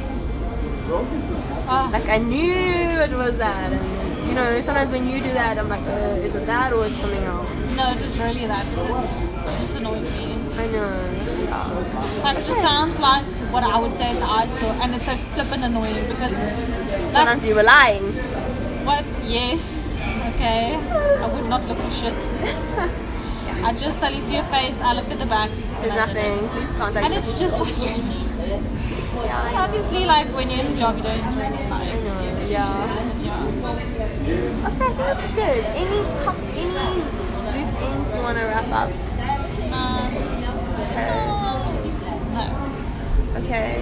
Oh, 0.87 1.89
Like 1.91 2.07
I 2.09 2.17
knew 2.17 2.53
it 2.53 3.11
was 3.11 3.37
that, 3.37 3.73
and 3.73 4.27
you 4.27 4.33
know, 4.35 4.59
sometimes 4.61 4.91
when 4.91 5.07
you 5.09 5.21
do 5.21 5.33
that, 5.33 5.57
I'm 5.57 5.69
like, 5.69 5.81
uh, 5.81 6.25
is 6.25 6.35
it 6.35 6.45
that 6.47 6.73
or 6.73 6.85
is 6.85 6.93
it 6.93 7.01
something 7.01 7.23
else? 7.23 7.51
no, 7.75 7.91
it 7.91 8.01
was 8.01 8.17
really 8.19 8.45
that 8.45 8.65
because 8.69 9.53
she 9.53 9.59
just 9.61 9.75
annoyed 9.77 10.03
me. 10.03 10.44
I 10.57 10.67
know. 10.67 11.45
Yeah. 11.45 12.21
Like 12.23 12.37
it 12.37 12.45
just 12.45 12.61
sounds 12.61 12.99
like 12.99 13.23
what 13.51 13.63
I 13.63 13.79
would 13.79 13.93
say 13.95 14.05
at 14.11 14.19
the 14.19 14.25
iStore, 14.25 14.75
and 14.81 14.95
it's 14.95 15.05
so 15.05 15.15
flippin' 15.33 15.63
annoying 15.63 16.07
because 16.07 16.31
that, 16.31 17.11
Sometimes 17.11 17.43
you 17.45 17.55
were 17.55 17.63
lying. 17.63 18.13
what? 18.85 19.05
Yes, 19.23 20.01
okay. 20.35 20.75
I 20.75 21.27
would 21.27 21.45
not 21.49 21.65
look 21.67 21.79
for 21.79 21.91
shit. 21.91 22.13
I 23.63 23.73
just 23.73 23.99
tell 23.99 24.13
you 24.13 24.21
to 24.25 24.33
your 24.33 24.43
face. 24.45 24.79
I 24.79 24.93
looked 24.93 25.09
at 25.11 25.19
the 25.19 25.25
back. 25.25 25.49
There's 25.81 25.95
nothing. 25.95 26.47
Please 26.47 26.69
contact 26.77 27.05
And 27.05 27.13
it's 27.13 27.37
just 27.39 27.57
frustrating. 27.57 28.03
Yeah, 29.25 29.63
Obviously, 29.65 30.05
like 30.05 30.27
when 30.35 30.49
you're 30.49 30.59
in 30.59 30.71
the 30.71 30.77
job, 30.77 30.97
you 30.97 31.03
don't 31.03 31.17
enjoy. 31.17 31.49
Like, 31.69 32.03
know, 32.03 32.45
yeah. 32.47 33.21
yeah. 33.21 33.45
Okay, 34.25 34.51
I 34.63 34.69
think 34.69 34.97
this 34.97 35.19
is 35.25 35.31
good. 35.31 35.65
Any 35.73 36.23
top, 36.23 36.37
any 36.37 37.01
loose 37.57 37.75
ends 37.81 38.13
you 38.13 38.21
want 38.21 38.37
to 38.37 38.43
wrap 38.45 38.67
up? 38.69 38.91
Um, 39.71 40.14
Okay. 40.95 41.19
no. 42.33 43.41
Okay. 43.43 43.81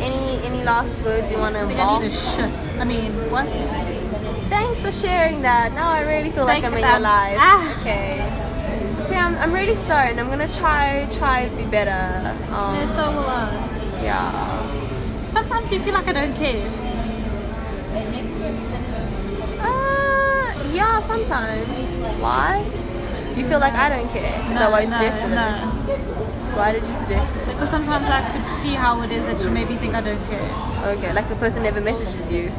Any 0.00 0.44
any 0.44 0.64
last 0.64 1.00
words 1.02 1.30
you 1.30 1.38
want 1.38 1.54
to 1.54 1.62
I 1.62 1.66
think 1.66 1.78
I 1.80 1.98
need 1.98 2.06
a 2.08 2.12
shit. 2.12 2.50
I 2.80 2.84
mean, 2.84 3.12
what? 3.30 3.48
Thanks 4.50 4.80
for 4.84 4.92
sharing 4.92 5.42
that. 5.42 5.72
Now 5.72 5.88
I 5.90 6.02
really 6.02 6.30
feel 6.30 6.46
Take 6.46 6.62
like 6.62 6.72
I'm 6.72 6.78
in 6.78 6.84
your 6.84 6.98
life. 7.00 7.36
Ah. 7.38 7.80
Okay. 7.80 8.20
Okay, 9.04 9.16
I'm, 9.16 9.36
I'm 9.36 9.52
really 9.52 9.74
sorry, 9.74 10.10
and 10.10 10.18
I'm 10.20 10.28
gonna 10.28 10.48
try 10.52 11.06
try 11.12 11.48
to 11.48 11.56
be 11.56 11.64
better. 11.64 12.34
Um, 12.50 12.74
No, 12.74 12.86
so 12.86 13.10
will 13.12 13.26
I. 13.28 13.52
yeah. 14.02 15.28
Sometimes 15.28 15.68
do 15.68 15.76
you 15.76 15.82
feel 15.82 15.94
like 15.94 16.08
I 16.08 16.12
don't 16.12 16.34
care? 16.34 16.68
Uh, 19.60 20.68
yeah, 20.72 21.00
sometimes. 21.00 21.94
Why? 22.20 22.64
Do 23.34 23.40
you 23.40 23.48
feel 23.48 23.58
like 23.58 23.72
I 23.74 23.88
don't 23.88 24.08
care? 24.10 24.30
Is 24.52 24.58
that 24.58 24.70
why 24.70 24.82
you 24.82 24.90
no, 24.90 24.96
suggested 24.96 25.34
no. 25.34 25.42
it? 25.90 25.98
Why 26.54 26.70
did 26.70 26.84
you 26.84 26.94
suggest 26.94 27.34
it? 27.34 27.46
Because 27.46 27.68
sometimes 27.68 28.08
I 28.08 28.22
could 28.30 28.46
see 28.46 28.74
how 28.74 29.02
it 29.02 29.10
is 29.10 29.26
that 29.26 29.42
you 29.42 29.50
maybe 29.50 29.74
think 29.74 29.94
I 29.94 30.00
don't 30.02 30.24
care. 30.30 30.48
Okay, 30.94 31.12
like 31.12 31.28
the 31.28 31.34
person 31.34 31.64
never 31.64 31.80
messages 31.80 32.30
you. 32.30 32.52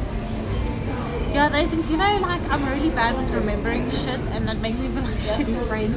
Yeah, 1.32 1.48
those 1.48 1.70
things, 1.70 1.90
you 1.90 1.96
know, 1.96 2.18
like 2.20 2.42
I'm 2.50 2.68
really 2.68 2.90
bad 2.90 3.16
with 3.16 3.30
remembering 3.30 3.88
shit 3.88 4.20
and 4.36 4.46
that 4.48 4.58
makes 4.58 4.76
me 4.78 4.88
feel 4.88 5.02
like 5.02 5.14
a 5.14 5.24
shitty 5.32 5.66
friend. 5.66 5.94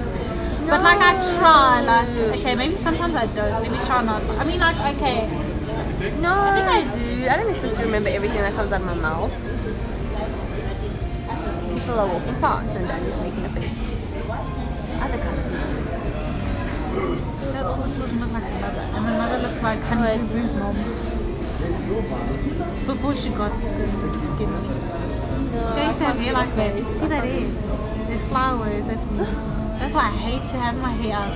But 0.69 0.82
like 0.82 0.99
I 0.99 1.13
try, 1.38 1.82
like, 1.82 2.39
okay, 2.39 2.55
maybe 2.55 2.77
sometimes 2.77 3.17
I 3.17 3.25
don't. 3.25 3.61
Maybe 3.61 3.84
try 3.84 4.01
not. 4.01 4.23
I 4.39 4.45
mean, 4.45 4.61
like, 4.61 4.77
okay, 4.95 5.27
No, 6.21 6.39
I 6.39 6.55
think 6.55 6.67
I 6.67 6.95
do. 6.95 7.27
I 7.27 7.36
don't 7.36 7.49
expect 7.51 7.75
to 7.75 7.82
remember 7.84 8.09
everything 8.09 8.38
that 8.38 8.53
comes 8.53 8.71
out 8.71 8.80
of 8.80 8.88
my 8.88 8.93
mouth. 8.93 9.34
People 11.73 11.99
are 11.99 12.07
walking 12.07 12.36
past 12.39 12.75
and 12.75 12.88
Danny's 12.88 13.17
making 13.17 13.43
a 13.43 13.49
face. 13.49 13.89
Other 15.02 15.18
customers. 15.20 15.78
so 17.52 17.58
all 17.68 17.78
the 17.82 17.93
children 17.95 18.20
look 18.20 18.32
like 18.32 18.43
the 18.43 18.60
mother. 18.60 18.80
And 18.95 19.06
the 19.08 19.12
mother 19.12 19.38
looked 19.39 19.64
like 19.64 19.80
Honey 19.84 20.08
Oh, 20.12 20.18
Boo 20.20 20.34
Boo's 20.34 20.54
mom. 20.54 20.76
Before 22.86 23.14
she 23.16 23.30
got 23.30 23.64
skinny. 23.64 24.26
skinny. 24.26 24.70
She 25.74 25.84
used 25.86 26.00
to 26.00 26.06
have 26.06 26.18
hair 26.18 26.34
like 26.34 26.56
that. 26.56 26.76
You 26.76 26.82
See 26.84 27.08
that 27.08 27.24
hair? 27.24 27.47
There's 28.08 28.26
flowers, 28.26 28.88
that's 28.88 29.06
me. 29.06 29.26
That's 29.80 29.93
why 29.93 30.06
I 30.08 30.12
hate 30.12 30.45
to 30.50 30.58
have 30.58 30.78
my 30.78 30.91
hair 30.91 31.16
up. 31.16 31.34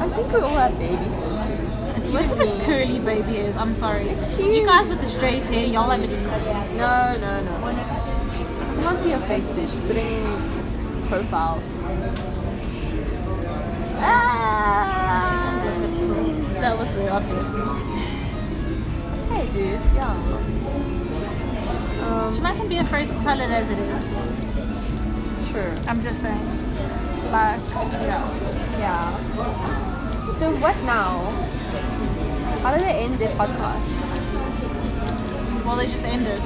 I 0.00 0.08
think 0.14 0.32
we 0.32 0.40
all 0.40 0.56
have 0.56 0.78
baby 0.78 0.96
hairs. 0.96 1.98
It's 1.98 2.10
worse 2.10 2.30
if 2.30 2.40
it's 2.40 2.56
curly 2.64 2.98
baby 3.00 3.34
hairs. 3.34 3.56
I'm 3.56 3.74
sorry. 3.74 4.08
You 4.38 4.64
guys 4.64 4.88
with 4.88 5.00
the 5.00 5.06
straight 5.06 5.46
hair, 5.46 5.66
y'all 5.66 5.90
have 5.90 6.02
it 6.02 6.10
easy. 6.10 6.76
No, 6.76 7.16
no, 7.20 7.42
no. 7.42 7.68
You 7.70 8.82
can't 8.82 8.98
see 9.02 9.10
your 9.10 9.20
face, 9.20 9.46
dude. 9.48 9.68
She's 9.68 9.82
sitting 9.82 10.04
profile. 11.08 11.62
Ah! 14.00 15.24
She 15.28 15.34
can 15.44 15.54
do 15.64 15.68
it, 15.72 15.88
it's 15.88 15.98
cool. 15.98 16.60
That 16.60 16.78
was 16.78 16.94
very 16.94 17.08
obvious. 17.08 17.52
Okay, 19.30 19.44
dude. 19.52 19.80
Yeah. 19.94 20.14
She 22.32 22.38
Um, 22.38 22.42
mustn't 22.42 22.68
be 22.68 22.78
afraid 22.78 23.08
to 23.08 23.14
tell 23.22 23.40
it 23.40 23.50
as 23.50 23.70
it 23.70 23.78
is. 23.78 24.16
true. 25.50 25.72
I'm 25.88 26.00
just 26.00 26.20
saying. 26.22 26.46
Like, 27.32 27.60
yeah. 28.04 28.24
Yeah. 28.78 30.32
So 30.38 30.50
what 30.56 30.76
now? 30.84 31.18
How 32.62 32.74
do 32.76 32.80
they 32.80 33.04
end 33.04 33.18
their 33.18 33.34
podcast? 33.36 33.88
Well, 35.64 35.76
they 35.76 35.86
just 35.86 36.04
ended. 36.04 36.40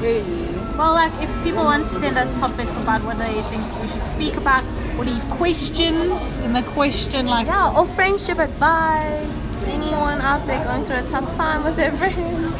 Really? 0.00 0.51
Well, 0.78 0.94
like, 0.94 1.12
if 1.22 1.30
people 1.44 1.64
want 1.64 1.86
to 1.86 1.94
send 1.94 2.16
us 2.18 2.38
topics 2.38 2.76
about 2.76 3.02
what 3.04 3.18
they 3.18 3.42
think 3.50 3.62
we 3.80 3.86
should 3.88 4.08
speak 4.08 4.36
about, 4.36 4.64
or 4.98 5.04
leave 5.04 5.24
questions 5.28 6.38
in 6.38 6.52
the 6.52 6.62
question, 6.62 7.26
like, 7.26 7.46
Yeah, 7.46 7.76
or 7.76 7.84
friendship 7.86 8.38
advice. 8.38 9.28
Anyone 9.66 10.20
out 10.20 10.46
there 10.46 10.62
going 10.64 10.84
through 10.84 10.96
a 10.96 11.02
tough 11.02 11.36
time 11.36 11.64
with 11.64 11.76
their 11.76 11.92
friends? 11.92 12.56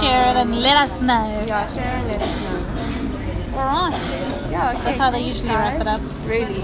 share 0.00 0.30
it 0.30 0.36
and 0.36 0.60
let 0.60 0.76
us 0.76 1.00
know. 1.00 1.44
Yeah, 1.46 1.66
share 1.74 1.96
and 1.96 2.06
let 2.08 2.20
us 2.22 2.40
know. 2.40 3.58
Alright. 3.58 4.50
Yeah, 4.50 4.70
okay. 4.74 4.82
That's 4.84 4.98
how 4.98 5.10
they 5.10 5.22
Thanks, 5.22 5.38
usually 5.40 5.54
wrap 5.56 5.80
it 5.80 5.86
up. 5.86 6.00
Really? 6.24 6.60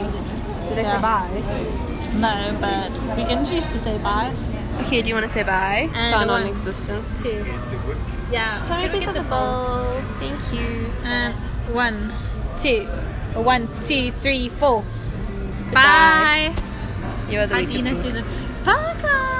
So 0.69 0.75
they 0.75 0.83
Yeah. 0.83 0.97
say 0.97 1.03
bye? 1.03 1.31
No, 2.15 2.57
but 2.61 3.17
we 3.17 3.25
can 3.25 3.45
choose 3.45 3.69
to 3.73 3.79
say 3.79 3.99
bye. 3.99 4.31
Okay, 4.83 5.03
do 5.03 5.09
you 5.09 5.15
want 5.15 5.25
to 5.25 5.31
say 5.33 5.43
bye? 5.43 5.89
And 5.95 6.13
to 6.13 6.19
our 6.19 6.27
non-existence. 6.27 7.23
Two. 7.23 7.45
Yeah. 8.31 8.65
Can 8.67 8.79
we 8.81 8.89
Can 8.89 8.93
we 8.93 9.01
get 9.01 9.15
the 9.15 9.23
the 9.23 9.29
bowl? 9.29 10.03
Thank 10.19 10.53
you. 10.53 10.87
Uh, 11.05 11.33
one, 11.73 12.13
two, 12.59 12.87
one, 13.35 13.69
two, 13.85 14.11
three, 14.23 14.49
four. 14.49 14.85
Goodbye. 15.71 16.53
Bye. 16.55 16.63
You 17.29 17.41
are 17.41 17.47
the 17.47 17.55
Hi, 17.55 17.61
weakest 17.61 17.85
Dina. 17.85 17.97
Susan. 17.97 18.25
Bye, 18.65 18.97
guys. 19.03 19.31